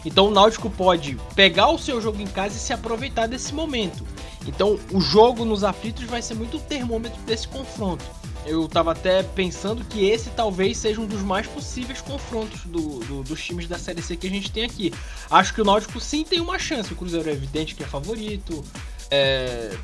Então 0.05 0.29
o 0.29 0.31
Náutico 0.31 0.71
pode 0.71 1.17
pegar 1.35 1.69
o 1.69 1.79
seu 1.79 2.01
jogo 2.01 2.21
em 2.21 2.27
casa 2.27 2.57
e 2.57 2.59
se 2.59 2.73
aproveitar 2.73 3.27
desse 3.27 3.55
momento. 3.55 4.07
Então 4.47 4.79
o 4.93 5.01
jogo 5.01 5.45
nos 5.45 5.65
aflitos 5.65 6.05
vai 6.05 6.23
ser 6.23 6.35
muito 6.35 6.57
o 6.57 6.61
termômetro 6.61 7.21
desse 7.23 7.47
confronto 7.47 8.05
eu 8.47 8.67
tava 8.69 8.93
até 8.93 9.23
pensando 9.23 9.85
que 9.85 10.05
esse 10.05 10.31
talvez 10.31 10.79
seja 10.79 11.01
um 11.01 11.07
dos 11.07 11.23
mais 11.23 11.47
possíveis 11.47 12.01
confrontos 12.01 12.63
do, 12.65 13.01
do, 13.01 13.23
dos 13.23 13.43
times 13.43 13.69
da 13.69 13.79
Série 13.79 14.03
C 14.03 14.17
que 14.17 14.27
a 14.27 14.31
gente 14.31 14.51
tem 14.51 14.65
aqui. 14.65 14.93
Acho 15.31 15.55
que 15.55 15.61
o 15.61 15.65
Náutico 15.65 16.01
sim 16.01 16.25
tem 16.25 16.41
uma 16.41 16.59
chance. 16.59 16.93
O 16.93 16.97
Cruzeiro 16.97 17.29
é 17.29 17.33
evidente 17.33 17.75
que 17.75 17.83
é 17.83 17.87
favorito, 17.87 18.65
é, 19.11 19.77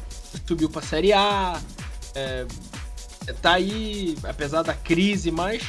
subiu 0.47 0.71
pra 0.71 0.83
Série 0.83 1.13
A, 1.13 1.61
é, 2.15 2.47
tá 3.43 3.55
aí, 3.55 4.17
apesar 4.25 4.63
da 4.63 4.75
crise, 4.75 5.31
mais, 5.31 5.63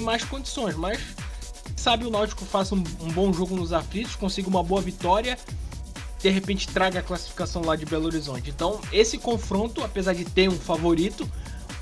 mais 0.00 0.24
condições. 0.24 0.76
Mas 0.76 1.00
sabe 1.76 2.06
o 2.06 2.10
Náutico 2.10 2.44
faça 2.44 2.74
um, 2.74 2.84
um 3.00 3.12
bom 3.12 3.32
jogo 3.32 3.54
nos 3.54 3.72
aflitos, 3.72 4.14
consiga 4.14 4.48
uma 4.48 4.62
boa 4.62 4.80
vitória 4.80 5.36
de 6.22 6.28
repente 6.28 6.68
traga 6.68 7.00
a 7.00 7.02
classificação 7.02 7.62
lá 7.64 7.74
de 7.74 7.84
Belo 7.84 8.06
Horizonte. 8.06 8.48
Então, 8.48 8.80
esse 8.92 9.18
confronto, 9.18 9.82
apesar 9.82 10.14
de 10.14 10.24
ter 10.24 10.48
um 10.48 10.56
favorito, 10.56 11.28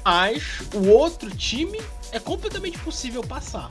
mas 0.03 0.63
o 0.75 0.89
outro 0.89 1.31
time 1.31 1.79
é 2.11 2.19
completamente 2.19 2.79
possível 2.79 3.23
passar. 3.23 3.69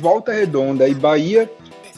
Volta 0.00 0.32
Redonda 0.32 0.88
e 0.88 0.94
Bahia 0.94 1.50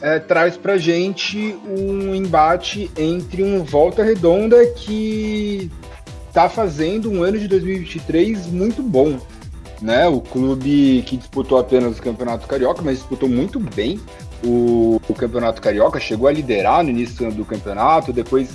é, 0.02 0.18
traz 0.18 0.56
pra 0.56 0.76
gente 0.76 1.56
um 1.64 2.14
embate 2.14 2.90
entre 2.96 3.42
um 3.42 3.62
Volta 3.62 4.02
Redonda 4.02 4.66
que 4.72 5.70
tá 6.38 6.48
fazendo 6.48 7.10
um 7.10 7.24
ano 7.24 7.36
de 7.36 7.48
2023 7.48 8.46
muito 8.46 8.80
bom. 8.80 9.18
Né? 9.82 10.06
O 10.06 10.20
clube 10.20 11.02
que 11.04 11.16
disputou 11.16 11.58
apenas 11.58 11.98
o 11.98 12.02
Campeonato 12.02 12.46
Carioca, 12.46 12.80
mas 12.80 12.98
disputou 12.98 13.28
muito 13.28 13.58
bem 13.58 14.00
o, 14.44 15.00
o 15.08 15.14
Campeonato 15.14 15.60
Carioca, 15.60 15.98
chegou 15.98 16.28
a 16.28 16.32
liderar 16.32 16.84
no 16.84 16.90
início 16.90 17.28
do 17.32 17.44
campeonato, 17.44 18.12
depois 18.12 18.50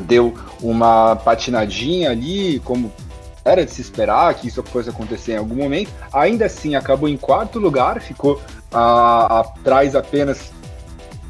deu 0.00 0.34
uma 0.62 1.14
patinadinha 1.16 2.10
ali, 2.10 2.58
como 2.60 2.90
era 3.44 3.66
de 3.66 3.70
se 3.70 3.82
esperar 3.82 4.32
que 4.34 4.48
isso 4.48 4.62
fosse 4.62 4.88
acontecer 4.88 5.32
em 5.32 5.36
algum 5.36 5.56
momento. 5.56 5.90
Ainda 6.10 6.46
assim, 6.46 6.74
acabou 6.74 7.06
em 7.06 7.18
quarto 7.18 7.58
lugar, 7.58 8.00
ficou 8.00 8.40
atrás 8.72 9.94
apenas 9.94 10.50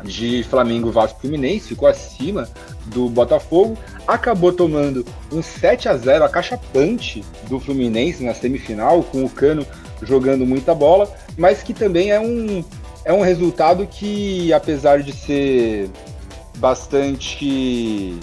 de 0.04 0.44
Flamengo, 0.44 0.92
Vasco 0.92 1.20
Fluminense, 1.20 1.68
ficou 1.68 1.88
acima 1.88 2.48
do 2.86 3.08
Botafogo. 3.08 3.76
Acabou 4.06 4.52
tomando 4.52 5.04
um 5.32 5.42
7 5.42 5.88
a 5.88 5.96
0 5.96 6.24
acachapante 6.24 7.24
do 7.48 7.58
Fluminense 7.58 8.22
na 8.22 8.34
semifinal, 8.34 9.02
com 9.02 9.24
o 9.24 9.30
Cano 9.30 9.66
jogando 10.02 10.46
muita 10.46 10.74
bola, 10.74 11.10
mas 11.36 11.62
que 11.62 11.72
também 11.72 12.10
é 12.10 12.20
um 12.20 12.62
é 13.04 13.12
um 13.12 13.20
resultado 13.20 13.86
que, 13.86 14.52
apesar 14.52 15.02
de 15.02 15.12
ser 15.12 15.90
bastante 16.56 18.18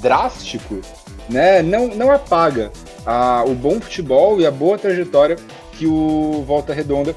drástico, 0.00 0.80
né, 1.28 1.60
não, 1.60 1.88
não 1.88 2.10
apaga 2.10 2.70
a, 3.04 3.44
o 3.44 3.54
bom 3.54 3.80
futebol 3.80 4.40
e 4.40 4.46
a 4.46 4.50
boa 4.50 4.78
trajetória 4.78 5.36
que 5.72 5.86
o 5.86 6.44
Volta 6.46 6.72
Redonda 6.72 7.16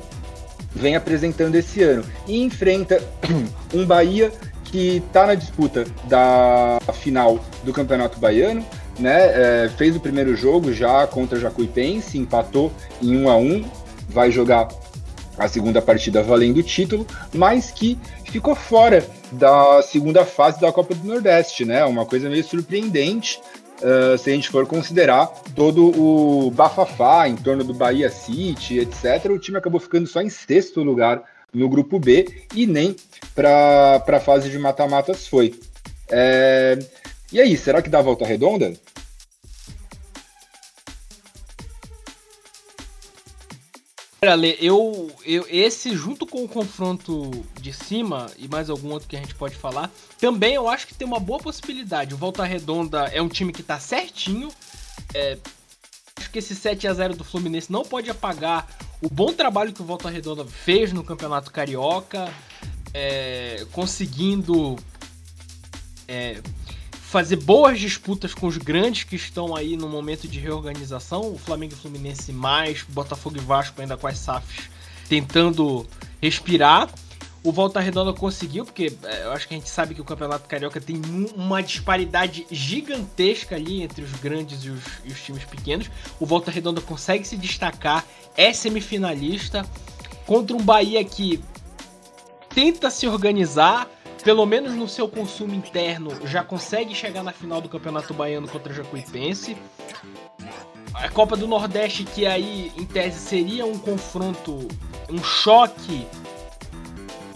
vem 0.75 0.95
apresentando 0.95 1.55
esse 1.55 1.81
ano. 1.81 2.03
E 2.27 2.41
enfrenta 2.41 3.01
um 3.73 3.85
Bahia 3.85 4.31
que 4.65 4.97
está 4.97 5.25
na 5.25 5.35
disputa 5.35 5.85
da 6.05 6.77
final 6.93 7.39
do 7.63 7.71
Campeonato 7.71 8.19
Baiano, 8.19 8.65
né? 8.99 9.63
É, 9.65 9.69
fez 9.77 9.95
o 9.95 9.99
primeiro 9.99 10.35
jogo 10.35 10.73
já 10.73 11.07
contra 11.07 11.39
Jacuipense, 11.39 12.17
empatou 12.17 12.71
em 13.01 13.15
1 13.15 13.29
a 13.29 13.37
1 13.37 13.65
vai 14.09 14.31
jogar 14.31 14.67
a 15.37 15.47
segunda 15.47 15.81
partida 15.81 16.23
valendo 16.23 16.57
o 16.57 16.63
título, 16.63 17.05
mas 17.33 17.71
que 17.71 17.97
ficou 18.25 18.55
fora 18.55 19.05
da 19.31 19.81
segunda 19.81 20.25
fase 20.25 20.59
da 20.61 20.71
Copa 20.71 20.95
do 20.95 21.07
Nordeste, 21.07 21.65
né? 21.65 21.83
Uma 21.85 22.05
coisa 22.05 22.29
meio 22.29 22.43
surpreendente. 22.43 23.39
Uh, 23.85 24.17
se 24.17 24.31
a 24.31 24.33
gente 24.33 24.49
for 24.49 24.65
considerar 24.65 25.27
todo 25.55 25.91
o 25.95 26.49
bafafá 26.49 27.29
em 27.29 27.35
torno 27.35 27.63
do 27.63 27.71
Bahia 27.71 28.09
City, 28.09 28.79
etc., 28.79 29.29
o 29.29 29.37
time 29.37 29.59
acabou 29.59 29.79
ficando 29.79 30.07
só 30.07 30.23
em 30.23 30.29
sexto 30.29 30.81
lugar 30.81 31.21
no 31.53 31.69
grupo 31.69 31.99
B 31.99 32.47
e 32.55 32.65
nem 32.65 32.95
para 33.35 34.03
a 34.07 34.19
fase 34.19 34.49
de 34.49 34.57
mata-matas 34.57 35.27
foi. 35.27 35.53
É... 36.09 36.79
E 37.31 37.39
aí, 37.39 37.55
será 37.55 37.79
que 37.79 37.89
dá 37.89 37.99
a 37.99 38.01
volta 38.01 38.25
redonda? 38.25 38.73
Ale, 44.27 44.57
eu, 44.59 45.11
eu, 45.25 45.45
esse 45.49 45.95
junto 45.95 46.25
com 46.25 46.43
o 46.43 46.47
confronto 46.47 47.31
de 47.59 47.73
cima 47.73 48.27
e 48.37 48.47
mais 48.47 48.69
algum 48.69 48.91
outro 48.91 49.07
que 49.07 49.15
a 49.15 49.19
gente 49.19 49.35
pode 49.35 49.55
falar, 49.55 49.91
também 50.19 50.53
eu 50.55 50.67
acho 50.67 50.87
que 50.87 50.95
tem 50.95 51.07
uma 51.07 51.19
boa 51.19 51.39
possibilidade. 51.39 52.13
O 52.13 52.17
Volta 52.17 52.43
Redonda 52.43 53.03
é 53.13 53.21
um 53.21 53.27
time 53.27 53.51
que 53.51 53.63
tá 53.63 53.79
certinho. 53.79 54.49
É, 55.13 55.37
acho 56.17 56.31
que 56.31 56.39
esse 56.39 56.55
7 56.55 56.87
a 56.87 56.93
0 56.93 57.15
do 57.15 57.23
Fluminense 57.23 57.71
não 57.71 57.83
pode 57.83 58.09
apagar 58.09 58.67
o 59.01 59.09
bom 59.09 59.33
trabalho 59.33 59.73
que 59.73 59.81
o 59.81 59.85
Volta 59.85 60.09
Redonda 60.09 60.45
fez 60.45 60.91
no 60.91 61.03
Campeonato 61.03 61.51
Carioca, 61.51 62.31
é, 62.93 63.65
conseguindo 63.71 64.77
é, 66.07 66.41
fazer 67.09 67.37
boas 67.37 67.79
disputas 67.79 68.33
com 68.33 68.47
os 68.47 68.57
grandes 68.57 69.03
que 69.03 69.15
estão 69.15 69.55
aí 69.55 69.77
no 69.77 69.87
momento 69.87 70.27
de 70.27 70.39
reorganização, 70.39 71.31
o 71.31 71.37
Flamengo 71.37 71.73
e 71.73 71.75
o 71.75 71.79
Fluminense 71.79 72.33
mais, 72.33 72.83
Botafogo 72.83 73.37
e 73.37 73.39
Vasco 73.39 73.79
ainda 73.79 73.95
com 73.95 74.07
as 74.07 74.17
SAFs 74.17 74.69
tentando 75.07 75.85
respirar. 76.21 76.89
O 77.43 77.51
Volta 77.51 77.79
Redonda 77.79 78.11
conseguiu, 78.11 78.65
porque 78.65 78.91
é, 79.03 79.23
eu 79.25 79.31
acho 79.31 79.47
que 79.47 79.53
a 79.53 79.57
gente 79.57 79.69
sabe 79.69 79.93
que 79.93 80.01
o 80.01 80.03
Campeonato 80.03 80.49
Carioca 80.49 80.81
tem 80.81 80.99
uma 81.35 81.61
disparidade 81.61 82.47
gigantesca 82.49 83.55
ali 83.55 83.83
entre 83.83 84.03
os 84.03 84.11
grandes 84.13 84.63
e 84.63 84.71
os, 84.71 84.83
e 85.03 85.11
os 85.11 85.21
times 85.21 85.45
pequenos. 85.45 85.89
O 86.19 86.25
Volta 86.25 86.49
Redonda 86.49 86.81
consegue 86.81 87.23
se 87.23 87.37
destacar, 87.37 88.03
é 88.35 88.51
semifinalista 88.51 89.63
contra 90.25 90.55
um 90.55 90.61
Bahia 90.61 91.03
que 91.05 91.39
tenta 92.49 92.89
se 92.89 93.07
organizar, 93.07 93.87
pelo 94.25 94.43
menos 94.43 94.73
no 94.73 94.87
seu 94.87 95.07
consumo 95.07 95.53
interno, 95.53 96.09
já 96.25 96.43
consegue 96.43 96.95
chegar 96.95 97.21
na 97.21 97.31
final 97.31 97.61
do 97.61 97.69
Campeonato 97.69 98.11
Baiano 98.11 98.47
contra 98.47 98.73
Jacuipense. 98.73 99.55
A 100.95 101.07
Copa 101.09 101.37
do 101.37 101.47
Nordeste, 101.47 102.03
que 102.03 102.25
aí, 102.25 102.71
em 102.75 102.85
tese, 102.85 103.19
seria 103.19 103.67
um 103.67 103.77
confronto, 103.77 104.67
um 105.11 105.23
choque 105.23 106.07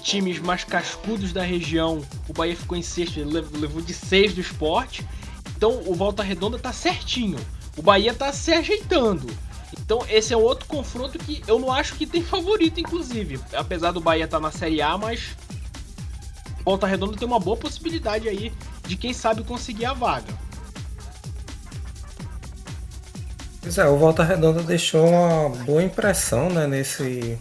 times 0.02 0.39
mais 0.39 0.63
cascudos 0.63 1.32
da 1.32 1.43
região. 1.43 2.02
O 2.28 2.34
Bahia 2.34 2.56
ficou 2.56 2.75
em 2.75 2.82
sexto, 2.82 3.23
levou 3.23 3.84
de 3.84 3.93
seis 3.93 4.34
do 4.34 4.41
esporte. 4.41 5.06
Então 5.56 5.84
o 5.86 5.93
Volta 5.93 6.23
Redonda 6.23 6.58
tá 6.58 6.73
certinho. 6.73 7.38
O 7.78 7.84
Bahia 7.84 8.15
tá 8.15 8.34
se 8.34 8.52
ajeitando. 8.52 9.28
Então 9.80 10.04
esse 10.10 10.34
é 10.34 10.38
outro 10.38 10.65
confronto 10.65 11.19
que 11.19 11.43
eu 11.45 11.60
não 11.60 11.71
acho 11.71 11.93
que 11.93 12.08
tem 12.08 12.23
favorito, 12.23 12.80
inclusive. 12.80 13.39
Apesar 13.54 13.91
do 13.91 14.02
Bahia 14.02 14.25
estar 14.25 14.38
tá 14.38 14.41
na 14.41 14.52
Série 14.52 14.82
A, 14.82 14.97
mas 14.97 15.36
Volta 16.63 16.87
Redonda 16.87 17.17
tem 17.17 17.27
uma 17.27 17.39
boa 17.39 17.57
possibilidade 17.57 18.27
aí 18.27 18.51
de 18.85 18.95
quem 18.95 19.13
sabe 19.13 19.43
conseguir 19.43 19.85
a 19.85 19.93
vaga. 19.93 20.33
Pois 23.61 23.77
é, 23.77 23.85
o 23.87 23.97
Volta 23.97 24.23
Redonda 24.23 24.63
deixou 24.63 25.07
uma 25.07 25.49
boa 25.63 25.83
impressão 25.83 26.49
né, 26.49 26.65
nesse, 26.65 27.37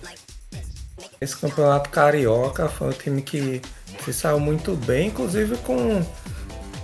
nesse 1.20 1.36
campeonato 1.36 1.90
carioca. 1.90 2.68
Foi 2.68 2.88
um 2.88 2.92
time 2.92 3.22
que 3.22 3.62
se 4.04 4.12
saiu 4.12 4.40
muito 4.40 4.74
bem, 4.74 5.08
inclusive 5.08 5.56
com 5.58 6.04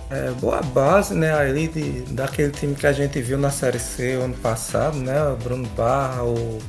é, 0.09 0.31
boa 0.31 0.61
base 0.61 1.13
né, 1.13 1.33
ali 1.33 1.67
de, 1.67 2.01
daquele 2.13 2.51
time 2.51 2.75
que 2.75 2.87
a 2.87 2.93
gente 2.93 3.21
viu 3.21 3.37
na 3.37 3.49
Série 3.49 3.79
C 3.79 4.13
ano 4.13 4.35
passado, 4.35 4.97
né? 4.97 5.21
O 5.23 5.35
Bruno 5.35 5.67
Barra, 5.69 6.23
o 6.23 6.59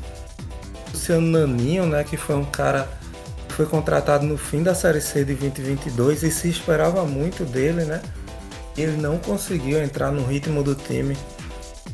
Luciano 0.93 1.27
Naninho, 1.27 1.87
né? 1.87 2.03
Que 2.05 2.17
foi 2.17 2.37
um 2.37 2.45
cara 2.45 2.89
foi 3.57 3.65
contratado 3.65 4.27
no 4.27 4.37
fim 4.37 4.63
da 4.63 4.75
Série 4.75 5.01
C 5.01 5.25
de 5.25 5.35
2022 5.35 6.23
e 6.25 6.31
se 6.31 6.47
esperava 6.47 7.07
muito 7.07 7.43
dele, 7.43 7.87
né? 7.87 8.03
Ele 8.77 8.99
não 8.99 9.17
conseguiu 9.17 9.83
entrar 9.83 10.13
no 10.13 10.27
ritmo 10.27 10.63
do 10.63 10.75
time, 10.75 11.17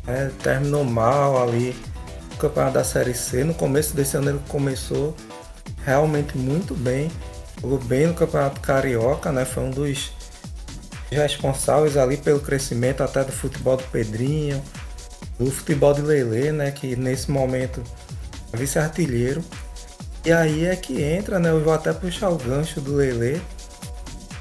né? 0.04 0.32
terminou 0.42 0.82
mal 0.82 1.40
ali 1.40 1.76
no 2.32 2.36
campeonato 2.36 2.74
da 2.74 2.82
Série 2.82 3.14
C. 3.14 3.44
No 3.44 3.54
começo 3.54 3.94
desse 3.94 4.16
ano 4.16 4.30
ele 4.30 4.40
começou 4.48 5.14
realmente 5.84 6.36
muito 6.36 6.74
bem, 6.74 7.08
jogou 7.60 7.78
bem 7.78 8.08
no 8.08 8.14
campeonato 8.14 8.60
carioca, 8.60 9.30
né? 9.30 9.44
Foi 9.44 9.62
um 9.62 9.70
dos 9.70 10.10
responsáveis 11.12 11.96
ali 11.96 12.16
pelo 12.16 12.40
crescimento 12.40 13.04
até 13.04 13.22
do 13.22 13.30
futebol 13.30 13.76
do 13.76 13.84
Pedrinho, 13.84 14.60
do 15.38 15.48
futebol 15.48 15.94
de 15.94 16.02
Lele, 16.02 16.50
né? 16.50 16.72
Que 16.72 16.96
nesse 16.96 17.30
momento 17.30 17.80
é 18.52 18.56
vice-artilheiro. 18.56 19.44
E 20.24 20.32
aí 20.32 20.66
é 20.66 20.76
que 20.76 21.02
entra, 21.02 21.38
né? 21.38 21.50
Eu 21.50 21.60
vou 21.60 21.72
até 21.72 21.92
puxar 21.92 22.30
o 22.30 22.36
gancho 22.36 22.80
do 22.80 22.94
Lele 22.94 23.42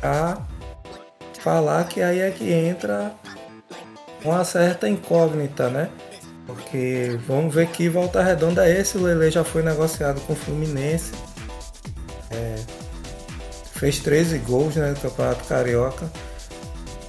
a 0.04 0.38
falar 1.40 1.86
que 1.86 2.02
aí 2.02 2.20
é 2.20 2.30
que 2.30 2.52
entra 2.52 3.12
uma 4.24 4.44
certa 4.44 4.88
incógnita, 4.88 5.70
né? 5.70 5.90
Porque 6.46 7.20
vamos 7.28 7.54
ver 7.54 7.68
que 7.68 7.90
volta 7.90 8.22
redonda 8.22 8.68
é 8.68 8.80
esse. 8.80 8.98
O 8.98 9.02
Lele 9.02 9.32
já 9.32 9.44
foi 9.44 9.64
negociado 9.64 10.22
com 10.22 10.34
o 10.34 10.36
Fluminense. 10.36 11.14
É, 12.30 12.56
fez 13.74 14.00
13 14.00 14.38
gols 14.40 14.76
né, 14.76 14.90
no 14.90 14.96
Campeonato 14.98 15.44
Carioca. 15.46 16.08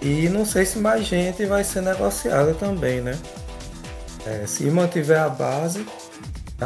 E 0.00 0.28
não 0.28 0.44
sei 0.46 0.64
se 0.64 0.78
mais 0.78 1.06
gente 1.06 1.44
vai 1.44 1.62
ser 1.62 1.82
negociada 1.82 2.54
também, 2.54 3.00
né? 3.00 3.18
É, 4.26 4.46
se 4.46 4.64
mantiver 4.64 5.20
a 5.20 5.28
base, 5.28 5.86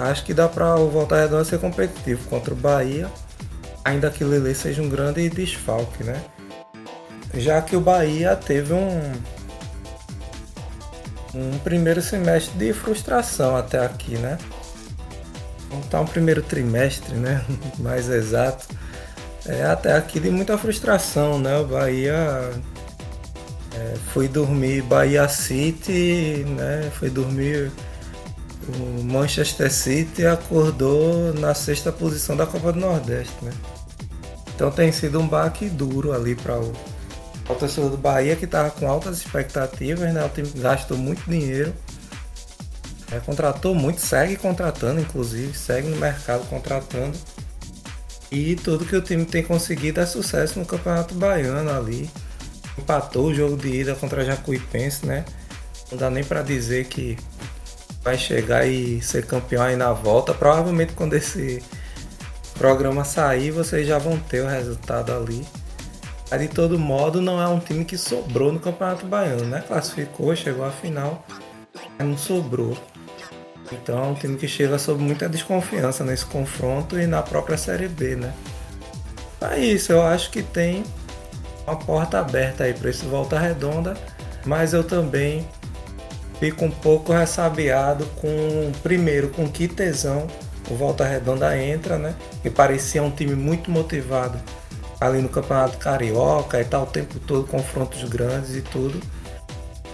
Acho 0.02 0.24
que 0.24 0.35
dá 0.35 0.48
para 0.48 0.76
o 0.76 0.88
Volta 0.90 1.16
Redonda 1.16 1.44
ser 1.44 1.59
competitivo 1.59 2.28
contra 2.28 2.52
o 2.52 2.56
Bahia, 2.56 3.11
ainda 3.85 4.11
que 4.11 4.24
o 4.24 4.28
Lele 4.28 4.54
seja 4.54 4.82
um 4.82 4.88
grande 4.88 5.28
desfalque, 5.28 6.02
né? 6.04 6.20
Já 7.35 7.61
que 7.61 7.76
o 7.76 7.80
Bahia 7.80 8.35
teve 8.35 8.72
um, 8.72 9.12
um 11.35 11.59
primeiro 11.59 12.00
semestre 12.00 12.56
de 12.59 12.72
frustração 12.72 13.56
até 13.56 13.85
aqui, 13.85 14.16
né? 14.16 14.38
Vamos 15.70 15.87
tá 15.88 16.00
um 16.00 16.06
primeiro 16.06 16.42
trimestre, 16.42 17.14
né? 17.14 17.44
Mais 17.78 18.09
exato. 18.09 18.66
É 19.44 19.64
até 19.64 19.92
aqui 19.92 20.18
de 20.18 20.30
muita 20.30 20.56
frustração, 20.59 21.38
né? 21.38 21.59
O 21.59 21.66
Bahia 21.66 22.50
é, 23.74 23.94
foi 24.12 24.26
dormir 24.26 24.82
Bahia 24.82 25.28
City, 25.28 26.44
né? 26.48 26.90
Foi 26.98 27.11
dormir 27.11 27.70
o 28.70 29.05
Manchester 29.05 29.72
City 29.72 30.26
acordou 30.26 31.33
na 31.35 31.55
sexta 31.55 31.92
posição 31.92 32.37
da 32.37 32.46
Copa 32.46 32.72
do 32.72 32.81
Nordeste, 32.81 33.35
né? 33.42 33.52
Então 34.55 34.70
tem 34.70 34.90
sido 34.90 35.20
um 35.20 35.29
baque 35.29 35.68
duro 35.68 36.12
ali 36.12 36.35
para 36.35 36.59
o, 36.59 36.72
o 37.48 37.55
torcedor 37.55 37.90
do 37.90 37.96
Bahia 37.96 38.37
que 38.37 38.46
estava 38.46 38.70
com 38.70 38.88
altas 38.88 39.18
expectativas, 39.18 40.12
né? 40.12 40.24
O 40.24 40.29
time 40.29 40.48
gastou 40.57 40.96
muito 40.96 41.29
dinheiro, 41.31 41.74
é, 43.12 43.20
contratou 43.20 43.74
muito, 43.74 44.00
segue 44.00 44.37
contratando, 44.37 45.00
inclusive, 45.00 45.57
segue 45.57 45.88
no 45.88 45.96
mercado 45.96 46.46
contratando. 46.48 47.16
E 48.31 48.57
tudo 48.57 48.85
que 48.85 48.96
o 48.96 49.00
time 49.00 49.24
tem 49.24 49.42
conseguido 49.42 50.00
é 50.00 50.07
sucesso 50.07 50.59
no 50.59 50.66
Campeonato 50.66 51.14
Baiano 51.14 51.70
ali. 51.70 52.11
Empatou 52.76 53.26
o 53.26 53.35
jogo 53.35 53.57
de 53.57 53.68
ida 53.68 53.94
contra 53.94 54.22
a 54.22 54.24
Jacuipense, 54.24 55.07
né? 55.07 55.24
Não 55.90 55.96
dá 55.96 56.11
nem 56.11 56.24
para 56.24 56.42
dizer 56.42 56.87
que 56.87 57.16
vai 58.06 58.16
chegar 58.16 58.64
e 58.64 59.02
ser 59.02 59.26
campeão 59.26 59.64
aí 59.64 59.74
na 59.74 59.92
volta. 59.92 60.32
Provavelmente 60.32 60.92
quando 60.92 61.14
esse 61.14 61.60
programa 62.56 63.02
sair, 63.02 63.50
vocês 63.50 63.84
já 63.84 63.98
vão 63.98 64.16
ter 64.16 64.42
o 64.42 64.46
resultado 64.46 65.12
ali. 65.12 65.44
Mas 66.30 66.40
de 66.40 66.46
todo 66.46 66.78
modo, 66.78 67.20
não 67.20 67.42
é 67.42 67.48
um 67.48 67.58
time 67.58 67.84
que 67.84 67.98
sobrou 67.98 68.52
no 68.52 68.60
Campeonato 68.60 69.06
Baiano, 69.06 69.44
né? 69.46 69.64
Classificou, 69.66 70.36
chegou 70.36 70.64
à 70.64 70.70
final, 70.70 71.26
mas 71.98 72.06
não 72.06 72.16
sobrou. 72.16 72.78
Então 73.72 73.98
é 73.98 74.06
um 74.06 74.14
time 74.14 74.36
que 74.36 74.46
chega 74.46 74.78
sob 74.78 75.02
muita 75.02 75.28
desconfiança 75.28 76.04
nesse 76.04 76.26
confronto 76.26 76.96
e 77.00 77.08
na 77.08 77.22
própria 77.22 77.58
Série 77.58 77.88
B, 77.88 78.14
né? 78.14 78.32
É 79.40 79.58
isso, 79.58 79.90
eu 79.90 80.02
acho 80.02 80.30
que 80.30 80.44
tem 80.44 80.84
uma 81.66 81.76
porta 81.76 82.20
aberta 82.20 82.62
aí 82.62 82.72
para 82.72 82.88
esse 82.88 83.04
Volta 83.04 83.36
Redonda, 83.36 83.96
mas 84.44 84.72
eu 84.72 84.84
também 84.84 85.46
fico 86.38 86.64
um 86.64 86.70
pouco 86.70 87.12
ressabiado 87.12 88.07
com, 88.16 88.72
primeiro, 88.83 89.29
com 89.31 89.49
que 89.49 89.68
tesão 89.68 90.27
o 90.70 90.75
Volta 90.75 91.05
Redonda 91.05 91.57
entra, 91.57 91.96
né? 91.96 92.14
Que 92.42 92.51
parecia 92.51 93.03
um 93.03 93.11
time 93.11 93.35
muito 93.35 93.70
motivado 93.70 94.38
ali 95.01 95.20
no 95.20 95.29
Campeonato 95.29 95.79
Carioca 95.79 96.61
e 96.61 96.64
tal, 96.64 96.85
o 96.85 96.87
tempo 96.87 97.18
todo, 97.20 97.46
confrontos 97.46 98.03
grandes 98.05 98.57
e 98.57 98.62
tudo. 98.62 99.01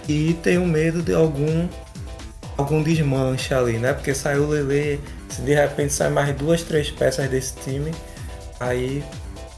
E 0.07 0.33
tenho 0.41 0.65
medo 0.65 1.01
de 1.01 1.13
algum 1.13 1.67
algum 2.57 2.83
desmanche 2.83 3.53
ali, 3.53 3.77
né? 3.77 3.93
Porque 3.93 4.13
saiu 4.13 4.43
o 4.43 4.47
Lele, 4.47 4.99
se 5.29 5.41
de 5.41 5.53
repente 5.53 5.93
sai 5.93 6.09
mais 6.09 6.35
duas, 6.35 6.61
três 6.61 6.91
peças 6.91 7.29
desse 7.29 7.55
time, 7.57 7.91
aí 8.59 9.03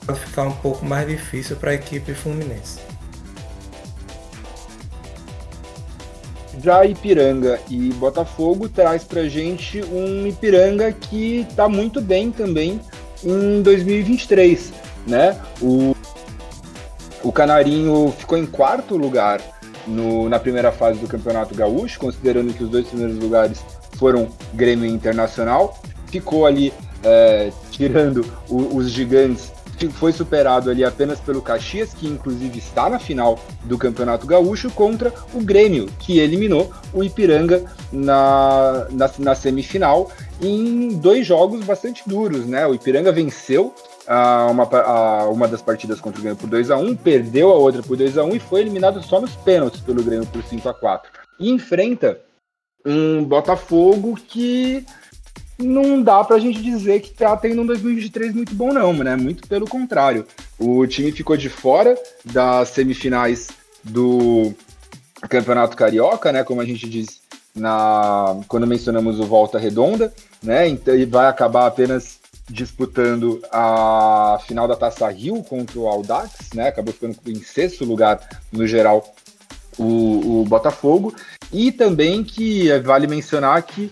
vai 0.03 0.15
ficar 0.15 0.43
um 0.43 0.53
pouco 0.53 0.85
mais 0.85 1.07
difícil 1.07 1.55
para 1.57 1.71
a 1.71 1.73
equipe 1.73 2.13
fluminense. 2.13 2.84
Já 6.65 6.83
Ipiranga 6.83 7.59
e 7.69 7.93
Botafogo 7.93 8.67
traz 8.67 9.03
pra 9.03 9.25
gente 9.25 9.83
um 9.83 10.25
Ipiranga 10.25 10.91
que 10.91 11.45
tá 11.55 11.69
muito 11.69 12.01
bem 12.01 12.31
também 12.31 12.81
em 13.23 13.61
2023, 13.61 14.73
né? 15.05 15.39
O, 15.61 15.95
o 17.23 17.31
Canarinho 17.31 18.11
ficou 18.17 18.35
em 18.35 18.47
quarto 18.47 18.97
lugar 18.97 19.39
no, 19.85 20.27
na 20.27 20.39
primeira 20.39 20.71
fase 20.71 20.97
do 20.97 21.07
Campeonato 21.07 21.53
Gaúcho, 21.53 21.99
considerando 21.99 22.51
que 22.51 22.63
os 22.63 22.69
dois 22.71 22.87
primeiros 22.87 23.19
lugares 23.19 23.63
foram 23.99 24.27
Grêmio 24.51 24.87
Internacional. 24.87 25.79
Ficou 26.07 26.47
ali 26.47 26.73
é, 27.03 27.51
tirando 27.69 28.25
o, 28.49 28.75
os 28.75 28.89
gigantes 28.89 29.51
foi 29.89 30.11
superado 30.11 30.69
ali 30.69 30.83
apenas 30.83 31.19
pelo 31.19 31.41
Caxias, 31.41 31.93
que 31.93 32.07
inclusive 32.07 32.57
está 32.57 32.89
na 32.89 32.99
final 32.99 33.39
do 33.63 33.77
Campeonato 33.77 34.25
Gaúcho, 34.25 34.71
contra 34.71 35.13
o 35.33 35.41
Grêmio, 35.41 35.87
que 35.99 36.19
eliminou 36.19 36.71
o 36.93 37.03
Ipiranga 37.03 37.63
na, 37.91 38.87
na, 38.91 39.11
na 39.19 39.35
semifinal 39.35 40.11
em 40.41 40.89
dois 40.97 41.25
jogos 41.25 41.63
bastante 41.63 42.03
duros, 42.07 42.45
né? 42.45 42.65
O 42.65 42.73
Ipiranga 42.73 43.11
venceu 43.11 43.73
a 44.07 44.47
uma, 44.47 44.63
a 44.63 45.29
uma 45.29 45.47
das 45.47 45.61
partidas 45.61 45.99
contra 45.99 46.19
o 46.19 46.23
Grêmio 46.23 46.39
por 46.39 46.49
2 46.49 46.71
a 46.71 46.77
1 46.77 46.95
perdeu 46.97 47.51
a 47.51 47.55
outra 47.55 47.81
por 47.81 47.97
2 47.97 48.17
a 48.17 48.23
1 48.23 48.35
e 48.35 48.39
foi 48.39 48.61
eliminado 48.61 49.01
só 49.01 49.19
nos 49.19 49.35
pênaltis 49.35 49.81
pelo 49.81 50.03
Grêmio 50.03 50.27
por 50.27 50.43
5 50.43 50.69
a 50.69 50.73
4 50.73 51.11
E 51.39 51.49
enfrenta 51.49 52.19
um 52.85 53.23
Botafogo 53.23 54.15
que 54.15 54.85
não 55.57 56.01
dá 56.01 56.23
pra 56.23 56.39
gente 56.39 56.61
dizer 56.61 57.01
que 57.01 57.11
tá 57.11 57.35
tendo 57.37 57.61
um 57.61 57.65
2023 57.65 58.33
muito 58.33 58.53
bom, 58.53 58.73
não, 58.73 58.93
né? 58.93 59.15
Muito 59.15 59.47
pelo 59.47 59.67
contrário. 59.67 60.25
O 60.59 60.85
time 60.85 61.11
ficou 61.11 61.37
de 61.37 61.49
fora 61.49 61.97
das 62.23 62.69
semifinais 62.69 63.49
do 63.83 64.53
Campeonato 65.29 65.77
Carioca, 65.77 66.31
né? 66.31 66.43
Como 66.43 66.61
a 66.61 66.65
gente 66.65 66.89
diz 66.89 67.21
na 67.55 68.37
quando 68.47 68.67
mencionamos 68.67 69.19
o 69.19 69.23
Volta 69.23 69.57
Redonda, 69.57 70.13
né? 70.43 70.67
Então 70.67 70.93
ele 70.93 71.05
vai 71.05 71.27
acabar 71.27 71.67
apenas 71.67 72.19
disputando 72.49 73.41
a 73.51 74.37
final 74.45 74.67
da 74.67 74.75
Taça 74.75 75.09
Rio 75.09 75.41
contra 75.43 75.79
o 75.79 75.87
Audax, 75.87 76.49
né? 76.53 76.67
Acabou 76.67 76.93
ficando 76.93 77.17
em 77.25 77.41
sexto 77.41 77.85
lugar 77.85 78.19
no 78.51 78.67
geral 78.67 79.15
o, 79.77 80.41
o 80.41 80.45
Botafogo. 80.45 81.15
E 81.51 81.71
também 81.71 82.23
que 82.23 82.69
vale 82.79 83.07
mencionar 83.07 83.63
que 83.63 83.89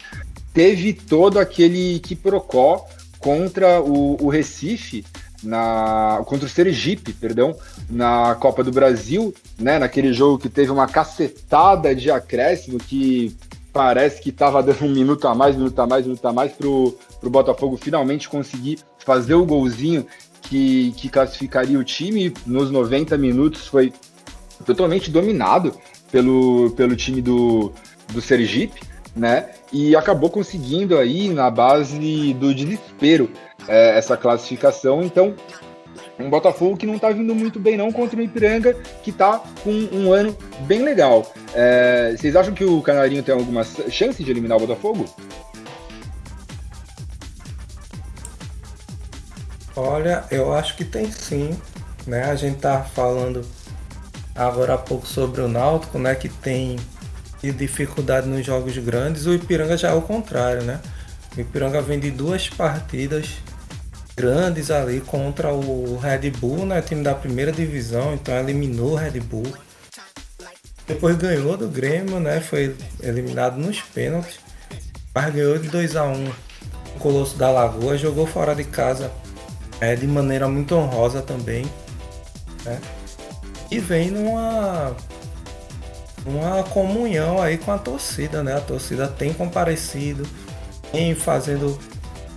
teve 0.53 0.93
todo 0.93 1.39
aquele 1.39 1.99
quiprocó 1.99 2.85
contra 3.19 3.81
o, 3.81 4.23
o 4.23 4.29
Recife, 4.29 5.03
na, 5.41 6.21
contra 6.25 6.45
o 6.45 6.49
Sergipe, 6.49 7.11
perdão, 7.13 7.55
na 7.89 8.35
Copa 8.35 8.63
do 8.63 8.71
Brasil, 8.71 9.33
né, 9.59 9.79
naquele 9.79 10.13
jogo 10.13 10.37
que 10.37 10.49
teve 10.49 10.71
uma 10.71 10.87
cacetada 10.87 11.93
de 11.95 12.11
acréscimo 12.11 12.77
que 12.77 13.35
parece 13.73 14.21
que 14.21 14.29
estava 14.29 14.61
dando 14.61 14.85
um 14.85 14.91
minuto 14.91 15.27
a 15.27 15.33
mais, 15.33 15.55
minuto 15.55 15.79
a 15.79 15.87
mais, 15.87 16.05
minuto 16.05 16.25
a 16.25 16.31
mais 16.31 16.51
para 16.51 16.67
o 16.67 16.95
Botafogo 17.23 17.75
finalmente 17.75 18.29
conseguir 18.29 18.79
fazer 18.99 19.33
o 19.33 19.45
golzinho 19.45 20.05
que, 20.43 20.93
que 20.95 21.09
classificaria 21.09 21.79
o 21.79 21.83
time. 21.83 22.33
Nos 22.45 22.69
90 22.69 23.17
minutos 23.17 23.65
foi 23.65 23.91
totalmente 24.65 25.09
dominado 25.09 25.73
pelo, 26.11 26.71
pelo 26.71 26.95
time 26.95 27.21
do, 27.21 27.73
do 28.13 28.21
Sergipe 28.21 28.92
né? 29.15 29.49
E 29.71 29.95
acabou 29.95 30.29
conseguindo 30.29 30.97
aí 30.97 31.29
na 31.29 31.49
base 31.49 32.33
do 32.33 32.53
desespero 32.53 33.29
é, 33.67 33.97
essa 33.97 34.17
classificação. 34.17 35.03
Então, 35.03 35.35
um 36.19 36.29
Botafogo 36.29 36.77
que 36.77 36.85
não 36.85 36.95
está 36.95 37.09
vindo 37.09 37.33
muito 37.33 37.59
bem 37.59 37.77
não 37.77 37.91
contra 37.91 38.19
o 38.19 38.21
Ipiranga, 38.21 38.75
que 39.03 39.09
está 39.09 39.41
com 39.63 39.71
um 39.91 40.11
ano 40.11 40.35
bem 40.61 40.83
legal. 40.83 41.31
É, 41.53 42.15
vocês 42.17 42.35
acham 42.35 42.53
que 42.53 42.63
o 42.63 42.81
Canarinho 42.81 43.23
tem 43.23 43.33
alguma 43.33 43.63
chance 43.63 44.23
de 44.23 44.29
eliminar 44.31 44.57
o 44.57 44.61
Botafogo? 44.61 45.05
Olha, 49.75 50.23
eu 50.29 50.53
acho 50.53 50.75
que 50.75 50.85
tem 50.85 51.11
sim. 51.11 51.57
Né? 52.05 52.23
A 52.25 52.35
gente 52.35 52.59
tá 52.59 52.83
falando 52.83 53.41
agora 54.35 54.75
há 54.75 54.77
pouco 54.77 55.07
sobre 55.07 55.41
o 55.41 55.47
Náutico, 55.47 55.97
né? 55.97 56.15
Que 56.15 56.29
tem 56.29 56.75
e 57.43 57.51
dificuldade 57.51 58.27
nos 58.27 58.45
jogos 58.45 58.77
grandes, 58.77 59.25
o 59.25 59.33
Ipiranga 59.33 59.75
já 59.77 59.89
é 59.89 59.93
o 59.93 60.01
contrário, 60.01 60.63
né? 60.63 60.79
O 61.35 61.41
Ipiranga 61.41 61.81
vem 61.81 61.99
de 61.99 62.09
duas 62.09 62.47
partidas 62.47 63.37
grandes 64.15 64.71
ali 64.71 65.01
contra 65.01 65.53
o 65.53 65.97
Red 65.97 66.31
Bull, 66.31 66.65
né? 66.65 66.81
Time 66.81 67.03
da 67.03 67.13
primeira 67.13 67.51
divisão, 67.51 68.13
então 68.13 68.33
eliminou 68.33 68.93
o 68.93 68.95
Red 68.95 69.19
Bull. 69.19 69.53
Depois 70.87 71.17
ganhou 71.17 71.57
do 71.57 71.67
Grêmio, 71.67 72.19
né? 72.19 72.39
Foi 72.39 72.75
eliminado 73.01 73.57
nos 73.57 73.81
pênaltis. 73.81 74.39
Mas 75.13 75.33
ganhou 75.33 75.59
de 75.59 75.67
2 75.67 75.95
a 75.95 76.05
1 76.05 76.25
o 76.95 76.99
Colosso 76.99 77.37
da 77.37 77.51
Lagoa, 77.51 77.97
jogou 77.97 78.25
fora 78.25 78.55
de 78.55 78.63
casa 78.63 79.11
é, 79.79 79.95
de 79.95 80.07
maneira 80.07 80.47
muito 80.47 80.75
honrosa 80.75 81.21
também. 81.21 81.65
Né? 82.63 82.79
E 83.69 83.79
vem 83.79 84.11
numa 84.11 84.95
uma 86.25 86.63
comunhão 86.63 87.41
aí 87.41 87.57
com 87.57 87.71
a 87.71 87.77
torcida, 87.77 88.43
né? 88.43 88.55
A 88.55 88.61
torcida 88.61 89.07
tem 89.07 89.33
comparecido, 89.33 90.27
vem 90.91 91.13
fazendo, 91.15 91.77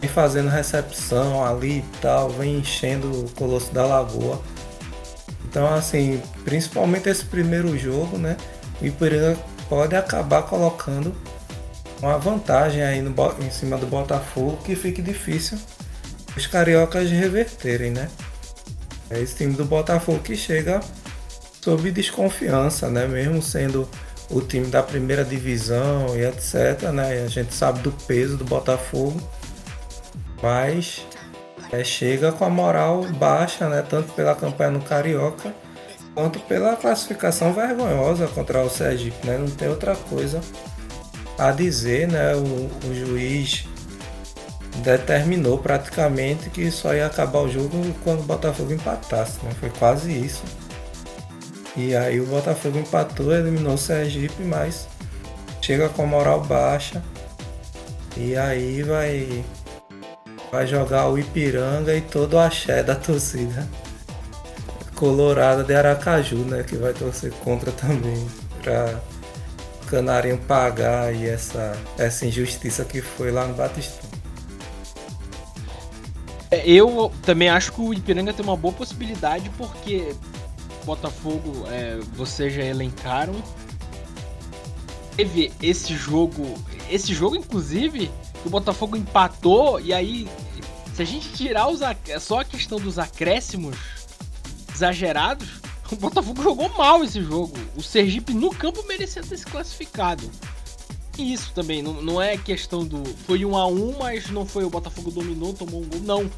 vem 0.01 0.11
fazendo 0.11 0.49
recepção 0.49 1.44
ali 1.44 1.79
e 1.79 1.85
tal, 2.01 2.31
vem 2.31 2.59
enchendo 2.59 3.11
o 3.11 3.31
Colosso 3.31 3.72
da 3.72 3.87
Lagoa. 3.87 4.40
Então, 5.49 5.72
assim, 5.72 6.20
principalmente 6.44 7.09
esse 7.09 7.25
primeiro 7.25 7.77
jogo, 7.79 8.18
né? 8.18 8.37
O 8.81 8.87
Ipiranga 8.87 9.38
pode 9.68 9.94
acabar 9.94 10.42
colocando 10.42 11.14
uma 12.01 12.18
vantagem 12.18 12.83
aí 12.83 13.01
no, 13.01 13.14
em 13.40 13.51
cima 13.51 13.77
do 13.77 13.87
Botafogo 13.87 14.59
que 14.64 14.77
fique 14.77 15.01
difícil 15.01 15.59
os 16.37 16.46
cariocas 16.46 17.11
reverterem, 17.11 17.90
né? 17.90 18.09
É 19.09 19.20
esse 19.20 19.37
time 19.37 19.55
do 19.55 19.64
Botafogo 19.64 20.18
que 20.18 20.37
chega 20.37 20.81
sob 21.66 21.90
desconfiança, 21.90 22.88
né? 22.88 23.09
Mesmo 23.09 23.42
sendo 23.42 23.88
o 24.31 24.40
time 24.40 24.68
da 24.68 24.85
primeira 24.85 25.24
divisão 25.24 26.16
e 26.16 26.24
etc, 26.24 26.92
né? 26.94 27.24
A 27.24 27.26
gente 27.26 27.52
sabe 27.52 27.81
do 27.81 27.90
peso 27.90 28.37
do 28.37 28.44
Botafogo, 28.44 29.20
mas 30.40 31.05
é, 31.72 31.83
chega 31.83 32.31
com 32.31 32.44
a 32.44 32.48
moral 32.48 33.02
baixa, 33.18 33.68
né? 33.68 33.83
Tanto 33.83 34.12
pela 34.12 34.37
campanha 34.37 34.70
no 34.70 34.81
Carioca 34.81 35.52
quanto 36.14 36.38
pela 36.38 36.76
classificação 36.76 37.52
vergonhosa 37.52 38.29
contra 38.29 38.62
o 38.62 38.70
Sergipe, 38.70 39.26
né? 39.26 39.37
Não 39.37 39.50
tem 39.50 39.68
outra 39.68 39.96
coisa 39.96 40.40
a 41.37 41.50
dizer, 41.50 42.07
né? 42.07 42.37
O, 42.37 42.88
o 42.88 42.94
juiz 42.94 43.66
determinou 44.85 45.59
praticamente 45.59 46.48
que 46.48 46.70
só 46.70 46.94
ia 46.94 47.07
acabar 47.07 47.40
o 47.40 47.50
jogo 47.50 47.92
quando 48.05 48.20
o 48.20 48.22
Botafogo 48.22 48.72
empatasse, 48.72 49.44
né? 49.44 49.50
Foi 49.59 49.70
quase 49.70 50.12
isso. 50.12 50.44
E 51.76 51.94
aí 51.94 52.18
o 52.20 52.26
Botafogo 52.26 52.78
empatou, 52.78 53.34
eliminou 53.34 53.74
o 53.74 53.78
Sergipe, 53.78 54.42
mas 54.42 54.88
chega 55.60 55.88
com 55.88 56.06
moral 56.06 56.40
baixa. 56.42 57.02
E 58.16 58.35
aí 58.37 58.83
vai 58.83 59.44
vai 60.50 60.66
jogar 60.66 61.08
o 61.08 61.18
Ipiranga 61.18 61.94
e 61.94 62.00
todo 62.00 62.35
o 62.35 62.38
axé 62.38 62.83
da 62.83 62.94
torcida 62.94 63.68
colorada 64.94 65.62
de 65.62 65.74
Aracaju, 65.74 66.38
né, 66.38 66.62
que 66.62 66.74
vai 66.77 66.94
torcer 66.94 67.31
contra 67.44 67.70
também 67.70 68.27
para 68.62 68.98
Canarinho 69.87 70.38
pagar 70.38 71.08
aí 71.08 71.29
essa 71.29 71.77
essa 71.98 72.27
injustiça 72.27 72.85
que 72.85 73.02
foi 73.02 73.31
lá 73.31 73.46
no 73.46 73.54
Batistão. 73.54 74.08
É, 76.50 76.68
eu 76.68 77.12
também 77.22 77.48
acho 77.48 77.72
que 77.72 77.81
o 77.81 77.92
Ipiranga 77.92 78.33
tem 78.33 78.44
uma 78.44 78.56
boa 78.56 78.72
possibilidade 78.72 79.50
porque 79.58 80.14
Botafogo, 80.87 81.64
é, 81.68 81.98
vocês 82.14 82.54
já 82.54 82.62
elencaram. 82.62 83.34
Teve 85.16 85.52
esse 85.60 85.94
jogo. 85.94 86.54
Esse 86.88 87.12
jogo, 87.12 87.37
inclusive, 87.37 88.10
o 88.44 88.48
Botafogo 88.48 88.96
empatou 88.96 89.80
e 89.80 89.92
aí 89.92 90.28
se 90.94 91.02
a 91.02 91.04
gente 91.04 91.30
tirar 91.32 91.68
os 91.68 91.80
só 92.22 92.40
a 92.40 92.44
questão 92.44 92.78
dos 92.78 92.98
acréscimos 92.98 93.76
exagerados, 94.74 95.48
o 95.92 95.96
Botafogo 95.96 96.42
jogou 96.42 96.68
mal 96.70 97.04
esse 97.04 97.20
jogo. 97.20 97.54
O 97.76 97.82
Sergipe 97.82 98.32
no 98.32 98.50
campo 98.50 98.82
merecia 98.87 99.22
ter 99.22 99.37
se 99.37 99.44
classificado. 99.44 100.30
E 101.18 101.32
isso 101.32 101.52
também, 101.54 101.82
não, 101.82 102.00
não 102.00 102.22
é 102.22 102.38
questão 102.38 102.84
do. 102.84 103.04
Foi 103.26 103.44
um 103.44 103.56
a 103.56 103.66
um, 103.66 103.98
mas 103.98 104.30
não 104.30 104.46
foi 104.46 104.64
o 104.64 104.70
Botafogo 104.70 105.10
dominou, 105.10 105.52
tomou 105.52 105.82
um 105.82 105.87
gol. 105.87 106.00
Não. 106.00 106.30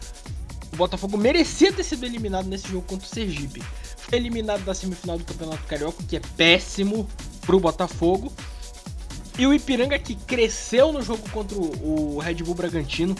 O 0.73 0.77
Botafogo 0.77 1.17
merecia 1.17 1.73
ter 1.73 1.85
sido 1.85 2.05
eliminado 2.05 2.47
nesse 2.47 2.69
jogo 2.69 2.87
contra 2.87 3.07
o 3.07 3.09
Sergipe. 3.09 3.63
Eliminado 4.11 4.65
da 4.65 4.75
semifinal 4.75 5.19
do 5.19 5.25
Campeonato 5.25 5.63
Carioca, 5.65 6.03
que 6.09 6.17
é 6.17 6.21
péssimo 6.37 7.09
pro 7.43 7.61
Botafogo. 7.61 8.33
E 9.39 9.47
o 9.47 9.55
Ipiranga 9.55 9.99
que 9.99 10.15
cresceu 10.15 10.93
no 10.93 11.01
jogo 11.01 11.29
contra 11.31 11.57
o 11.57 12.19
Red 12.19 12.37
Bull 12.37 12.55
Bragantino, 12.55 13.15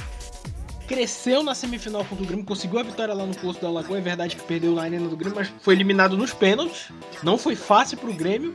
cresceu 0.89 1.43
na 1.43 1.55
semifinal 1.55 2.05
contra 2.05 2.25
o 2.25 2.27
Grêmio, 2.27 2.45
conseguiu 2.45 2.81
a 2.81 2.83
vitória 2.83 3.15
lá 3.15 3.25
no 3.25 3.35
Poço 3.37 3.61
da 3.61 3.71
Lagoa. 3.71 3.99
É 3.99 4.01
verdade 4.01 4.35
que 4.35 4.43
perdeu 4.43 4.75
na 4.75 4.83
arena 4.83 5.07
do 5.09 5.17
Grêmio, 5.17 5.37
mas 5.37 5.53
foi 5.61 5.75
eliminado 5.75 6.17
nos 6.17 6.33
pênaltis. 6.33 6.89
Não 7.23 7.37
foi 7.37 7.55
fácil 7.55 7.99
pro 7.99 8.13
Grêmio. 8.13 8.55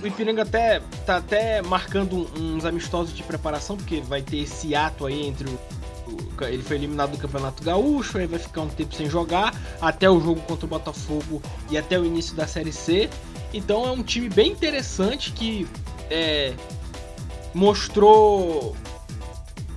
O 0.00 0.06
Ipiranga 0.06 0.42
até 0.42 0.80
tá 1.06 1.16
até 1.16 1.62
marcando 1.62 2.30
uns 2.38 2.64
amistosos 2.64 3.14
de 3.14 3.22
preparação, 3.22 3.76
porque 3.76 4.00
vai 4.00 4.20
ter 4.20 4.38
esse 4.38 4.74
ato 4.74 5.06
aí 5.06 5.26
entre 5.26 5.48
o, 5.48 5.58
ele 6.42 6.62
foi 6.62 6.76
eliminado 6.76 7.12
do 7.12 7.18
Campeonato 7.18 7.62
Gaúcho, 7.62 8.18
aí 8.18 8.26
vai 8.26 8.38
ficar 8.38 8.62
um 8.62 8.68
tempo 8.68 8.94
sem 8.94 9.08
jogar, 9.08 9.54
até 9.80 10.08
o 10.10 10.20
jogo 10.20 10.40
contra 10.42 10.66
o 10.66 10.68
Botafogo 10.68 11.42
e 11.70 11.78
até 11.78 11.98
o 11.98 12.04
início 12.04 12.34
da 12.34 12.46
Série 12.46 12.72
C. 12.72 13.08
Então 13.52 13.86
é 13.86 13.90
um 13.90 14.02
time 14.02 14.28
bem 14.28 14.52
interessante 14.52 15.32
que 15.32 15.66
é, 16.10 16.54
mostrou 17.54 18.74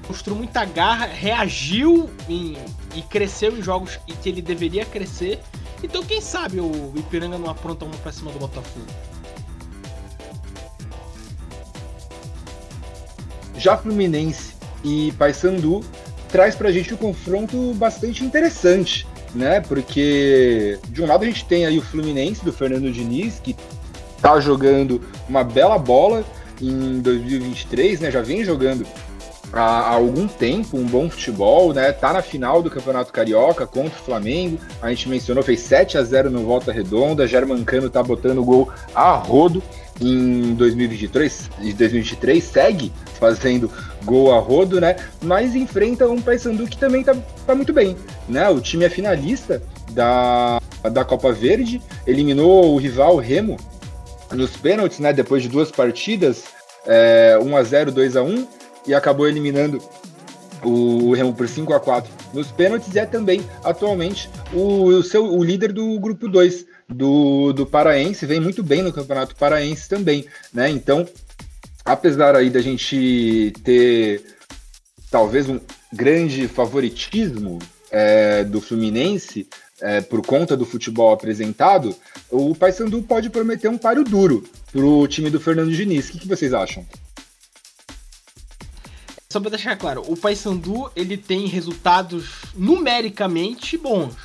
mostrou 0.07 0.37
muita 0.37 0.63
garra, 0.65 1.07
reagiu 1.07 2.09
em, 2.29 2.57
e 2.95 3.01
cresceu 3.01 3.57
em 3.57 3.61
jogos 3.61 3.99
em 4.07 4.15
que 4.15 4.29
ele 4.29 4.41
deveria 4.41 4.85
crescer. 4.85 5.39
Então, 5.83 6.03
quem 6.03 6.21
sabe 6.21 6.59
o 6.59 6.93
Ipiranga 6.95 7.37
não 7.37 7.49
apronta 7.49 7.85
uma 7.85 7.95
pra 7.97 8.11
cima 8.11 8.31
do 8.31 8.39
Botafogo. 8.39 8.85
Já 13.57 13.77
Fluminense 13.77 14.53
e 14.83 15.11
Paysandu 15.13 15.83
traz 16.35 16.53
pra 16.53 16.69
gente 16.69 16.93
um 16.93 16.97
confronto 16.97 17.73
bastante 17.75 18.25
interessante, 18.25 19.07
né? 19.33 19.61
Porque 19.61 20.77
de 20.89 21.01
um 21.01 21.05
lado 21.05 21.23
a 21.23 21.27
gente 21.27 21.45
tem 21.45 21.65
aí 21.65 21.77
o 21.77 21.81
Fluminense 21.81 22.43
do 22.43 22.51
Fernando 22.51 22.91
Diniz, 22.91 23.39
que 23.39 23.55
tá 24.21 24.37
jogando 24.41 24.99
uma 25.29 25.45
bela 25.45 25.77
bola 25.77 26.25
em 26.61 26.99
2023, 26.99 28.01
né? 28.01 28.11
Já 28.11 28.21
vem 28.21 28.43
jogando 28.43 28.85
há, 29.53 29.93
algum 29.93 30.27
tempo 30.27 30.75
um 30.75 30.83
bom 30.83 31.09
futebol, 31.09 31.73
né? 31.73 31.93
Tá 31.93 32.11
na 32.11 32.21
final 32.21 32.61
do 32.61 32.69
Campeonato 32.69 33.13
Carioca 33.13 33.65
contra 33.65 33.97
o 33.97 34.03
Flamengo. 34.03 34.59
A 34.81 34.89
gente 34.89 35.07
mencionou, 35.07 35.41
fez 35.41 35.61
7 35.61 35.97
a 35.97 36.03
0 36.03 36.29
no 36.29 36.43
Volta 36.43 36.69
Redonda. 36.69 37.25
Germancano 37.25 37.89
tá 37.89 38.03
botando 38.03 38.43
gol 38.43 38.69
a 38.93 39.13
rodo 39.13 39.63
em 40.01 40.53
2023, 40.55 41.49
2023 41.57 42.43
segue 42.43 42.91
fazendo 43.17 43.71
gol 44.05 44.33
a 44.33 44.39
rodo, 44.39 44.79
né? 44.79 44.95
Mas 45.21 45.55
enfrenta 45.55 46.07
um 46.07 46.21
Paysandu 46.21 46.67
que 46.67 46.77
também 46.77 47.03
tá, 47.03 47.15
tá 47.45 47.55
muito 47.55 47.73
bem, 47.73 47.97
né? 48.29 48.47
O 48.49 48.61
time 48.61 48.85
é 48.85 48.89
finalista 48.89 49.61
da, 49.91 50.61
da 50.91 51.03
Copa 51.03 51.31
Verde, 51.33 51.81
eliminou 52.05 52.73
o 52.73 52.77
rival 52.77 53.17
Remo 53.17 53.57
nos 54.31 54.55
pênaltis, 54.55 54.99
né? 54.99 55.11
Depois 55.11 55.43
de 55.43 55.49
duas 55.49 55.71
partidas, 55.71 56.43
é, 56.85 57.37
1 57.41 57.57
a 57.57 57.63
0, 57.63 57.91
2 57.91 58.15
a 58.15 58.21
1 58.23 58.47
e 58.87 58.93
acabou 58.93 59.27
eliminando 59.27 59.81
o 60.63 61.13
Remo 61.13 61.33
por 61.33 61.47
5 61.47 61.73
a 61.73 61.79
4 61.79 62.11
nos 62.33 62.51
pênaltis 62.51 62.93
e 62.93 62.99
é 62.99 63.05
também 63.05 63.43
atualmente 63.63 64.29
o, 64.53 64.85
o 64.85 65.03
seu 65.03 65.25
o 65.25 65.43
líder 65.43 65.71
do 65.71 65.99
grupo 65.99 66.27
2 66.27 66.65
do, 66.87 67.53
do 67.53 67.65
Paraense, 67.65 68.25
vem 68.25 68.39
muito 68.39 68.63
bem 68.63 68.83
no 68.83 68.93
Campeonato 68.93 69.35
Paraense 69.35 69.89
também, 69.89 70.25
né? 70.53 70.69
Então, 70.69 71.07
apesar 71.85 72.35
aí 72.35 72.49
da 72.49 72.61
gente 72.61 73.53
ter 73.63 74.25
talvez 75.11 75.47
um 75.47 75.59
grande 75.93 76.47
favoritismo 76.47 77.59
é, 77.91 78.43
do 78.43 78.59
Fluminense 78.59 79.47
é, 79.79 80.01
por 80.01 80.25
conta 80.25 80.57
do 80.57 80.65
futebol 80.65 81.13
apresentado, 81.13 81.95
o 82.29 82.55
Paysandu 82.55 83.01
pode 83.03 83.29
prometer 83.29 83.69
um 83.69 83.77
páreo 83.77 84.03
duro 84.03 84.43
para 84.71 84.83
o 84.83 85.07
time 85.07 85.29
do 85.29 85.39
Fernando 85.39 85.71
Diniz. 85.71 86.09
O 86.09 86.13
que, 86.13 86.19
que 86.19 86.27
vocês 86.27 86.53
acham? 86.53 86.85
só 89.35 89.39
pra 89.41 89.49
deixar 89.49 89.75
claro, 89.75 90.01
o 90.07 90.15
Paysandu 90.15 90.89
ele 90.95 91.17
tem 91.17 91.45
resultados 91.45 92.43
numericamente 92.55 93.77
bons. 93.77 94.15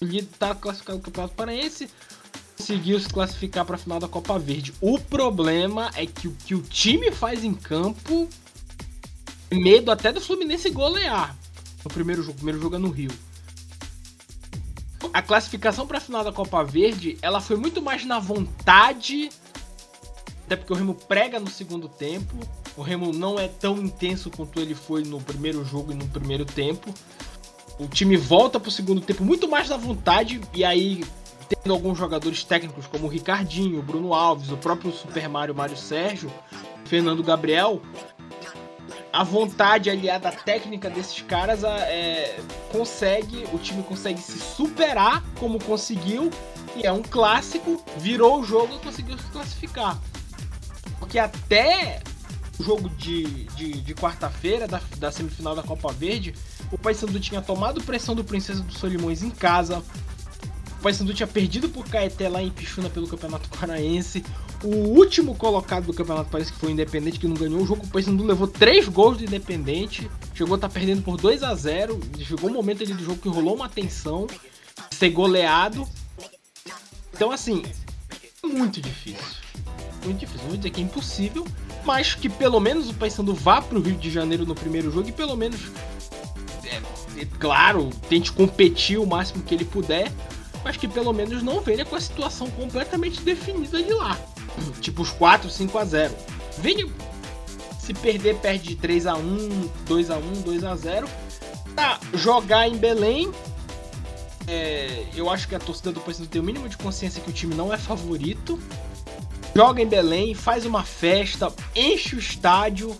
Ele 0.00 0.22
tá 0.22 0.54
classificado 0.54 0.96
no 0.96 1.04
Campeonato 1.04 1.34
Paraense, 1.34 1.90
conseguiu 2.56 2.98
se 3.00 3.08
classificar 3.08 3.64
para 3.64 3.76
a 3.76 3.78
final 3.78 3.98
da 3.98 4.08
Copa 4.08 4.38
Verde. 4.38 4.72
O 4.80 4.98
problema 4.98 5.90
é 5.94 6.06
que 6.06 6.28
o 6.28 6.32
que 6.32 6.54
o 6.54 6.62
time 6.62 7.10
faz 7.10 7.44
em 7.44 7.54
campo, 7.54 8.28
medo 9.50 9.90
até 9.90 10.12
do 10.12 10.20
Fluminense 10.20 10.70
golear 10.70 11.36
no 11.84 11.90
primeiro 11.90 12.22
jogo. 12.22 12.36
Primeiro 12.36 12.60
jogo 12.60 12.76
é 12.76 12.78
no 12.78 12.90
Rio. 12.90 13.10
A 15.12 15.22
classificação 15.22 15.86
para 15.86 15.98
a 15.98 16.00
final 16.00 16.24
da 16.24 16.32
Copa 16.32 16.62
Verde, 16.64 17.18
ela 17.22 17.40
foi 17.40 17.56
muito 17.56 17.80
mais 17.80 18.04
na 18.04 18.18
vontade, 18.18 19.28
até 20.44 20.56
porque 20.56 20.72
o 20.72 20.76
Remo 20.76 20.94
prega 20.94 21.38
no 21.38 21.50
segundo 21.50 21.88
tempo 21.88 22.36
o 22.76 22.82
Remo 22.82 23.12
não 23.12 23.38
é 23.38 23.46
tão 23.46 23.78
intenso 23.78 24.30
quanto 24.30 24.60
ele 24.60 24.74
foi 24.74 25.04
no 25.04 25.20
primeiro 25.20 25.64
jogo 25.64 25.92
e 25.92 25.94
no 25.94 26.06
primeiro 26.08 26.44
tempo. 26.44 26.92
O 27.78 27.86
time 27.86 28.16
volta 28.16 28.58
para 28.58 28.68
o 28.68 28.72
segundo 28.72 29.00
tempo 29.00 29.24
muito 29.24 29.48
mais 29.48 29.68
na 29.68 29.76
vontade 29.76 30.40
e 30.52 30.64
aí 30.64 31.04
tendo 31.48 31.72
alguns 31.72 31.98
jogadores 31.98 32.44
técnicos 32.44 32.86
como 32.86 33.06
o 33.06 33.08
Ricardinho, 33.08 33.78
o 33.78 33.82
Bruno 33.82 34.14
Alves, 34.14 34.50
o 34.50 34.56
próprio 34.56 34.92
Super 34.92 35.28
Mario 35.28 35.54
Mário 35.54 35.76
Sérgio, 35.76 36.32
Fernando 36.84 37.22
Gabriel, 37.22 37.80
a 39.12 39.22
vontade 39.22 39.88
aliada 39.88 40.28
à 40.28 40.32
técnica 40.32 40.90
desses 40.90 41.20
caras 41.22 41.62
é, 41.62 42.36
consegue, 42.72 43.44
o 43.52 43.58
time 43.58 43.82
consegue 43.82 44.20
se 44.20 44.38
superar 44.38 45.22
como 45.38 45.62
conseguiu 45.62 46.30
e 46.74 46.84
é 46.84 46.92
um 46.92 47.02
clássico, 47.02 47.82
virou 47.96 48.40
o 48.40 48.44
jogo 48.44 48.74
e 48.74 48.78
conseguiu 48.80 49.16
se 49.16 49.26
classificar. 49.26 50.00
Porque 50.98 51.18
até 51.18 52.02
jogo 52.58 52.88
de, 52.88 53.44
de, 53.54 53.80
de 53.80 53.94
quarta-feira, 53.94 54.66
da, 54.66 54.80
da 54.98 55.12
semifinal 55.12 55.54
da 55.54 55.62
Copa 55.62 55.92
Verde, 55.92 56.34
o 56.72 56.78
Paysandu 56.78 57.20
tinha 57.20 57.40
tomado 57.40 57.82
pressão 57.82 58.14
do 58.14 58.24
Princesa 58.24 58.62
dos 58.62 58.78
Solimões 58.78 59.22
em 59.22 59.30
casa. 59.30 59.82
Paysandu 60.84 61.14
tinha 61.14 61.26
perdido 61.26 61.70
por 61.70 61.88
Caeté 61.88 62.28
lá 62.28 62.42
em 62.42 62.50
Pichuna 62.50 62.90
pelo 62.90 63.08
Campeonato 63.08 63.48
Paraense. 63.48 64.22
O 64.62 64.68
último 64.68 65.34
colocado 65.34 65.86
do 65.86 65.94
Campeonato 65.94 66.28
Paraense, 66.28 66.52
que 66.52 66.58
foi 66.58 66.68
o 66.68 66.72
Independente, 66.72 67.18
que 67.18 67.26
não 67.26 67.34
ganhou 67.34 67.62
o 67.62 67.66
jogo, 67.66 67.86
o 67.86 67.88
Paysandu 67.88 68.22
levou 68.22 68.46
três 68.46 68.86
gols 68.86 69.16
do 69.16 69.24
Independente. 69.24 70.10
Chegou 70.34 70.54
a 70.54 70.58
estar 70.58 70.68
tá 70.68 70.74
perdendo 70.74 71.00
por 71.00 71.16
2 71.16 71.42
a 71.42 71.54
0 71.54 71.98
Chegou 72.18 72.50
um 72.50 72.52
momento 72.52 72.82
ali 72.82 72.92
do 72.92 73.02
jogo 73.02 73.16
que 73.16 73.30
rolou 73.30 73.54
uma 73.54 73.66
tensão. 73.66 74.26
Ser 74.90 75.08
goleado. 75.08 75.88
Então, 77.14 77.32
assim, 77.32 77.62
muito 78.42 78.78
difícil. 78.78 79.42
Muito 80.04 80.18
difícil. 80.18 80.42
Não 80.42 80.48
vou 80.48 80.56
dizer 80.58 80.68
que 80.68 80.82
é 80.82 80.84
impossível, 80.84 81.46
mas 81.82 82.14
que 82.14 82.28
pelo 82.28 82.60
menos 82.60 82.90
o 82.90 82.94
Paysandu 82.94 83.32
vá 83.32 83.62
para 83.62 83.78
o 83.78 83.80
Rio 83.80 83.96
de 83.96 84.10
Janeiro 84.10 84.44
no 84.44 84.54
primeiro 84.54 84.92
jogo 84.92 85.08
e 85.08 85.12
pelo 85.12 85.34
menos, 85.34 85.60
é, 86.62 86.76
é, 87.22 87.24
claro, 87.38 87.88
tente 88.06 88.30
competir 88.32 88.98
o 88.98 89.06
máximo 89.06 89.42
que 89.42 89.54
ele 89.54 89.64
puder, 89.64 90.12
mas 90.64 90.76
que 90.76 90.88
pelo 90.88 91.12
menos 91.12 91.42
não 91.42 91.60
venha 91.60 91.84
com 91.84 91.94
a 91.94 92.00
situação 92.00 92.50
completamente 92.50 93.20
definida 93.20 93.82
de 93.82 93.92
lá. 93.92 94.18
Tipo 94.80 95.02
os 95.02 95.10
4, 95.10 95.48
5 95.48 95.78
a 95.78 95.84
0. 95.84 96.14
Venha 96.58 96.88
se 97.78 97.92
perder, 97.92 98.36
perde 98.36 98.68
de 98.68 98.76
3 98.76 99.06
a 99.06 99.14
1, 99.14 99.70
2 99.86 100.10
a 100.10 100.16
1, 100.16 100.42
2 100.42 100.64
a 100.64 100.74
0. 100.74 101.08
Tá, 101.76 102.00
jogar 102.14 102.66
em 102.66 102.76
Belém. 102.76 103.30
É, 104.46 105.04
eu 105.14 105.30
acho 105.30 105.46
que 105.48 105.54
a 105.54 105.58
torcida 105.58 105.92
do 105.92 106.00
Paysandu 106.00 106.28
tem 106.28 106.40
o 106.40 106.44
mínimo 106.44 106.68
de 106.68 106.76
consciência 106.76 107.22
que 107.22 107.30
o 107.30 107.32
time 107.32 107.54
não 107.54 107.72
é 107.72 107.78
favorito 107.78 108.58
joga 109.54 109.80
em 109.80 109.86
Belém, 109.86 110.34
faz 110.34 110.66
uma 110.66 110.82
festa, 110.82 111.52
enche 111.76 112.16
o 112.16 112.18
estádio, 112.18 112.96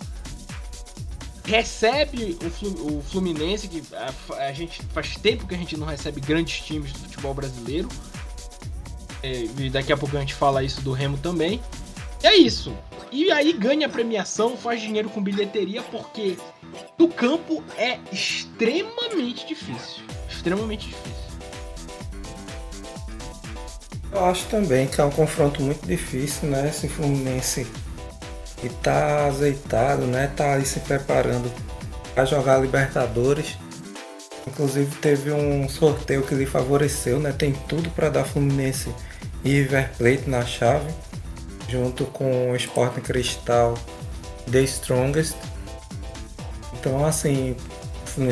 recebe 1.44 2.38
o 2.80 3.02
Fluminense, 3.02 3.68
que 3.68 3.82
a, 4.38 4.52
gente 4.52 4.82
faz 4.92 5.16
tempo 5.16 5.46
que 5.46 5.54
a 5.54 5.58
gente 5.58 5.76
não 5.76 5.86
recebe 5.86 6.20
grandes 6.20 6.60
times 6.60 6.92
do 6.92 6.98
futebol 7.00 7.34
brasileiro. 7.34 7.88
É, 9.22 9.46
e 9.58 9.70
daqui 9.70 9.92
a 9.92 9.96
pouco 9.96 10.16
a 10.16 10.20
gente 10.20 10.34
fala 10.34 10.62
isso 10.62 10.80
do 10.80 10.92
Remo 10.92 11.18
também. 11.18 11.60
E 12.22 12.26
é 12.26 12.36
isso. 12.36 12.74
E 13.12 13.30
aí 13.30 13.52
ganha 13.52 13.88
premiação, 13.88 14.56
faz 14.56 14.80
dinheiro 14.80 15.08
com 15.08 15.22
bilheteria, 15.22 15.82
porque 15.82 16.36
do 16.96 17.08
campo 17.08 17.62
é 17.76 17.98
extremamente 18.10 19.46
difícil. 19.46 20.02
Extremamente 20.28 20.88
difícil. 20.88 21.24
Eu 24.10 24.24
acho 24.24 24.46
também 24.46 24.86
que 24.86 25.00
é 25.00 25.04
um 25.04 25.10
confronto 25.10 25.60
muito 25.60 25.86
difícil, 25.86 26.48
né? 26.48 26.68
Esse 26.68 26.88
Fluminense 26.88 27.66
que 28.56 28.68
tá 28.68 29.26
azeitado, 29.26 30.06
né? 30.06 30.30
Tá 30.36 30.54
aí 30.54 30.64
se 30.64 30.80
preparando 30.80 31.50
para 32.14 32.24
jogar 32.24 32.58
Libertadores. 32.58 33.56
Inclusive 34.46 34.94
teve 34.96 35.32
um 35.32 35.68
sorteio 35.68 36.22
que 36.22 36.34
lhe 36.34 36.46
favoreceu, 36.46 37.18
né? 37.18 37.32
Tem 37.32 37.52
tudo 37.52 37.90
para 37.90 38.08
dar 38.10 38.24
Fluminense 38.24 38.90
e 39.42 39.50
River 39.50 39.90
Plate 39.96 40.28
na 40.28 40.44
chave, 40.44 40.92
junto 41.68 42.04
com 42.06 42.50
o 42.50 42.56
Sporting 42.56 43.00
Cristal 43.00 43.74
The 44.50 44.60
Strongest. 44.62 45.36
Então 46.74 47.04
assim, 47.04 47.56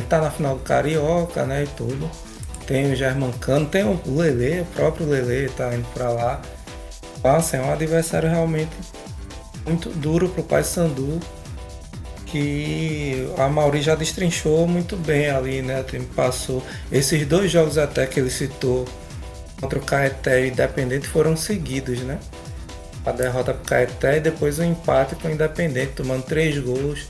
tá 0.08 0.20
na 0.20 0.30
final 0.30 0.56
do 0.56 0.62
Carioca, 0.62 1.44
né? 1.44 1.64
E 1.64 1.66
tudo. 1.68 2.10
Tem 2.66 2.92
o 2.92 2.96
Germancano, 2.96 3.66
tem 3.66 3.82
o 3.84 4.00
Lele, 4.06 4.60
o 4.60 4.66
próprio 4.66 5.08
Lele 5.08 5.48
tá 5.50 5.74
indo 5.74 5.86
para 5.92 6.10
lá. 6.10 6.42
Então 7.18 7.36
assim, 7.36 7.56
é 7.56 7.60
um 7.60 7.72
adversário 7.72 8.28
realmente 8.28 8.70
muito 9.66 9.90
duro 9.90 10.28
pro 10.28 10.42
Paysandu 10.42 11.20
que 12.32 13.28
a 13.36 13.46
Mauri 13.46 13.82
já 13.82 13.94
destrinchou 13.94 14.66
muito 14.66 14.96
bem 14.96 15.28
ali, 15.28 15.60
né? 15.60 15.82
O 15.82 16.04
passou. 16.14 16.62
Esses 16.90 17.26
dois 17.26 17.50
jogos 17.50 17.76
até 17.76 18.06
que 18.06 18.18
ele 18.18 18.30
citou 18.30 18.88
contra 19.60 19.78
o 19.78 19.82
Caeté 19.82 20.46
e 20.46 20.48
Independente 20.48 21.06
foram 21.06 21.36
seguidos, 21.36 22.00
né? 22.00 22.18
A 23.04 23.12
derrota 23.12 23.52
para 23.52 23.62
o 23.62 23.66
Caeté 23.66 24.16
e 24.16 24.20
depois 24.20 24.58
o 24.58 24.64
empate 24.64 25.14
com 25.14 25.28
o 25.28 25.30
Independente, 25.30 25.92
tomando 25.92 26.22
três 26.22 26.58
gols 26.58 27.06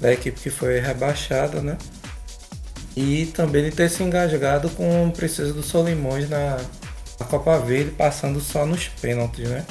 da 0.00 0.12
equipe 0.12 0.40
que 0.40 0.50
foi 0.50 0.80
rebaixada, 0.80 1.60
né? 1.60 1.78
E 2.96 3.26
também 3.26 3.62
de 3.64 3.70
ter 3.70 3.88
se 3.88 4.02
engajado 4.02 4.68
com 4.70 5.06
o 5.06 5.12
Princesa 5.12 5.52
do 5.52 5.62
Solimões 5.62 6.28
na, 6.28 6.56
na 7.20 7.26
Copa 7.26 7.56
Verde, 7.60 7.92
passando 7.92 8.40
só 8.40 8.66
nos 8.66 8.88
pênaltis, 8.88 9.48
né? 9.48 9.64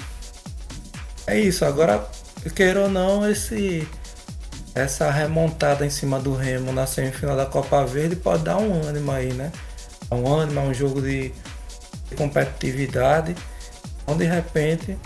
É 1.27 1.37
isso, 1.37 1.65
agora, 1.65 2.07
queira 2.49 2.81
ou 2.81 2.89
não, 2.89 3.29
esse 3.29 3.87
essa 4.75 5.11
remontada 5.11 5.85
em 5.85 5.89
cima 5.89 6.19
do 6.19 6.33
Remo 6.33 6.71
na 6.71 6.87
semifinal 6.87 7.37
da 7.37 7.45
Copa 7.45 7.85
Verde 7.85 8.15
pode 8.15 8.43
dar 8.43 8.57
um 8.57 8.81
ânimo 8.83 9.11
aí, 9.11 9.31
né? 9.31 9.51
Um 10.11 10.27
ânimo, 10.27 10.61
um 10.61 10.73
jogo 10.73 11.01
de, 11.01 11.31
competitividade, 12.17 13.35
onde 14.05 14.19
de 14.19 14.31
repente 14.31 14.97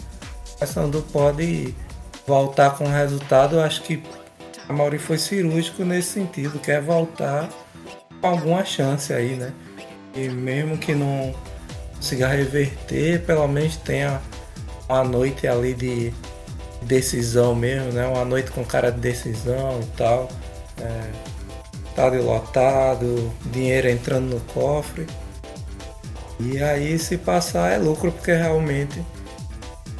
o 0.62 0.66
Sandu 0.66 1.02
pode 1.14 1.74
voltar 2.26 2.72
com 2.72 2.86
o 2.86 2.90
resultado. 2.90 3.58
Eu 3.58 3.62
acho 3.62 3.82
que 3.84 4.04
a 4.68 4.74
Mauri 4.74 4.98
foi 4.98 5.18
cirúrgico 5.18 5.86
nesse 5.86 6.14
sentido, 6.14 6.60
quer 6.60 6.82
voltar 6.82 7.50
com 8.20 8.28
alguma 8.28 8.66
chance 8.66 9.14
aí, 9.14 9.36
né? 9.36 9.54
E 10.14 10.28
mesmo 10.30 10.78
que 10.78 10.94
não 10.94 11.34
consiga 11.96 12.28
reverter, 12.28 13.24
pelo 13.26 13.48
menos 13.48 13.78
tenha 13.78 14.22
uma 14.90 15.04
noite 15.04 15.48
ali 15.48 15.74
de 15.74 16.14
decisão 16.82 17.56
mesmo, 17.56 17.92
né? 17.92 18.08
Uma 18.08 18.26
noite 18.26 18.52
com 18.52 18.64
cara 18.64 18.92
de 18.92 19.00
decisão 19.00 19.80
e 19.82 19.98
tal. 19.98 20.30
É, 20.80 21.12
estádio 21.90 22.24
lotado, 22.24 23.32
dinheiro 23.52 23.90
entrando 23.90 24.36
no 24.36 24.40
cofre. 24.54 25.08
E 26.40 26.62
aí 26.62 27.00
se 27.00 27.18
passar 27.18 27.72
é 27.72 27.78
lucro 27.78 28.12
porque 28.12 28.32
realmente 28.32 29.04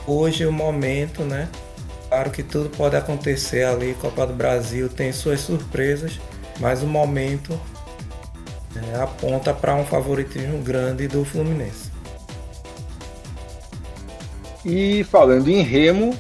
hoje 0.06 0.46
o 0.46 0.52
momento, 0.52 1.24
né? 1.24 1.50
Claro 2.08 2.32
que 2.32 2.44
tudo 2.44 2.70
pode 2.70 2.96
acontecer 2.96 3.64
ali, 3.64 3.96
Copa 4.00 4.26
do 4.26 4.34
Brasil 4.34 4.88
tem 4.88 5.12
suas 5.12 5.42
surpresas, 5.42 6.20
mas 6.60 6.82
o 6.82 6.88
momento 6.88 7.60
é, 8.76 9.02
aponta 9.02 9.54
para 9.54 9.76
um 9.76 9.84
favoritismo 9.84 10.60
grande 10.60 11.08
do 11.08 11.26
Fluminense. 11.26 11.92
E 14.64 15.04
falando 15.06 15.50
em 15.50 15.62
Remo, 15.62 16.14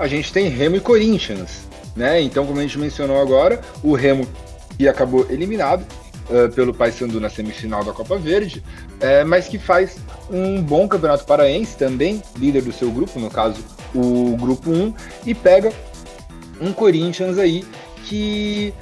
a 0.00 0.08
gente 0.08 0.32
tem 0.32 0.48
Remo 0.48 0.76
e 0.76 0.80
Corinthians, 0.80 1.68
né? 1.94 2.22
Então, 2.22 2.46
como 2.46 2.58
a 2.58 2.62
gente 2.62 2.78
mencionou 2.78 3.20
agora, 3.20 3.60
o 3.82 3.94
Remo 3.94 4.26
que 4.78 4.88
acabou 4.88 5.26
eliminado 5.28 5.84
uh, 6.30 6.50
pelo 6.52 6.72
Paysandu 6.72 7.20
na 7.20 7.28
semifinal 7.28 7.84
da 7.84 7.92
Copa 7.92 8.16
Verde, 8.16 8.64
uh, 8.94 9.26
mas 9.26 9.46
que 9.46 9.58
faz 9.58 9.98
um 10.30 10.62
bom 10.62 10.88
campeonato 10.88 11.26
paraense 11.26 11.76
também, 11.76 12.22
líder 12.38 12.62
do 12.62 12.72
seu 12.72 12.90
grupo, 12.90 13.20
no 13.20 13.30
caso 13.30 13.62
o 13.94 14.36
grupo 14.38 14.70
1, 14.70 14.94
e 15.26 15.34
pega 15.34 15.70
um 16.58 16.72
Corinthians 16.72 17.36
aí 17.36 17.62
que 18.06 18.72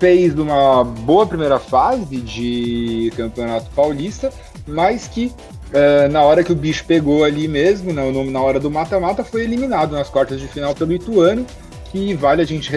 fez 0.00 0.38
uma 0.38 0.82
boa 0.84 1.26
primeira 1.26 1.58
fase 1.58 2.16
de 2.16 3.12
campeonato 3.14 3.70
paulista, 3.72 4.32
mas 4.66 5.06
que 5.06 5.30
Uh, 5.72 6.10
na 6.10 6.22
hora 6.22 6.44
que 6.44 6.52
o 6.52 6.56
bicho 6.56 6.84
pegou 6.84 7.24
ali 7.24 7.48
mesmo, 7.48 7.94
na, 7.94 8.02
na 8.12 8.40
hora 8.42 8.60
do 8.60 8.70
mata-mata, 8.70 9.24
foi 9.24 9.42
eliminado 9.44 9.92
nas 9.92 10.10
quartas 10.10 10.38
de 10.38 10.46
final 10.46 10.74
pelo 10.74 10.92
Ituano, 10.92 11.46
que 11.90 12.14
vale 12.14 12.42
a 12.42 12.44
gente 12.44 12.70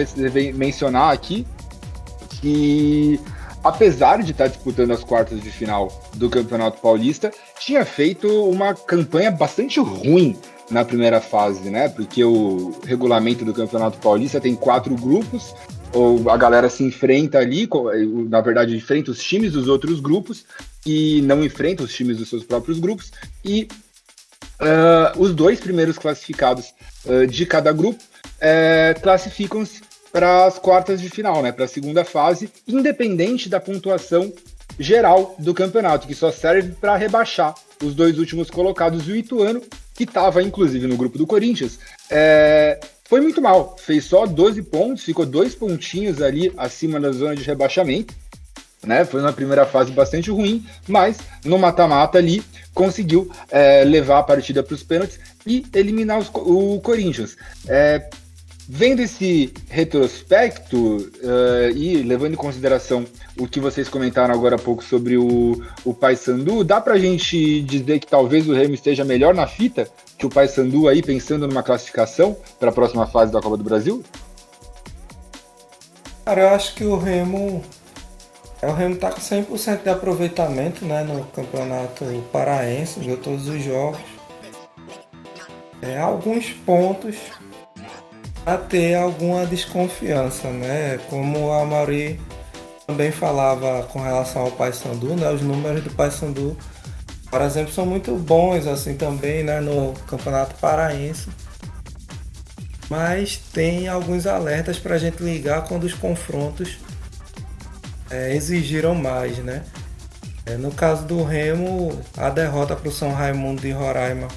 mencionar 0.54 1.12
aqui 1.12 1.46
que, 2.40 3.20
apesar 3.62 4.22
de 4.22 4.32
estar 4.32 4.46
disputando 4.46 4.92
as 4.92 5.04
quartas 5.04 5.42
de 5.42 5.50
final 5.50 5.92
do 6.14 6.30
Campeonato 6.30 6.80
Paulista, 6.80 7.30
tinha 7.58 7.84
feito 7.84 8.28
uma 8.44 8.74
campanha 8.74 9.30
bastante 9.30 9.78
ruim 9.78 10.36
na 10.70 10.84
primeira 10.84 11.20
fase, 11.20 11.68
né? 11.70 11.88
Porque 11.88 12.24
o 12.24 12.72
regulamento 12.84 13.44
do 13.44 13.54
Campeonato 13.54 13.98
Paulista 13.98 14.40
tem 14.40 14.54
quatro 14.54 14.94
grupos, 14.94 15.54
ou 15.92 16.30
a 16.30 16.36
galera 16.36 16.68
se 16.68 16.82
enfrenta 16.82 17.38
ali, 17.38 17.68
na 18.28 18.40
verdade, 18.40 18.76
enfrenta 18.76 19.10
os 19.10 19.22
times 19.22 19.52
dos 19.52 19.68
outros 19.68 20.00
grupos, 20.00 20.44
e 20.86 21.20
não 21.22 21.44
enfrenta 21.44 21.82
os 21.82 21.92
times 21.92 22.16
dos 22.16 22.28
seus 22.28 22.44
próprios 22.44 22.78
grupos. 22.78 23.10
E 23.44 23.68
uh, 24.60 25.20
os 25.20 25.34
dois 25.34 25.58
primeiros 25.58 25.98
classificados 25.98 26.72
uh, 27.04 27.26
de 27.26 27.44
cada 27.44 27.72
grupo 27.72 28.02
uh, 28.02 29.00
classificam-se 29.02 29.82
para 30.12 30.46
as 30.46 30.58
quartas 30.58 31.00
de 31.00 31.10
final, 31.10 31.42
né, 31.42 31.52
para 31.52 31.66
a 31.66 31.68
segunda 31.68 32.04
fase, 32.04 32.48
independente 32.66 33.48
da 33.48 33.60
pontuação 33.60 34.32
geral 34.78 35.34
do 35.38 35.52
campeonato, 35.52 36.06
que 36.06 36.14
só 36.14 36.30
serve 36.30 36.72
para 36.80 36.96
rebaixar 36.96 37.54
os 37.82 37.94
dois 37.94 38.18
últimos 38.18 38.48
colocados. 38.48 39.06
O 39.08 39.16
Ituano, 39.16 39.60
que 39.94 40.04
estava 40.04 40.42
inclusive 40.42 40.86
no 40.86 40.96
grupo 40.96 41.18
do 41.18 41.26
Corinthians, 41.26 41.78
é, 42.08 42.80
foi 43.04 43.20
muito 43.20 43.42
mal. 43.42 43.76
Fez 43.78 44.04
só 44.04 44.26
12 44.26 44.62
pontos, 44.62 45.04
ficou 45.04 45.26
dois 45.26 45.54
pontinhos 45.54 46.22
ali 46.22 46.52
acima 46.56 46.98
da 46.98 47.12
zona 47.12 47.34
de 47.34 47.42
rebaixamento 47.42 48.14
né? 48.86 49.04
Foi 49.04 49.20
uma 49.20 49.32
primeira 49.32 49.66
fase 49.66 49.90
bastante 49.92 50.30
ruim, 50.30 50.64
mas 50.86 51.18
no 51.44 51.58
mata-mata 51.58 52.18
ali 52.18 52.42
conseguiu 52.72 53.30
é, 53.50 53.84
levar 53.84 54.18
a 54.20 54.22
partida 54.22 54.62
para 54.62 54.74
os 54.74 54.82
pênaltis 54.82 55.18
e 55.46 55.64
eliminar 55.74 56.18
os, 56.18 56.30
o 56.34 56.80
Corinthians. 56.80 57.36
É, 57.66 58.08
vendo 58.68 59.00
esse 59.00 59.52
retrospecto 59.68 60.96
uh, 60.96 61.70
e 61.74 62.02
levando 62.02 62.32
em 62.32 62.36
consideração 62.36 63.04
o 63.38 63.46
que 63.46 63.60
vocês 63.60 63.88
comentaram 63.88 64.34
agora 64.34 64.56
há 64.56 64.58
pouco 64.58 64.82
sobre 64.82 65.16
o, 65.16 65.62
o 65.84 65.94
Paysandu, 65.94 66.64
dá 66.64 66.80
para 66.80 66.94
a 66.94 66.98
gente 66.98 67.62
dizer 67.62 68.00
que 68.00 68.06
talvez 68.06 68.48
o 68.48 68.52
Remo 68.52 68.74
esteja 68.74 69.04
melhor 69.04 69.34
na 69.34 69.46
fita 69.46 69.88
que 70.18 70.26
o 70.26 70.30
Paysandu 70.30 70.88
aí, 70.88 71.02
pensando 71.02 71.46
numa 71.46 71.62
classificação 71.62 72.36
para 72.58 72.70
a 72.70 72.72
próxima 72.72 73.06
fase 73.06 73.30
da 73.30 73.40
Copa 73.40 73.56
do 73.56 73.64
Brasil? 73.64 74.02
Cara, 76.24 76.40
eu 76.40 76.48
acho 76.48 76.74
que 76.74 76.84
o 76.84 76.96
Remo 76.96 77.62
é, 78.66 78.68
o 78.68 78.72
Remo 78.72 78.94
está 78.94 79.10
com 79.10 79.20
100% 79.20 79.82
de 79.84 79.88
aproveitamento 79.88 80.84
né, 80.84 81.04
no 81.04 81.24
campeonato 81.26 82.04
paraense, 82.32 82.98
ganhou 82.98 83.16
todos 83.16 83.46
os 83.46 83.62
jogos. 83.62 84.00
É, 85.80 85.98
alguns 85.98 86.50
pontos 86.50 87.14
a 88.44 88.56
ter 88.56 88.94
alguma 88.94 89.46
desconfiança, 89.46 90.48
né? 90.48 90.98
Como 91.08 91.52
a 91.52 91.64
Mauri 91.64 92.18
também 92.86 93.12
falava 93.12 93.84
com 93.84 94.00
relação 94.00 94.42
ao 94.42 94.50
Paysandu, 94.50 95.14
né? 95.14 95.30
Os 95.30 95.42
números 95.42 95.84
do 95.84 95.90
Paysandu, 95.90 96.56
por 97.30 97.42
exemplo, 97.42 97.72
são 97.72 97.84
muito 97.86 98.16
bons 98.16 98.66
assim 98.66 98.96
também, 98.96 99.44
né? 99.44 99.60
No 99.60 99.92
campeonato 100.06 100.54
paraense. 100.56 101.28
Mas 102.88 103.36
tem 103.52 103.88
alguns 103.88 104.26
alertas 104.26 104.78
para 104.78 104.94
a 104.94 104.98
gente 104.98 105.22
ligar 105.22 105.64
quando 105.64 105.84
os 105.84 105.94
confrontos 105.94 106.78
é, 108.10 108.34
exigiram 108.34 108.94
mais, 108.94 109.38
né? 109.38 109.62
É, 110.44 110.56
no 110.56 110.70
caso 110.70 111.04
do 111.04 111.24
Remo, 111.24 112.00
a 112.16 112.30
derrota 112.30 112.76
para 112.76 112.88
o 112.88 112.92
São 112.92 113.12
Raimundo 113.12 113.62
de 113.62 113.72
Roraima, 113.72 114.28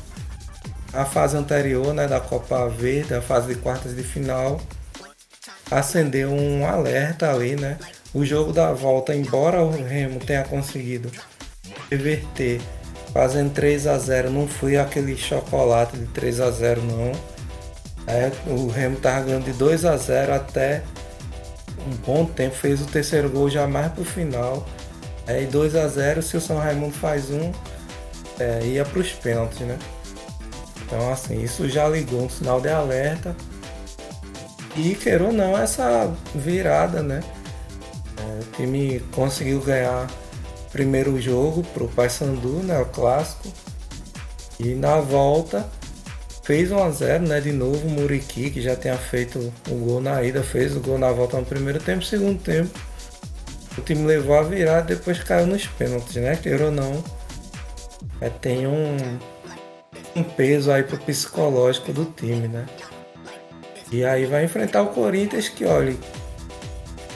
a 0.92 1.06
fase 1.06 1.38
anterior 1.38 1.94
né, 1.94 2.08
da 2.08 2.20
Copa 2.20 2.68
Verde, 2.68 3.14
a 3.14 3.22
fase 3.22 3.54
de 3.54 3.56
quartas 3.56 3.96
de 3.96 4.02
final, 4.02 4.60
acendeu 5.70 6.32
um 6.32 6.66
alerta 6.68 7.32
ali, 7.32 7.56
né? 7.56 7.78
O 8.12 8.26
jogo 8.26 8.52
da 8.52 8.74
volta, 8.74 9.16
embora 9.16 9.62
o 9.62 9.70
Remo 9.70 10.20
tenha 10.20 10.44
conseguido 10.44 11.12
reverter, 11.92 12.60
fazendo 13.14 13.54
3 13.54 13.86
a 13.86 13.98
0 14.00 14.32
não 14.32 14.48
foi 14.48 14.78
aquele 14.78 15.16
chocolate 15.16 15.96
de 15.96 16.08
3 16.08 16.40
a 16.40 16.50
0 16.50 16.82
não. 16.82 17.12
É, 18.08 18.32
o 18.48 18.68
Remo 18.68 18.98
estava 18.98 19.26
ganhando 19.26 19.46
de 19.46 19.54
2 19.54 19.86
a 19.86 19.96
0 19.96 20.34
até 20.34 20.82
um 21.88 21.96
bom 22.06 22.26
tempo, 22.26 22.56
fez 22.56 22.82
o 22.82 22.86
terceiro 22.86 23.30
gol 23.30 23.50
já 23.50 23.68
mais 23.68 23.92
pro 23.92 24.04
final. 24.04 24.66
Aí 25.28 25.46
2 25.46 25.76
a 25.76 25.88
0 25.88 26.22
se 26.22 26.38
o 26.38 26.42
São 26.42 26.58
Raimundo 26.58 26.96
faz 26.96 27.30
um, 27.30 27.52
é, 28.40 28.66
ia 28.66 28.84
para 28.86 29.00
os 29.00 29.12
pênaltis, 29.12 29.60
né? 29.60 29.78
Então 30.82 31.12
assim, 31.12 31.42
isso 31.44 31.70
já 31.70 31.88
ligou 31.88 32.24
um 32.24 32.30
sinal 32.30 32.60
de 32.60 32.70
alerta. 32.70 33.36
E 34.76 34.96
queira 34.96 35.26
ou 35.26 35.32
não, 35.32 35.58
essa 35.58 36.12
virada, 36.34 37.04
né? 37.04 37.22
É, 38.18 38.42
o 38.42 38.56
time 38.56 39.00
conseguiu 39.12 39.62
ganhar 39.62 40.08
primeiro 40.72 41.20
jogo 41.20 41.64
pro 41.74 41.88
Paysandu, 41.88 42.64
né, 42.64 42.80
o 42.80 42.86
clássico. 42.86 43.50
E 44.60 44.76
na 44.76 45.00
volta 45.00 45.70
fez 46.50 46.72
1 46.72 46.84
a 46.84 46.90
0, 46.90 47.28
né, 47.28 47.40
de 47.40 47.52
novo 47.52 47.88
o 47.88 47.92
Muriqui, 47.92 48.50
que 48.50 48.60
já 48.60 48.76
tinha 48.76 48.98
feito 48.98 49.54
o 49.70 49.76
gol 49.76 50.02
na 50.02 50.24
ida, 50.24 50.42
fez 50.42 50.76
o 50.76 50.80
gol 50.80 50.98
na 50.98 51.12
volta 51.12 51.38
no 51.38 51.46
primeiro 51.46 51.78
tempo, 51.78 52.04
segundo 52.04 52.42
tempo. 52.42 52.72
O 53.78 53.82
time 53.82 54.04
levou 54.04 54.36
a 54.36 54.42
virada 54.42 54.96
depois 54.96 55.22
caiu 55.22 55.46
nos 55.46 55.68
pênaltis, 55.68 56.16
né? 56.16 56.36
Queira 56.36 56.66
ou 56.66 56.72
não. 56.72 57.04
É, 58.20 58.32
tem 58.32 58.66
um, 58.66 58.98
um 60.16 60.24
peso 60.24 60.72
aí 60.72 60.82
pro 60.82 60.98
psicológico 60.98 61.94
do 61.94 62.06
time, 62.06 62.48
né? 62.48 62.66
E 63.92 64.04
aí 64.04 64.26
vai 64.26 64.44
enfrentar 64.44 64.82
o 64.82 64.88
Corinthians 64.88 65.50
que, 65.50 65.66
olha, 65.66 65.96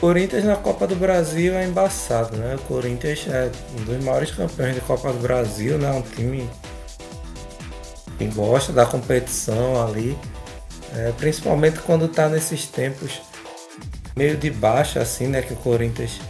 Corinthians 0.00 0.44
na 0.44 0.54
Copa 0.54 0.86
do 0.86 0.94
Brasil 0.94 1.54
é 1.54 1.66
embaçado, 1.66 2.36
né? 2.36 2.54
O 2.54 2.58
Corinthians 2.60 3.26
é 3.26 3.50
um 3.80 3.84
dos 3.84 4.04
maiores 4.04 4.30
campeões 4.30 4.76
de 4.76 4.80
Copa 4.82 5.12
do 5.12 5.18
Brasil, 5.18 5.76
né? 5.76 5.90
Um 5.90 6.02
time 6.02 6.48
que 8.18 8.26
gosta 8.26 8.72
da 8.72 8.86
competição 8.86 9.86
ali, 9.86 10.16
é, 10.94 11.12
principalmente 11.12 11.80
quando 11.80 12.08
tá 12.08 12.28
nesses 12.28 12.66
tempos 12.66 13.20
meio 14.16 14.36
de 14.36 14.50
baixa, 14.50 15.00
assim, 15.00 15.26
né? 15.26 15.42
Que 15.42 15.52
o 15.52 15.56
Corinthians 15.56 16.20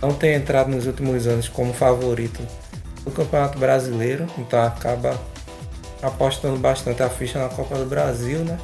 não 0.00 0.12
tem 0.12 0.34
entrado 0.34 0.70
nos 0.70 0.86
últimos 0.86 1.26
anos 1.26 1.48
como 1.48 1.72
favorito 1.72 2.46
do 3.04 3.10
Campeonato 3.10 3.58
Brasileiro, 3.58 4.26
então 4.38 4.62
acaba 4.62 5.18
apostando 6.02 6.58
bastante 6.58 7.02
a 7.02 7.08
ficha 7.08 7.38
na 7.38 7.48
Copa 7.48 7.76
do 7.76 7.86
Brasil, 7.86 8.40
né? 8.40 8.58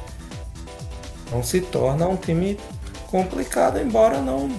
Então 1.25 1.41
se 1.43 1.61
torna 1.61 2.07
um 2.07 2.17
time 2.17 2.59
complicado, 3.07 3.79
embora 3.79 4.19
não, 4.19 4.49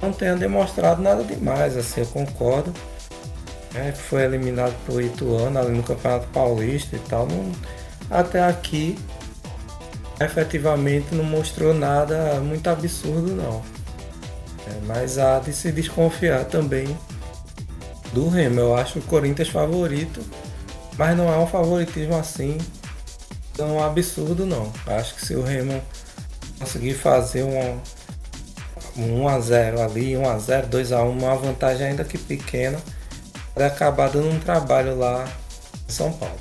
não 0.00 0.12
tenha 0.12 0.36
demonstrado 0.36 1.00
nada 1.00 1.22
demais, 1.22 1.76
assim, 1.76 2.00
eu 2.00 2.06
concordo. 2.06 2.72
É, 3.74 3.92
que 3.92 3.98
foi 3.98 4.22
eliminado 4.24 4.74
pelo 4.86 5.00
Ituano 5.00 5.58
ali 5.58 5.76
no 5.76 5.82
Campeonato 5.82 6.26
Paulista 6.28 6.96
e 6.96 6.98
tal. 7.00 7.26
Não, 7.26 7.52
até 8.10 8.42
aqui 8.42 8.98
efetivamente 10.20 11.14
não 11.14 11.24
mostrou 11.24 11.74
nada 11.74 12.40
muito 12.40 12.68
absurdo 12.68 13.34
não. 13.34 13.62
É, 14.66 14.80
mas 14.86 15.18
há 15.18 15.38
de 15.38 15.52
se 15.52 15.70
desconfiar 15.70 16.44
também 16.46 16.86
do 18.12 18.28
Remo. 18.28 18.60
Eu 18.60 18.74
acho 18.74 18.98
o 18.98 19.02
Corinthians 19.02 19.48
favorito, 19.48 20.24
mas 20.96 21.16
não 21.16 21.32
é 21.32 21.36
um 21.38 21.46
favoritismo 21.46 22.16
assim 22.16 22.58
tão 23.54 23.82
absurdo 23.82 24.46
não. 24.46 24.72
Acho 24.86 25.14
que 25.14 25.26
se 25.26 25.34
o 25.34 25.42
Remo 25.42 25.82
conseguir 26.58 26.94
fazer 26.94 27.42
um 27.42 27.78
1x0 28.96 29.80
ali, 29.80 30.12
1x0, 30.12 30.68
2x1, 30.68 31.08
uma 31.08 31.36
vantagem 31.36 31.88
ainda 31.88 32.04
que 32.04 32.18
pequena, 32.18 32.78
vai 33.58 33.66
acabar 33.66 34.08
dando 34.08 34.28
um 34.28 34.38
trabalho 34.38 34.96
lá 34.96 35.28
em 35.88 35.92
São 35.92 36.12
Paulo. 36.12 36.38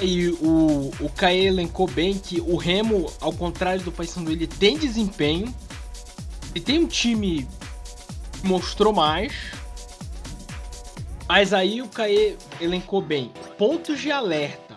E 0.00 0.28
o, 0.28 0.92
o 1.00 1.10
Caê 1.10 1.46
elencou 1.46 1.88
bem 1.88 2.16
que 2.16 2.40
o 2.40 2.56
Remo, 2.56 3.10
ao 3.20 3.32
contrário 3.32 3.82
do 3.82 3.90
Paysandu, 3.90 4.30
ele 4.30 4.46
tem 4.46 4.78
desempenho. 4.78 5.52
e 6.54 6.60
tem 6.60 6.78
um 6.78 6.86
time 6.86 7.48
que 8.32 8.46
mostrou 8.46 8.92
mais. 8.92 9.32
Mas 11.28 11.52
aí 11.52 11.82
o 11.82 11.88
Caê 11.88 12.36
elencou 12.60 13.02
bem. 13.02 13.32
Pontos 13.58 14.00
de 14.00 14.12
alerta. 14.12 14.76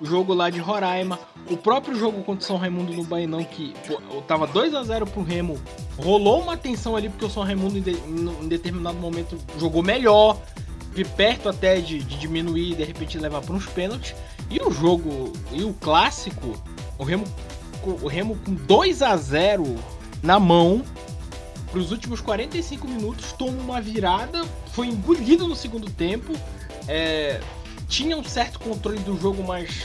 O 0.00 0.04
jogo 0.04 0.34
lá 0.34 0.50
de 0.50 0.58
Roraima, 0.58 1.18
o 1.50 1.56
próprio 1.56 1.96
jogo 1.96 2.22
contra 2.22 2.42
o 2.42 2.46
São 2.46 2.56
Raimundo 2.56 2.92
no 2.92 3.04
Bainão, 3.04 3.42
que 3.44 3.74
pô, 3.86 4.00
tava 4.22 4.46
2 4.46 4.74
a 4.74 4.82
0 4.82 5.06
pro 5.06 5.22
Remo, 5.22 5.58
rolou 5.96 6.40
uma 6.40 6.56
tensão 6.56 6.96
ali, 6.96 7.08
porque 7.08 7.24
o 7.24 7.30
São 7.30 7.42
Raimundo 7.42 7.78
em, 7.78 7.82
de, 7.82 7.92
em 7.92 8.48
determinado 8.48 8.98
momento 8.98 9.38
jogou 9.58 9.82
melhor, 9.82 10.40
de 10.94 11.04
perto 11.04 11.48
até 11.48 11.80
de, 11.80 11.98
de 11.98 12.18
diminuir 12.18 12.72
e 12.72 12.74
de 12.74 12.84
repente 12.84 13.18
levar 13.18 13.42
para 13.42 13.54
uns 13.54 13.66
pênaltis. 13.66 14.14
E 14.50 14.60
o 14.60 14.70
jogo, 14.70 15.32
e 15.52 15.62
o 15.62 15.72
clássico, 15.74 16.54
o 16.98 17.04
Remo, 17.04 17.24
o 17.82 18.08
Remo 18.08 18.36
com 18.44 18.54
2 18.54 19.02
a 19.02 19.16
0 19.16 19.76
na 20.22 20.40
mão, 20.40 20.82
para 21.70 21.80
os 21.80 21.90
últimos 21.90 22.20
45 22.20 22.88
minutos, 22.88 23.32
toma 23.32 23.60
uma 23.60 23.80
virada, 23.80 24.44
foi 24.72 24.86
engolido 24.86 25.46
no 25.46 25.54
segundo 25.54 25.90
tempo, 25.90 26.32
é, 26.88 27.40
tinha 27.88 28.16
um 28.16 28.24
certo 28.24 28.58
controle 28.58 28.98
do 29.00 29.20
jogo, 29.20 29.42
mas 29.42 29.84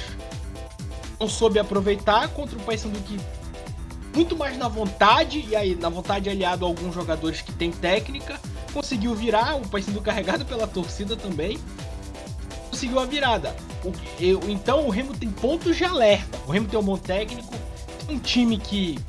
não 1.22 1.30
soube 1.30 1.60
aproveitar 1.60 2.28
contra 2.30 2.58
o 2.58 2.62
Paysandu 2.64 3.00
que 3.02 3.20
muito 4.14 4.36
mais 4.36 4.58
na 4.58 4.68
vontade, 4.68 5.46
e 5.48 5.56
aí 5.56 5.76
na 5.76 5.88
vontade 5.88 6.30
aliado 6.30 6.66
a 6.66 6.68
alguns 6.68 6.94
jogadores 6.94 7.42
que 7.42 7.52
têm 7.54 7.72
técnica, 7.72 8.42
conseguiu 8.74 9.14
virar, 9.14 9.56
o 9.56 9.68
Paysandu 9.68 10.02
carregado 10.02 10.44
pela 10.44 10.68
torcida 10.68 11.16
também, 11.16 11.60
conseguiu 12.70 13.00
a 13.00 13.06
virada. 13.06 13.56
O, 13.86 13.94
eu, 14.20 14.42
então 14.50 14.88
o 14.88 14.90
Remo 14.90 15.16
tem 15.16 15.30
pontos 15.30 15.78
de 15.78 15.86
alerta, 15.86 16.40
o 16.48 16.52
Remo 16.52 16.68
tem 16.68 16.80
um 16.80 16.84
bom 16.84 16.98
técnico, 16.98 17.54
tem 18.06 18.16
um 18.16 18.20
time 18.20 18.58
que 18.58 19.00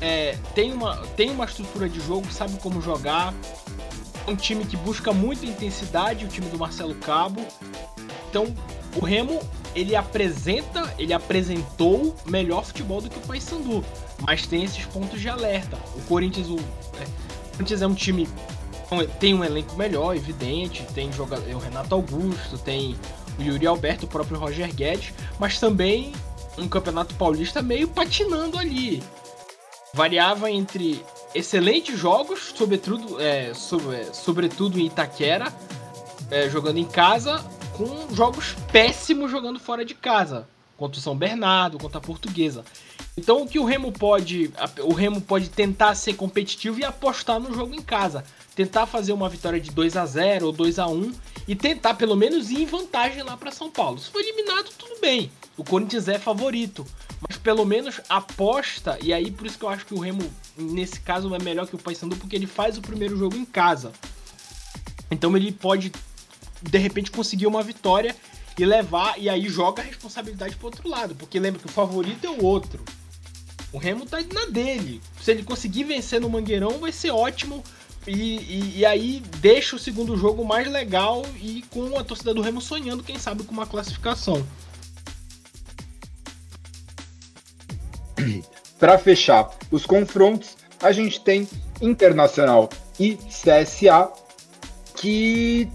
é, 0.00 0.36
tem, 0.54 0.72
uma, 0.72 0.96
tem 1.16 1.30
uma 1.30 1.44
estrutura 1.44 1.88
de 1.88 2.00
jogo, 2.00 2.30
sabe 2.30 2.58
como 2.58 2.82
jogar, 2.82 3.32
um 4.26 4.34
time 4.34 4.66
que 4.66 4.76
busca 4.76 5.12
muita 5.12 5.46
intensidade, 5.46 6.24
o 6.24 6.28
time 6.28 6.48
do 6.48 6.58
Marcelo 6.58 6.94
Cabo, 6.96 7.40
então 8.28 8.52
o 8.96 9.04
Remo 9.04 9.40
ele 9.74 9.96
apresenta, 9.96 10.94
ele 10.98 11.12
apresentou 11.12 12.14
melhor 12.26 12.64
futebol 12.64 13.00
do 13.00 13.10
que 13.10 13.18
o 13.18 13.22
Paysandu, 13.22 13.84
mas 14.20 14.46
tem 14.46 14.64
esses 14.64 14.84
pontos 14.86 15.20
de 15.20 15.28
alerta. 15.28 15.76
O 15.96 16.02
Corinthians, 16.02 16.48
o, 16.48 16.58
é, 16.58 17.04
o 17.04 17.56
Corinthians 17.56 17.82
é 17.82 17.86
um 17.86 17.94
time 17.94 18.28
tem 19.18 19.34
um 19.34 19.42
elenco 19.42 19.74
melhor, 19.76 20.14
evidente, 20.14 20.86
tem 20.94 21.12
jogador, 21.12 21.48
o 21.52 21.58
Renato 21.58 21.94
Augusto, 21.94 22.58
tem 22.58 22.94
o 23.38 23.42
Yuri 23.42 23.66
Alberto, 23.66 24.06
o 24.06 24.08
próprio 24.08 24.38
Roger 24.38 24.72
Guedes, 24.72 25.12
mas 25.38 25.58
também 25.58 26.12
um 26.56 26.68
campeonato 26.68 27.14
paulista 27.14 27.62
meio 27.62 27.88
patinando 27.88 28.58
ali. 28.58 29.02
Variava 29.92 30.50
entre 30.50 31.04
excelentes 31.34 31.98
jogos, 31.98 32.52
sobretudo, 32.54 33.20
é, 33.20 33.52
sobre, 33.54 33.96
é, 33.96 34.04
sobretudo 34.12 34.78
em 34.78 34.86
Itaquera, 34.86 35.52
é, 36.30 36.48
jogando 36.48 36.78
em 36.78 36.84
casa, 36.84 37.44
com 37.76 38.14
jogos 38.14 38.54
péssimos 38.70 39.30
jogando 39.30 39.58
fora 39.58 39.84
de 39.84 39.94
casa, 39.94 40.48
contra 40.76 40.98
o 40.98 41.02
São 41.02 41.16
Bernardo, 41.16 41.78
contra 41.78 41.98
a 41.98 42.00
Portuguesa. 42.00 42.64
Então 43.16 43.42
o 43.42 43.48
que 43.48 43.58
o 43.58 43.64
Remo 43.64 43.92
pode, 43.92 44.52
o 44.82 44.92
Remo 44.92 45.20
pode 45.20 45.48
tentar 45.48 45.94
ser 45.94 46.14
competitivo 46.14 46.78
e 46.78 46.84
apostar 46.84 47.38
no 47.40 47.54
jogo 47.54 47.74
em 47.74 47.82
casa, 47.82 48.24
tentar 48.54 48.86
fazer 48.86 49.12
uma 49.12 49.28
vitória 49.28 49.60
de 49.60 49.70
2 49.70 49.96
a 49.96 50.06
0 50.06 50.46
ou 50.46 50.52
2 50.52 50.78
a 50.78 50.86
1 50.86 51.12
e 51.46 51.54
tentar 51.54 51.94
pelo 51.94 52.16
menos 52.16 52.50
ir 52.50 52.62
em 52.62 52.66
vantagem 52.66 53.22
lá 53.22 53.36
para 53.36 53.50
São 53.50 53.70
Paulo. 53.70 53.98
Se 53.98 54.10
for 54.10 54.20
eliminado, 54.20 54.70
tudo 54.78 55.00
bem. 55.00 55.30
O 55.56 55.64
Corinthians 55.64 56.08
é 56.08 56.18
favorito, 56.18 56.84
mas 57.28 57.36
pelo 57.36 57.64
menos 57.64 58.00
aposta 58.08 58.98
e 59.02 59.12
aí 59.12 59.30
por 59.30 59.46
isso 59.46 59.58
que 59.58 59.64
eu 59.64 59.68
acho 59.68 59.86
que 59.86 59.94
o 59.94 60.00
Remo 60.00 60.22
nesse 60.56 61.00
caso 61.00 61.32
é 61.34 61.38
melhor 61.38 61.66
que 61.66 61.76
o 61.76 61.78
Paysandu 61.78 62.16
porque 62.16 62.34
ele 62.34 62.46
faz 62.46 62.78
o 62.78 62.82
primeiro 62.82 63.16
jogo 63.16 63.36
em 63.36 63.44
casa. 63.44 63.92
Então 65.10 65.36
ele 65.36 65.52
pode 65.52 65.92
de 66.68 66.78
repente 66.78 67.10
conseguir 67.10 67.46
uma 67.46 67.62
vitória 67.62 68.14
e 68.58 68.64
levar, 68.64 69.18
e 69.18 69.28
aí 69.28 69.48
joga 69.48 69.82
a 69.82 69.84
responsabilidade 69.84 70.56
pro 70.56 70.66
outro 70.66 70.88
lado, 70.88 71.14
porque 71.14 71.38
lembra 71.38 71.60
que 71.60 71.66
o 71.66 71.72
favorito 71.72 72.24
é 72.24 72.30
o 72.30 72.44
outro. 72.44 72.82
O 73.72 73.78
Remo 73.78 74.06
tá 74.06 74.18
na 74.32 74.46
dele. 74.46 75.00
Se 75.20 75.32
ele 75.32 75.42
conseguir 75.42 75.82
vencer 75.84 76.20
no 76.20 76.30
Mangueirão, 76.30 76.78
vai 76.78 76.92
ser 76.92 77.10
ótimo. 77.10 77.64
E, 78.06 78.12
e, 78.12 78.78
e, 78.78 78.86
aí 78.86 79.22
deixa 79.40 79.74
o 79.74 79.78
segundo 79.78 80.16
jogo 80.16 80.44
mais 80.44 80.70
legal 80.70 81.24
e 81.40 81.64
com 81.70 81.98
a 81.98 82.04
torcida 82.04 82.34
do 82.34 82.42
Remo 82.42 82.60
sonhando, 82.60 83.02
quem 83.02 83.18
sabe, 83.18 83.42
com 83.42 83.52
uma 83.52 83.66
classificação. 83.66 84.46
Para 88.78 88.98
fechar 88.98 89.50
os 89.70 89.86
confrontos, 89.86 90.56
a 90.80 90.92
gente 90.92 91.20
tem 91.20 91.48
Internacional 91.80 92.68
e 93.00 93.16
CSA, 93.16 94.12
que 94.96 95.68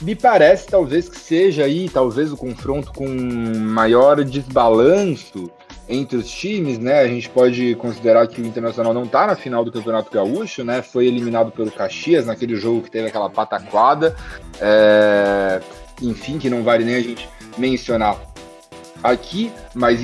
me 0.00 0.14
parece 0.14 0.66
talvez 0.66 1.08
que 1.08 1.18
seja 1.18 1.64
aí, 1.64 1.88
talvez 1.88 2.32
o 2.32 2.36
confronto 2.36 2.92
com 2.92 3.06
maior 3.06 4.22
desbalanço 4.24 5.50
entre 5.88 6.16
os 6.16 6.28
times, 6.28 6.78
né? 6.78 7.00
A 7.00 7.06
gente 7.06 7.28
pode 7.28 7.74
considerar 7.76 8.26
que 8.26 8.40
o 8.40 8.46
Internacional 8.46 8.92
não 8.92 9.04
está 9.04 9.26
na 9.26 9.36
final 9.36 9.64
do 9.64 9.72
Campeonato 9.72 10.10
Gaúcho, 10.10 10.64
né? 10.64 10.82
Foi 10.82 11.06
eliminado 11.06 11.50
pelo 11.52 11.70
Caxias 11.70 12.26
naquele 12.26 12.56
jogo 12.56 12.82
que 12.82 12.90
teve 12.90 13.08
aquela 13.08 13.30
pataquada. 13.30 14.16
É... 14.60 15.60
Enfim, 16.02 16.38
que 16.38 16.50
não 16.50 16.62
vale 16.62 16.84
nem 16.84 16.96
a 16.96 17.00
gente 17.00 17.28
mencionar 17.56 18.20
aqui, 19.02 19.52
mas 19.74 20.00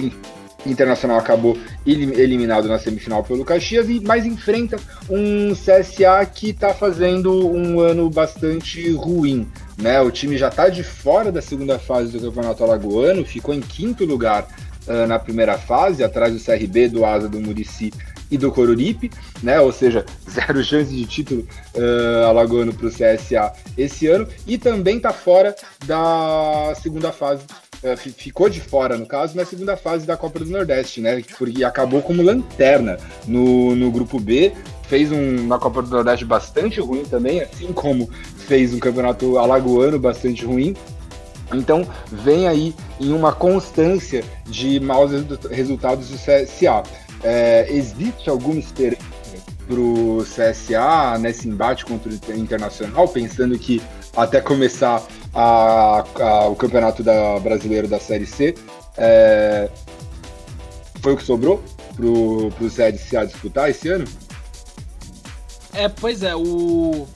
Internacional 0.66 1.18
acabou 1.18 1.56
eliminado 1.84 2.68
na 2.68 2.78
semifinal 2.78 3.24
pelo 3.24 3.44
Caxias, 3.44 3.86
mas 4.02 4.24
enfrenta 4.24 4.76
um 5.08 5.52
CSA 5.52 6.24
que 6.26 6.50
está 6.50 6.72
fazendo 6.72 7.48
um 7.48 7.80
ano 7.80 8.08
bastante 8.08 8.92
ruim. 8.92 9.48
Né? 9.76 10.00
O 10.00 10.10
time 10.10 10.36
já 10.36 10.48
está 10.48 10.68
de 10.68 10.82
fora 10.82 11.32
da 11.32 11.42
segunda 11.42 11.78
fase 11.78 12.18
do 12.18 12.28
Campeonato 12.28 12.62
Alagoano, 12.62 13.24
ficou 13.24 13.54
em 13.54 13.60
quinto 13.60 14.04
lugar 14.04 14.46
uh, 14.86 15.06
na 15.06 15.18
primeira 15.18 15.58
fase, 15.58 16.04
atrás 16.04 16.32
do 16.32 16.40
CRB, 16.40 16.88
do 16.88 17.04
Asa, 17.04 17.28
do 17.28 17.40
Murici 17.40 17.92
e 18.30 18.38
do 18.38 18.50
Coruripe, 18.50 19.10
né? 19.42 19.60
Ou 19.60 19.72
seja, 19.72 20.06
zero 20.28 20.62
chance 20.62 20.94
de 20.94 21.04
título 21.04 21.46
uh, 21.74 22.26
alagoano 22.26 22.72
para 22.72 22.86
o 22.86 22.90
CSA 22.90 23.52
esse 23.76 24.06
ano. 24.06 24.26
E 24.46 24.56
também 24.56 24.96
está 24.96 25.12
fora 25.12 25.54
da 25.84 26.72
segunda 26.80 27.12
fase 27.12 27.44
ficou 27.96 28.48
de 28.48 28.60
fora, 28.60 28.96
no 28.96 29.06
caso, 29.06 29.36
na 29.36 29.44
segunda 29.44 29.76
fase 29.76 30.06
da 30.06 30.16
Copa 30.16 30.38
do 30.38 30.46
Nordeste, 30.46 31.00
né? 31.00 31.22
Porque 31.36 31.64
acabou 31.64 32.00
como 32.00 32.22
lanterna 32.22 32.96
no, 33.26 33.74
no 33.74 33.90
grupo 33.90 34.20
B. 34.20 34.52
Fez 34.84 35.10
um, 35.10 35.36
uma 35.36 35.58
Copa 35.58 35.82
do 35.82 35.90
Nordeste 35.90 36.24
bastante 36.24 36.80
ruim 36.80 37.04
também, 37.04 37.40
assim 37.40 37.72
como 37.72 38.08
fez 38.46 38.72
um 38.72 38.78
campeonato 38.78 39.38
alagoano 39.38 39.98
bastante 39.98 40.44
ruim. 40.44 40.76
Então, 41.52 41.86
vem 42.10 42.46
aí 42.46 42.74
em 43.00 43.12
uma 43.12 43.32
constância 43.32 44.24
de 44.46 44.80
maus 44.80 45.10
resultados 45.50 46.08
do 46.08 46.16
CSA. 46.16 46.82
É, 47.22 47.66
existe 47.70 48.30
alguma 48.30 48.58
esperança 48.58 49.02
para 49.66 49.80
o 49.80 50.24
CSA 50.24 51.18
nesse 51.18 51.48
embate 51.48 51.84
contra 51.84 52.10
o 52.10 52.36
Internacional, 52.36 53.08
pensando 53.08 53.58
que 53.58 53.80
até 54.16 54.40
começar 54.40 55.02
a, 55.34 56.04
a, 56.20 56.48
o 56.48 56.56
campeonato 56.56 57.02
da 57.02 57.38
brasileiro 57.40 57.88
da 57.88 57.98
Série 57.98 58.26
C, 58.26 58.54
é, 58.96 59.70
foi 61.00 61.14
o 61.14 61.16
que 61.16 61.24
sobrou 61.24 61.62
para 61.94 62.06
o 62.06 62.50
CSA 62.68 63.26
disputar 63.26 63.70
esse 63.70 63.88
ano? 63.88 64.04
É, 65.72 65.88
pois 65.88 66.22
é, 66.22 66.34
o, 66.34 67.08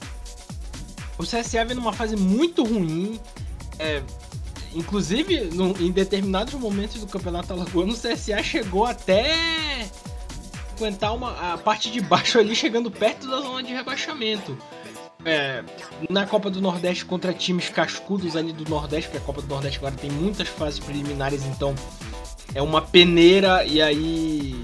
o 1.17 1.23
CSA 1.23 1.65
vem 1.65 1.75
numa 1.75 1.93
fase 1.93 2.15
muito 2.15 2.63
ruim. 2.63 3.19
É, 3.79 4.01
inclusive, 4.73 5.41
no, 5.53 5.69
em 5.79 5.91
determinados 5.91 6.53
momentos 6.55 6.99
do 6.99 7.07
Campeonato 7.07 7.53
Alagoano, 7.53 7.93
o 7.93 7.95
CSA 7.95 8.41
chegou 8.41 8.85
até 8.85 9.87
frequentar 10.69 11.13
uma, 11.13 11.53
a 11.53 11.57
parte 11.57 11.91
de 11.91 11.99
baixo 12.01 12.39
ali, 12.39 12.55
chegando 12.55 12.91
perto 12.91 13.27
da 13.27 13.41
zona 13.41 13.63
de 13.63 13.73
rebaixamento. 13.73 14.57
É, 15.27 15.61
na 16.09 16.25
Copa 16.25 16.49
do 16.49 16.61
Nordeste 16.61 17.03
contra 17.03 17.33
times 17.33 17.67
cascudos 17.67 18.37
ali 18.37 18.53
do 18.53 18.63
Nordeste, 18.69 19.09
porque 19.09 19.21
a 19.21 19.25
Copa 19.25 19.41
do 19.41 19.47
Nordeste 19.49 19.77
agora 19.77 19.93
tem 19.93 20.09
muitas 20.09 20.47
fases 20.47 20.79
preliminares, 20.79 21.45
então 21.45 21.75
é 22.55 22.61
uma 22.61 22.81
peneira 22.81 23.65
e 23.65 23.81
aí 23.81 24.55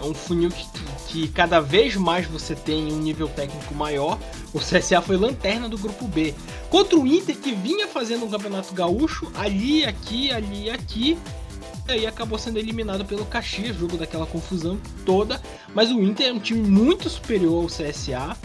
é 0.00 0.04
um 0.04 0.12
funil 0.12 0.50
que, 0.50 0.66
que 1.06 1.28
cada 1.28 1.60
vez 1.60 1.94
mais 1.94 2.26
você 2.26 2.56
tem 2.56 2.92
um 2.92 2.98
nível 2.98 3.28
técnico 3.28 3.72
maior. 3.76 4.18
O 4.52 4.58
CSA 4.58 5.00
foi 5.00 5.16
lanterna 5.16 5.68
do 5.68 5.78
grupo 5.78 6.04
B. 6.08 6.34
Contra 6.68 6.98
o 6.98 7.06
Inter, 7.06 7.36
que 7.36 7.54
vinha 7.54 7.86
fazendo 7.86 8.24
um 8.24 8.28
campeonato 8.28 8.74
gaúcho, 8.74 9.30
ali, 9.36 9.84
aqui, 9.84 10.32
ali, 10.32 10.68
aqui. 10.68 11.16
E 11.86 11.92
aí 11.92 12.06
acabou 12.06 12.40
sendo 12.40 12.58
eliminado 12.58 13.04
pelo 13.04 13.24
Caxias, 13.24 13.76
jogo 13.76 13.96
daquela 13.96 14.26
confusão 14.26 14.80
toda. 15.06 15.40
Mas 15.72 15.92
o 15.92 16.02
Inter 16.02 16.26
é 16.26 16.32
um 16.32 16.40
time 16.40 16.68
muito 16.68 17.08
superior 17.08 17.62
ao 17.62 17.68
CSA. 17.68 18.36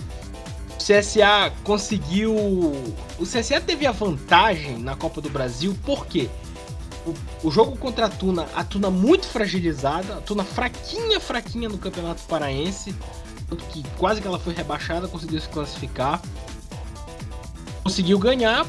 CSA 0.83 1.53
conseguiu. 1.63 2.35
O 2.35 3.23
CSA 3.23 3.61
teve 3.61 3.87
a 3.87 3.91
vantagem 3.91 4.77
na 4.77 4.95
Copa 4.95 5.21
do 5.21 5.29
Brasil, 5.29 5.77
por 5.85 6.05
quê? 6.05 6.29
O, 7.05 7.47
o, 7.47 7.51
jogo 7.51 7.77
contra 7.77 8.07
a 8.07 8.09
Tuna, 8.09 8.47
a 8.53 8.63
Tuna 8.63 8.89
muito 8.89 9.25
fragilizada, 9.25 10.17
a 10.17 10.21
Tuna 10.21 10.43
fraquinha, 10.43 11.19
fraquinha 11.19 11.69
no 11.69 11.77
Campeonato 11.77 12.21
Paraense, 12.23 12.93
tanto 13.49 13.63
que 13.65 13.83
quase 13.97 14.21
que 14.21 14.27
ela 14.27 14.39
foi 14.39 14.53
rebaixada, 14.53 15.07
conseguiu 15.07 15.39
se 15.39 15.47
classificar. 15.49 16.21
Conseguiu 17.83 18.17
ganhar 18.19 18.65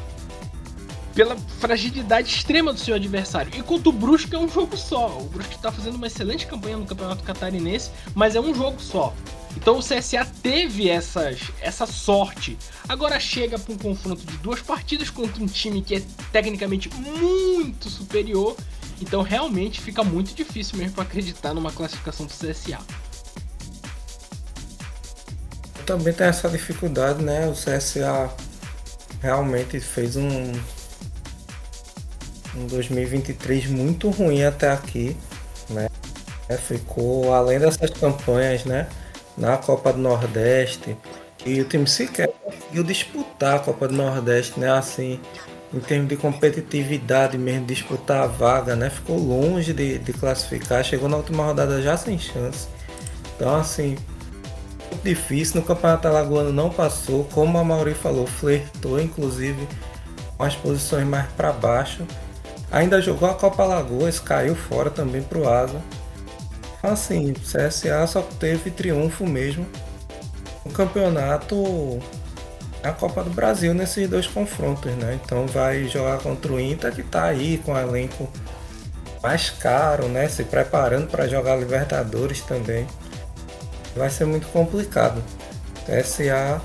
pela 1.14 1.36
fragilidade 1.36 2.28
extrema 2.28 2.72
do 2.72 2.80
seu 2.80 2.94
adversário. 2.94 3.52
E 3.56 3.62
contra 3.62 3.88
o 3.88 3.92
Brusque 3.92 4.34
é 4.34 4.38
um 4.38 4.48
jogo 4.48 4.76
só. 4.76 5.18
O 5.18 5.24
Brusque 5.24 5.54
está 5.54 5.70
fazendo 5.70 5.94
uma 5.94 6.06
excelente 6.06 6.46
campanha 6.46 6.76
no 6.76 6.84
Campeonato 6.84 7.22
Catarinense, 7.22 7.90
mas 8.14 8.34
é 8.34 8.40
um 8.40 8.54
jogo 8.54 8.80
só. 8.80 9.14
Então 9.56 9.78
o 9.78 9.80
CSA 9.80 10.26
teve 10.42 10.88
essas, 10.88 11.38
essa 11.60 11.86
sorte. 11.86 12.58
Agora 12.88 13.20
chega 13.20 13.58
para 13.58 13.72
um 13.72 13.78
confronto 13.78 14.26
de 14.26 14.36
duas 14.38 14.60
partidas 14.60 15.10
contra 15.10 15.42
um 15.42 15.46
time 15.46 15.80
que 15.80 15.96
é 15.96 16.02
tecnicamente 16.32 16.90
muito 16.92 17.88
superior. 17.88 18.56
Então 19.00 19.22
realmente 19.22 19.80
fica 19.80 20.02
muito 20.02 20.34
difícil 20.34 20.78
mesmo 20.78 20.94
para 20.94 21.04
acreditar 21.04 21.54
numa 21.54 21.70
classificação 21.70 22.26
do 22.26 22.32
CSA. 22.32 22.80
Também 25.86 26.12
tem 26.12 26.26
essa 26.26 26.48
dificuldade, 26.48 27.22
né? 27.22 27.46
O 27.46 27.52
CSA 27.52 28.34
realmente 29.20 29.78
fez 29.78 30.16
um, 30.16 30.52
um 32.56 32.66
2023 32.66 33.66
muito 33.66 34.10
ruim 34.10 34.44
até 34.44 34.70
aqui, 34.70 35.16
né? 35.70 35.88
É, 36.48 36.56
ficou 36.56 37.32
além 37.32 37.58
dessas 37.58 37.90
campanhas, 37.90 38.64
né? 38.64 38.86
Na 39.36 39.56
Copa 39.56 39.92
do 39.92 39.98
Nordeste 39.98 40.96
e 41.44 41.60
o 41.60 41.64
time 41.64 41.86
sequer 41.86 42.28
conseguiu 42.42 42.84
disputar 42.84 43.56
a 43.56 43.58
Copa 43.58 43.88
do 43.88 43.94
Nordeste, 43.94 44.58
né? 44.60 44.70
Assim, 44.70 45.20
em 45.72 45.80
termos 45.80 46.08
de 46.08 46.16
competitividade 46.16 47.36
mesmo, 47.36 47.66
disputar 47.66 48.22
a 48.22 48.26
vaga, 48.26 48.76
né? 48.76 48.90
Ficou 48.90 49.18
longe 49.18 49.72
de, 49.72 49.98
de 49.98 50.12
classificar, 50.12 50.84
chegou 50.84 51.08
na 51.08 51.16
última 51.16 51.44
rodada 51.44 51.82
já 51.82 51.96
sem 51.96 52.18
chance. 52.18 52.68
Então, 53.36 53.56
assim, 53.56 53.96
difícil. 55.02 55.60
No 55.60 55.66
Campeonato 55.66 56.08
Alagoano 56.08 56.52
não 56.52 56.70
passou, 56.70 57.24
como 57.24 57.58
a 57.58 57.64
Mauri 57.64 57.94
falou, 57.94 58.26
flertou 58.26 59.00
inclusive 59.00 59.66
com 60.36 60.44
as 60.44 60.54
posições 60.54 61.06
mais 61.06 61.26
para 61.32 61.52
baixo. 61.52 62.06
Ainda 62.74 63.00
jogou 63.00 63.30
a 63.30 63.34
Copa 63.34 63.64
Lagoas, 63.64 64.18
caiu 64.18 64.56
fora 64.56 64.90
também 64.90 65.22
pro 65.22 65.48
Asa. 65.48 65.80
Assim, 66.82 67.30
o 67.30 67.34
CSA 67.34 68.04
só 68.08 68.20
teve 68.20 68.68
triunfo 68.68 69.24
mesmo 69.24 69.64
no 70.66 70.72
campeonato 70.72 71.54
a 72.82 72.90
Copa 72.90 73.22
do 73.22 73.30
Brasil 73.30 73.72
nesses 73.72 74.10
dois 74.10 74.26
confrontos, 74.26 74.90
né? 74.96 75.20
Então 75.24 75.46
vai 75.46 75.84
jogar 75.84 76.18
contra 76.18 76.52
o 76.52 76.58
Inter 76.58 76.92
que 76.92 77.04
tá 77.04 77.26
aí 77.26 77.58
com 77.58 77.74
o 77.74 77.78
elenco 77.78 78.28
mais 79.22 79.50
caro, 79.50 80.08
né? 80.08 80.28
Se 80.28 80.42
preparando 80.42 81.06
para 81.06 81.28
jogar 81.28 81.54
Libertadores 81.54 82.40
também. 82.40 82.88
Vai 83.94 84.10
ser 84.10 84.24
muito 84.24 84.48
complicado. 84.48 85.22
O 85.76 86.02
CSA 86.02 86.60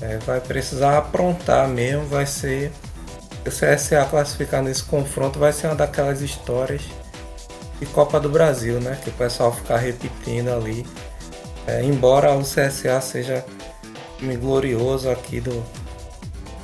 é, 0.00 0.16
vai 0.24 0.40
precisar 0.40 0.96
aprontar 0.96 1.68
mesmo, 1.68 2.06
vai 2.06 2.24
ser 2.24 2.72
o 3.48 3.50
CSA 3.50 4.04
classificar 4.08 4.62
nesse 4.62 4.82
confronto 4.82 5.38
vai 5.38 5.52
ser 5.52 5.66
uma 5.66 5.76
daquelas 5.76 6.20
histórias 6.20 6.82
de 7.80 7.86
Copa 7.86 8.20
do 8.20 8.28
Brasil, 8.28 8.80
né? 8.80 8.98
Que 9.02 9.10
o 9.10 9.12
pessoal 9.12 9.52
ficar 9.52 9.78
repetindo 9.78 10.48
ali. 10.50 10.86
É, 11.66 11.82
embora 11.82 12.32
o 12.32 12.42
CSA 12.42 13.00
seja 13.00 13.44
um 14.22 14.36
glorioso 14.36 15.10
aqui 15.10 15.40
do 15.40 15.64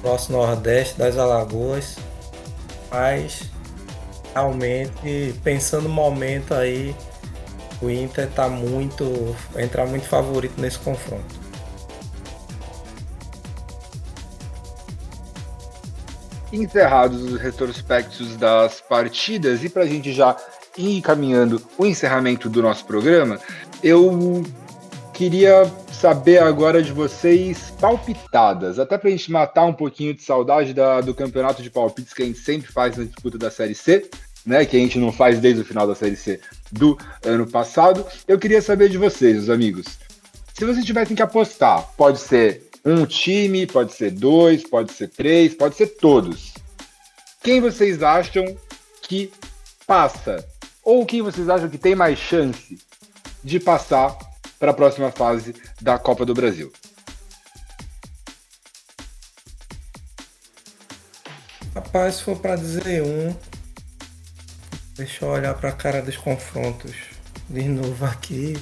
nosso 0.03 0.32
Nordeste, 0.32 0.99
das 0.99 1.16
Alagoas, 1.16 1.97
mas 2.91 3.51
realmente 4.35 5.35
pensando 5.43 5.85
no 5.85 5.95
momento 5.95 6.55
aí, 6.55 6.95
o 7.80 7.91
Inter 7.91 8.28
tá 8.30 8.49
muito. 8.49 9.37
entrar 9.57 9.87
muito 9.87 10.07
favorito 10.07 10.61
nesse 10.61 10.78
confronto. 10.78 11.43
Encerrados 16.57 17.23
os 17.23 17.41
retrospectos 17.41 18.37
das 18.37 18.81
partidas 18.81 19.65
e 19.65 19.69
para 19.69 19.83
a 19.83 19.87
gente 19.87 20.13
já 20.13 20.37
ir 20.77 20.97
encaminhando 20.97 21.63
o 21.79 21.87
encerramento 21.87 22.49
do 22.49 22.63
nosso 22.63 22.85
programa, 22.85 23.39
eu 23.83 24.43
queria 25.13 25.71
saber 25.93 26.43
agora 26.43 26.83
de 26.83 26.93
vocês 26.93 27.73
palpitadas, 27.81 28.79
até 28.79 28.99
para 28.99 29.09
a 29.09 29.13
gente 29.13 29.31
matar 29.31 29.65
um 29.65 29.73
pouquinho 29.73 30.13
de 30.13 30.23
saudade 30.23 30.75
da, 30.75 31.01
do 31.01 31.15
campeonato 31.15 31.63
de 31.63 31.71
palpites 31.71 32.13
que 32.13 32.23
a 32.23 32.27
gente 32.27 32.41
sempre 32.41 32.71
faz 32.71 32.97
na 32.97 33.05
disputa 33.05 33.39
da 33.39 33.51
Série 33.51 33.75
C, 33.75 34.11
né, 34.45 34.67
que 34.67 34.77
a 34.77 34.81
gente 34.81 34.99
não 34.99 35.13
faz 35.13 35.39
desde 35.39 35.63
o 35.63 35.65
final 35.65 35.87
da 35.87 35.95
Série 35.95 36.17
C 36.17 36.41
do 36.71 36.99
ano 37.25 37.47
passado. 37.47 38.05
Eu 38.27 38.39
queria 38.39 38.61
saber 38.61 38.89
de 38.89 38.99
vocês, 38.99 39.45
os 39.45 39.51
amigos. 39.51 39.87
Se 40.53 40.65
vocês 40.65 40.85
tivessem 40.85 41.17
que 41.17 41.23
apostar, 41.23 41.89
pode 41.97 42.19
ser 42.19 42.69
um 42.85 43.07
time, 43.07 43.66
pode 43.66 43.95
ser 43.95 44.11
dois, 44.11 44.62
pode 44.62 44.93
ser 44.93 45.09
três, 45.09 45.55
pode 45.55 45.74
ser 45.76 45.87
todos. 45.87 46.53
Quem 47.43 47.61
vocês 47.61 48.03
acham 48.03 48.45
que 49.03 49.32
passa? 49.87 50.45
Ou 50.82 51.07
quem 51.07 51.22
vocês 51.22 51.49
acham 51.49 51.68
que 51.68 51.78
tem 51.78 51.95
mais 51.95 52.18
chance 52.18 52.78
de 53.43 53.59
passar 53.59 54.16
para 54.59 54.70
a 54.70 54.74
próxima 54.74 55.11
fase 55.11 55.55
da 55.80 55.99
Copa 55.99 56.26
do 56.26 56.35
Brasil? 56.35 56.72
Rapaz, 61.74 62.16
se 62.16 62.22
for 62.22 62.39
para 62.39 62.57
dizer 62.57 63.03
um, 63.03 63.35
deixa 64.95 65.24
eu 65.24 65.30
olhar 65.30 65.55
para 65.55 65.70
a 65.70 65.72
cara 65.72 66.03
dos 66.03 66.16
confrontos 66.16 66.95
de 67.49 67.62
novo 67.64 68.05
aqui. 68.05 68.57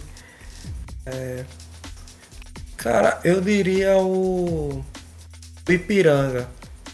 É, 1.04 1.44
Cara, 2.82 3.20
eu 3.22 3.40
diria 3.40 3.96
o, 3.98 4.84
Ipiranga. 5.68 6.48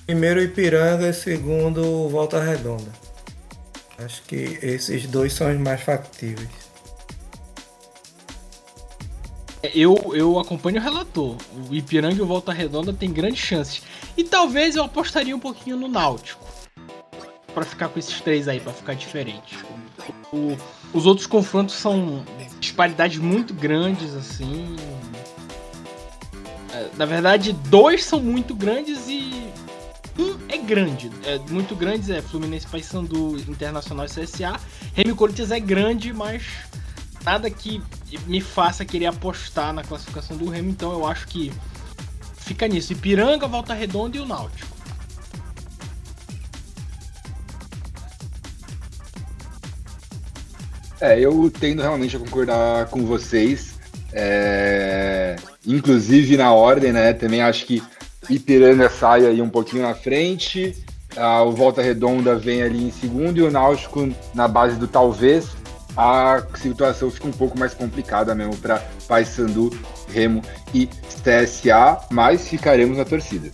Primeiro 0.05 0.43
Ipiranga 0.43 1.09
e 1.09 1.15
segundo 1.15 2.11
Volta 2.11 2.43
Redonda. 2.43 2.93
Acho 3.99 4.23
que 4.25 4.59
esses 4.63 5.07
dois 5.07 5.33
são 5.33 5.51
os 5.51 5.59
mais 5.59 5.81
factíveis. 5.81 6.51
É, 9.63 9.71
eu, 9.75 10.13
eu 10.15 10.39
acompanho 10.39 10.79
o 10.79 10.83
relator. 10.83 11.37
O 11.71 11.75
Ipiranga 11.75 12.17
e 12.17 12.21
o 12.21 12.27
Volta 12.27 12.53
Redonda 12.53 12.93
tem 12.93 13.11
grandes 13.11 13.41
chances. 13.41 13.83
E 14.15 14.23
talvez 14.23 14.77
eu 14.77 14.85
apostaria 14.85 15.35
um 15.35 15.41
pouquinho 15.41 15.79
no 15.79 15.89
Náutico. 15.89 16.45
para 17.55 17.65
ficar 17.65 17.89
com 17.89 17.99
esses 17.99 18.21
três 18.21 18.47
aí, 18.47 18.61
para 18.61 18.75
ficar 18.75 18.95
diferente. 18.95 19.57
O, 20.31 20.55
os 20.93 21.07
outros 21.07 21.27
confrontos 21.27 21.77
são 21.77 22.25
disparidades 22.61 23.19
muito 23.19 23.55
grandes, 23.55 24.15
assim. 24.15 24.77
Na 26.99 27.07
verdade, 27.07 27.53
dois 27.53 28.05
são 28.05 28.21
muito 28.21 28.57
grandes 28.57 29.09
e 29.09 29.53
um 30.19 30.37
é 30.49 30.59
grande. 30.59 31.09
É 31.25 31.39
muito 31.49 31.77
grande, 31.77 32.13
é 32.13 32.21
Fluminense 32.21 32.67
Paysandu 32.67 33.39
Internacional 33.49 34.05
e 34.05 34.09
CSA. 34.09 34.59
Remy 34.95 35.15
Corinthians 35.15 35.53
é 35.53 35.61
grande, 35.61 36.13
mas 36.13 36.43
nada 37.25 37.49
que 37.49 37.81
me 38.27 38.41
faça 38.41 38.85
querer 38.85 39.07
apostar 39.07 39.73
na 39.73 39.85
classificação 39.85 40.37
do 40.37 40.51
Remo, 40.51 40.71
então 40.71 40.91
eu 40.91 41.07
acho 41.07 41.29
que 41.29 41.53
fica 42.37 42.67
nisso. 42.67 42.93
Ipiranga, 42.93 43.47
Volta 43.47 43.75
Redonda 43.75 44.17
e 44.17 44.21
o 44.21 44.27
Náutico. 44.27 44.77
É, 51.01 51.21
eu 51.21 51.49
tendo 51.49 51.81
realmente 51.81 52.17
a 52.17 52.19
concordar 52.19 52.87
com 52.87 53.07
vocês. 53.07 53.78
É... 54.13 55.37
Inclusive 55.67 56.37
na 56.37 56.53
ordem, 56.53 56.93
né? 56.93 57.13
Também 57.13 57.43
acho 57.43 57.67
que 57.67 57.83
Ipiranga 58.29 58.89
sai 58.89 59.27
aí 59.27 59.41
um 59.41 59.49
pouquinho 59.49 59.83
na 59.83 59.95
frente. 59.95 60.77
Ah, 61.17 61.43
o 61.43 61.53
Volta 61.53 61.83
Redonda 61.83 62.37
vem 62.37 62.63
ali 62.63 62.85
em 62.85 62.91
segundo 62.91 63.39
e 63.39 63.43
o 63.43 63.51
Náutico 63.51 64.09
na 64.35 64.47
base 64.47 64.77
do 64.77 64.87
talvez. 64.87 65.49
A 65.97 66.43
situação 66.55 67.11
fica 67.11 67.27
um 67.27 67.33
pouco 67.33 67.59
mais 67.59 67.75
complicada 67.75 68.35
mesmo 68.35 68.57
para 68.57 68.83
Paysandu, 69.09 69.77
Remo 70.13 70.43
e 70.73 70.87
TSA, 70.87 71.99
mas 72.11 72.47
ficaremos 72.47 72.97
na 72.97 73.05
torcida. 73.05 73.51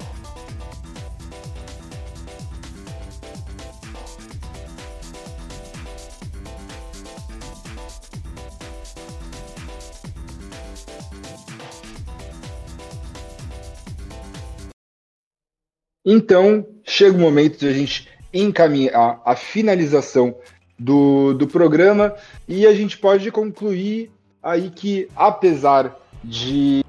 Então, 16.04 16.66
chega 16.84 17.16
o 17.16 17.20
momento 17.20 17.58
de 17.58 17.66
a 17.66 17.72
gente 17.72 18.08
encaminhar 18.32 19.22
a 19.24 19.34
finalização 19.34 20.34
do, 20.78 21.32
do 21.32 21.46
programa 21.46 22.14
e 22.46 22.66
a 22.66 22.74
gente 22.74 22.98
pode 22.98 23.30
concluir 23.30 24.10
aí 24.42 24.70
que, 24.70 25.08
apesar 25.16 25.96
de 26.22 26.84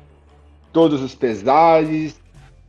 todos 0.73 1.01
os 1.01 1.15
pesares 1.15 2.19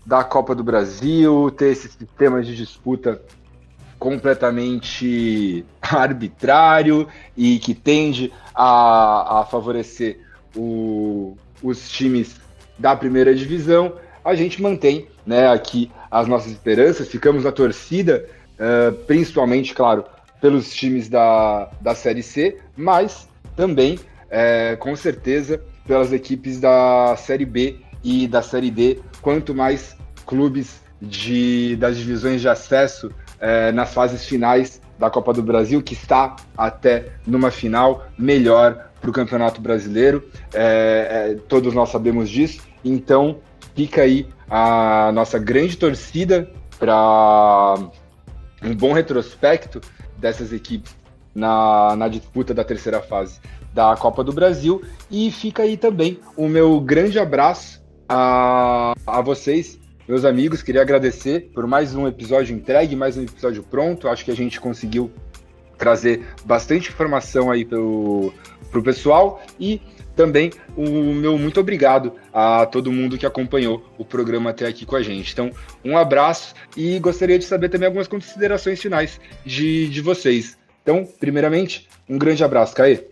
da 0.04 0.22
Copa 0.22 0.54
do 0.54 0.62
Brasil, 0.62 1.50
ter 1.50 1.72
esse 1.72 1.88
sistema 1.88 2.40
de 2.42 2.54
disputa 2.54 3.20
completamente 3.98 5.64
arbitrário 5.82 7.08
e 7.36 7.58
que 7.58 7.74
tende 7.74 8.32
a, 8.54 9.40
a 9.40 9.44
favorecer 9.46 10.20
o, 10.54 11.36
os 11.60 11.90
times 11.90 12.36
da 12.78 12.94
primeira 12.94 13.34
divisão, 13.34 13.94
a 14.24 14.34
gente 14.34 14.62
mantém 14.62 15.08
né, 15.26 15.48
aqui 15.48 15.90
as 16.20 16.26
nossas 16.26 16.50
esperanças, 16.50 17.08
ficamos 17.08 17.44
na 17.44 17.52
torcida, 17.52 18.26
uh, 18.58 18.92
principalmente, 19.04 19.74
claro, 19.74 20.04
pelos 20.40 20.72
times 20.74 21.08
da, 21.08 21.68
da 21.80 21.94
Série 21.94 22.22
C, 22.22 22.58
mas 22.76 23.28
também, 23.54 23.98
é, 24.30 24.76
com 24.76 24.94
certeza, 24.94 25.60
pelas 25.86 26.12
equipes 26.12 26.60
da 26.60 27.16
Série 27.16 27.44
B 27.44 27.76
e 28.04 28.28
da 28.28 28.42
Série 28.42 28.70
D. 28.70 28.98
Quanto 29.22 29.54
mais 29.54 29.96
clubes 30.26 30.80
de, 31.00 31.76
das 31.76 31.96
divisões 31.96 32.40
de 32.40 32.48
acesso 32.48 33.10
é, 33.40 33.72
nas 33.72 33.92
fases 33.92 34.24
finais 34.26 34.80
da 34.98 35.10
Copa 35.10 35.32
do 35.32 35.42
Brasil, 35.42 35.82
que 35.82 35.94
está 35.94 36.36
até 36.56 37.12
numa 37.26 37.50
final, 37.50 38.06
melhor 38.18 38.90
para 39.00 39.10
o 39.10 39.12
Campeonato 39.12 39.60
Brasileiro. 39.60 40.22
É, 40.52 41.36
todos 41.48 41.74
nós 41.74 41.90
sabemos 41.90 42.28
disso. 42.28 42.62
Então, 42.84 43.38
fica 43.76 44.02
aí 44.02 44.26
a 44.48 45.12
nossa 45.12 45.38
grande 45.38 45.76
torcida 45.76 46.50
para 46.78 47.74
um 48.64 48.74
bom 48.74 48.94
retrospecto 48.94 49.80
dessas 50.16 50.52
equipes 50.52 50.96
na, 51.34 51.94
na 51.94 52.08
disputa 52.08 52.54
da 52.54 52.64
terceira 52.64 53.02
fase 53.02 53.38
da 53.74 53.94
Copa 53.94 54.24
do 54.24 54.32
Brasil. 54.32 54.82
E 55.10 55.30
fica 55.30 55.62
aí 55.62 55.76
também 55.76 56.18
o 56.36 56.48
meu 56.48 56.80
grande 56.80 57.18
abraço 57.18 57.84
a, 58.08 58.94
a 59.06 59.20
vocês, 59.20 59.78
meus 60.08 60.24
amigos. 60.24 60.62
Queria 60.62 60.80
agradecer 60.80 61.50
por 61.52 61.66
mais 61.66 61.94
um 61.94 62.08
episódio 62.08 62.56
entregue, 62.56 62.96
mais 62.96 63.18
um 63.18 63.22
episódio 63.22 63.62
pronto. 63.62 64.08
Acho 64.08 64.24
que 64.24 64.30
a 64.30 64.36
gente 64.36 64.58
conseguiu 64.58 65.10
trazer 65.76 66.26
bastante 66.46 66.88
informação 66.88 67.50
aí 67.50 67.62
para 67.62 67.78
o 67.78 68.32
pessoal 68.82 69.42
e 69.60 69.82
também 70.16 70.50
o 70.74 71.12
meu 71.12 71.36
muito 71.38 71.60
obrigado 71.60 72.14
a 72.32 72.64
todo 72.64 72.90
mundo 72.90 73.18
que 73.18 73.26
acompanhou 73.26 73.84
o 73.98 74.04
programa 74.04 74.50
até 74.50 74.66
aqui 74.66 74.86
com 74.86 74.96
a 74.96 75.02
gente. 75.02 75.32
Então, 75.32 75.50
um 75.84 75.96
abraço 75.96 76.54
e 76.74 76.98
gostaria 76.98 77.38
de 77.38 77.44
saber 77.44 77.68
também 77.68 77.86
algumas 77.86 78.08
considerações 78.08 78.80
finais 78.80 79.20
de, 79.44 79.88
de 79.88 80.00
vocês. 80.00 80.56
Então, 80.82 81.06
primeiramente, 81.20 81.86
um 82.08 82.18
grande 82.18 82.42
abraço, 82.42 82.74
Caê. 82.74 83.04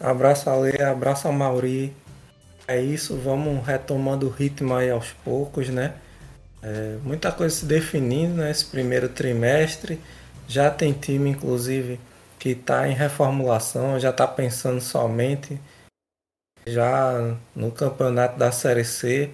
Abraço, 0.00 0.48
Ale, 0.48 0.80
abraço 0.82 1.28
a 1.28 1.32
Mauri. 1.32 1.92
É 2.66 2.80
isso, 2.80 3.16
vamos 3.16 3.66
retomando 3.66 4.26
o 4.26 4.30
ritmo 4.30 4.74
aí 4.74 4.90
aos 4.90 5.10
poucos, 5.24 5.68
né? 5.68 5.94
É, 6.62 6.96
muita 7.04 7.30
coisa 7.30 7.54
se 7.54 7.66
definindo 7.66 8.42
nesse 8.42 8.64
né? 8.64 8.70
primeiro 8.72 9.08
trimestre. 9.08 10.00
Já 10.46 10.70
tem 10.70 10.92
time, 10.92 11.30
inclusive, 11.30 12.00
que 12.38 12.50
está 12.50 12.88
em 12.88 12.94
reformulação, 12.94 13.98
já 13.98 14.10
está 14.10 14.26
pensando 14.26 14.80
somente 14.80 15.60
já 16.66 17.34
no 17.54 17.70
campeonato 17.70 18.38
da 18.38 18.52
Série 18.52 18.84
C. 18.84 19.30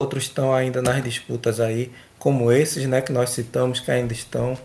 Outros 0.00 0.24
estão 0.24 0.54
ainda 0.54 0.80
nas 0.82 1.02
disputas 1.02 1.60
aí, 1.60 1.92
como 2.18 2.50
esses 2.50 2.86
né, 2.86 3.00
que 3.00 3.12
nós 3.12 3.30
citamos, 3.30 3.80
que 3.80 3.90
ainda 3.90 4.12
estão 4.12 4.58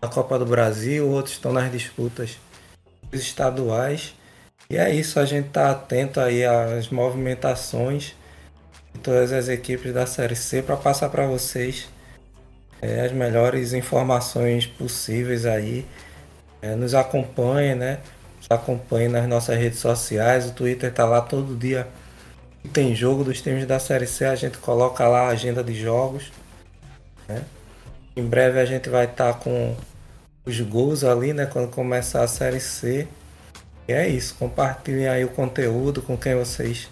na 0.00 0.08
Copa 0.08 0.38
do 0.38 0.46
Brasil, 0.46 1.08
outros 1.08 1.34
estão 1.34 1.52
nas 1.52 1.70
disputas 1.70 2.38
estaduais. 3.12 4.14
E 4.68 4.76
é 4.76 4.92
isso, 4.92 5.20
a 5.20 5.24
gente 5.24 5.48
está 5.48 5.70
atento 5.70 6.18
aí 6.18 6.44
às 6.44 6.88
movimentações 6.88 8.14
de 8.92 9.00
todas 9.00 9.32
as 9.32 9.48
equipes 9.48 9.92
da 9.92 10.06
Série 10.06 10.36
C 10.36 10.62
para 10.62 10.76
passar 10.76 11.10
para 11.10 11.26
vocês 11.26 11.88
é, 12.80 13.02
as 13.02 13.12
melhores 13.12 13.72
informações 13.72 14.66
possíveis 14.66 15.46
aí 15.46 15.86
é, 16.64 16.74
nos 16.74 16.94
acompanhe, 16.94 17.74
né? 17.74 17.98
Nos 18.38 18.46
acompanhe 18.48 19.06
nas 19.06 19.28
nossas 19.28 19.58
redes 19.58 19.80
sociais. 19.80 20.46
O 20.46 20.52
Twitter 20.52 20.88
está 20.88 21.04
lá 21.04 21.20
todo 21.20 21.54
dia. 21.54 21.86
Tem 22.72 22.94
jogo 22.94 23.22
dos 23.22 23.42
times 23.42 23.66
da 23.66 23.78
Série 23.78 24.06
C, 24.06 24.24
a 24.24 24.34
gente 24.34 24.56
coloca 24.56 25.06
lá 25.06 25.24
a 25.24 25.28
agenda 25.28 25.62
de 25.62 25.74
jogos. 25.74 26.32
Né? 27.28 27.42
Em 28.16 28.24
breve 28.24 28.58
a 28.58 28.64
gente 28.64 28.88
vai 28.88 29.04
estar 29.04 29.34
tá 29.34 29.38
com 29.38 29.76
os 30.46 30.58
gols 30.62 31.04
ali, 31.04 31.34
né? 31.34 31.44
Quando 31.44 31.68
começar 31.68 32.22
a 32.22 32.28
Série 32.28 32.60
C. 32.60 33.06
E 33.86 33.92
é 33.92 34.08
isso. 34.08 34.34
Compartilhem 34.36 35.06
aí 35.06 35.22
o 35.22 35.28
conteúdo 35.28 36.00
com 36.00 36.16
quem 36.16 36.34
vocês 36.34 36.88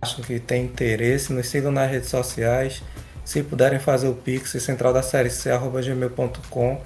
acham 0.00 0.22
que 0.22 0.38
tem 0.38 0.66
interesse. 0.66 1.32
Nos 1.32 1.48
sigam 1.48 1.72
nas 1.72 1.90
redes 1.90 2.08
sociais. 2.08 2.84
Se 3.24 3.42
puderem 3.42 3.80
fazer 3.80 4.06
o 4.06 4.14
Pix, 4.14 4.50
central 4.62 4.92
da 4.92 5.02
série 5.02 5.28
C, 5.28 5.50
gmail.com. 5.82 6.80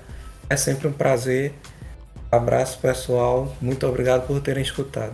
É 0.48 0.56
sempre 0.56 0.88
um 0.88 0.92
prazer 0.92 1.52
Abraço 2.32 2.78
pessoal, 2.78 3.54
muito 3.60 3.86
obrigado 3.86 4.26
por 4.26 4.40
terem 4.40 4.62
escutado. 4.62 5.12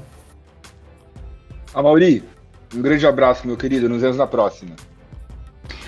A 1.75 1.83
Mauri, 1.83 2.23
um 2.73 2.81
grande 2.81 3.05
abraço, 3.09 3.45
meu 3.45 3.57
querido. 3.57 3.89
Nos 3.89 4.03
vemos 4.03 4.16
na 4.16 4.27
próxima. 4.27 4.77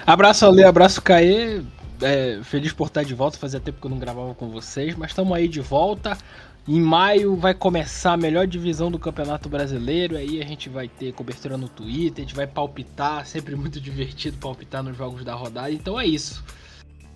Abraço 0.05 0.45
Ale, 0.45 0.65
abraço 0.65 1.01
Caê. 1.01 1.63
É, 2.03 2.41
feliz 2.43 2.73
por 2.73 2.89
estar 2.89 3.05
de 3.05 3.15
volta. 3.15 3.39
Fazia 3.39 3.61
tempo 3.61 3.81
que 3.81 3.87
eu 3.87 3.91
não 3.91 3.99
gravava 4.01 4.35
com 4.35 4.49
vocês, 4.49 4.97
mas 4.97 5.13
estamos 5.13 5.33
aí 5.33 5.47
de 5.47 5.61
volta. 5.61 6.19
Em 6.67 6.81
maio 6.81 7.37
vai 7.37 7.55
começar 7.55 8.15
a 8.15 8.17
melhor 8.17 8.45
divisão 8.49 8.91
do 8.91 8.99
Campeonato 8.99 9.49
Brasileiro. 9.49 10.17
Aí 10.17 10.43
a 10.43 10.45
gente 10.45 10.69
vai 10.69 10.89
ter 10.89 11.13
cobertura 11.13 11.57
no 11.57 11.69
Twitter, 11.69 12.25
a 12.25 12.27
gente 12.27 12.35
vai 12.35 12.49
palpitar. 12.49 13.25
Sempre 13.25 13.55
muito 13.55 13.79
divertido 13.81 14.37
palpitar 14.39 14.83
nos 14.83 14.97
jogos 14.97 15.25
da 15.25 15.35
rodada. 15.35 15.71
Então 15.71 16.01
é 16.01 16.07
isso. 16.07 16.43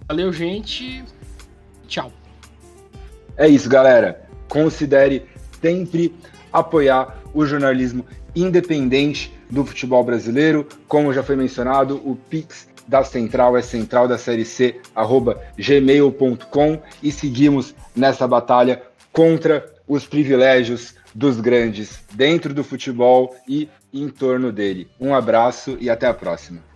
Valeu, 0.07 0.33
gente. 0.33 1.05
Tchau. 1.89 2.13
É 3.37 3.49
isso, 3.49 3.69
galera. 3.69 4.23
Considere 4.49 5.27
sempre 5.61 6.15
apoiar 6.53 7.19
o 7.33 7.45
jornalismo 7.45 8.05
independente 8.35 9.33
do 9.51 9.65
futebol 9.65 10.05
brasileiro. 10.05 10.67
Como 10.87 11.13
já 11.13 11.23
foi 11.23 11.37
mencionado, 11.37 11.97
o 12.05 12.17
Pix 12.17 12.69
da 12.87 13.03
Central 13.03 13.57
é 13.57 13.63
central 13.63 14.07
da 14.07 14.19
série 14.19 14.45
C, 14.45 14.81
arroba 14.95 15.41
gmail.com 15.57 16.79
e 17.03 17.11
seguimos 17.11 17.75
nessa 17.97 18.29
batalha 18.29 18.83
contra 19.13 19.73
os 19.87 20.07
privilégios 20.07 20.95
dos 21.15 21.41
grandes 21.41 22.01
dentro 22.13 22.53
do 22.53 22.65
futebol 22.65 23.35
e 23.49 23.69
em 23.93 24.09
torno 24.09 24.53
dele. 24.53 24.89
Um 25.01 25.15
abraço 25.15 25.77
e 25.81 25.89
até 25.89 26.07
a 26.07 26.15
próxima. 26.15 26.74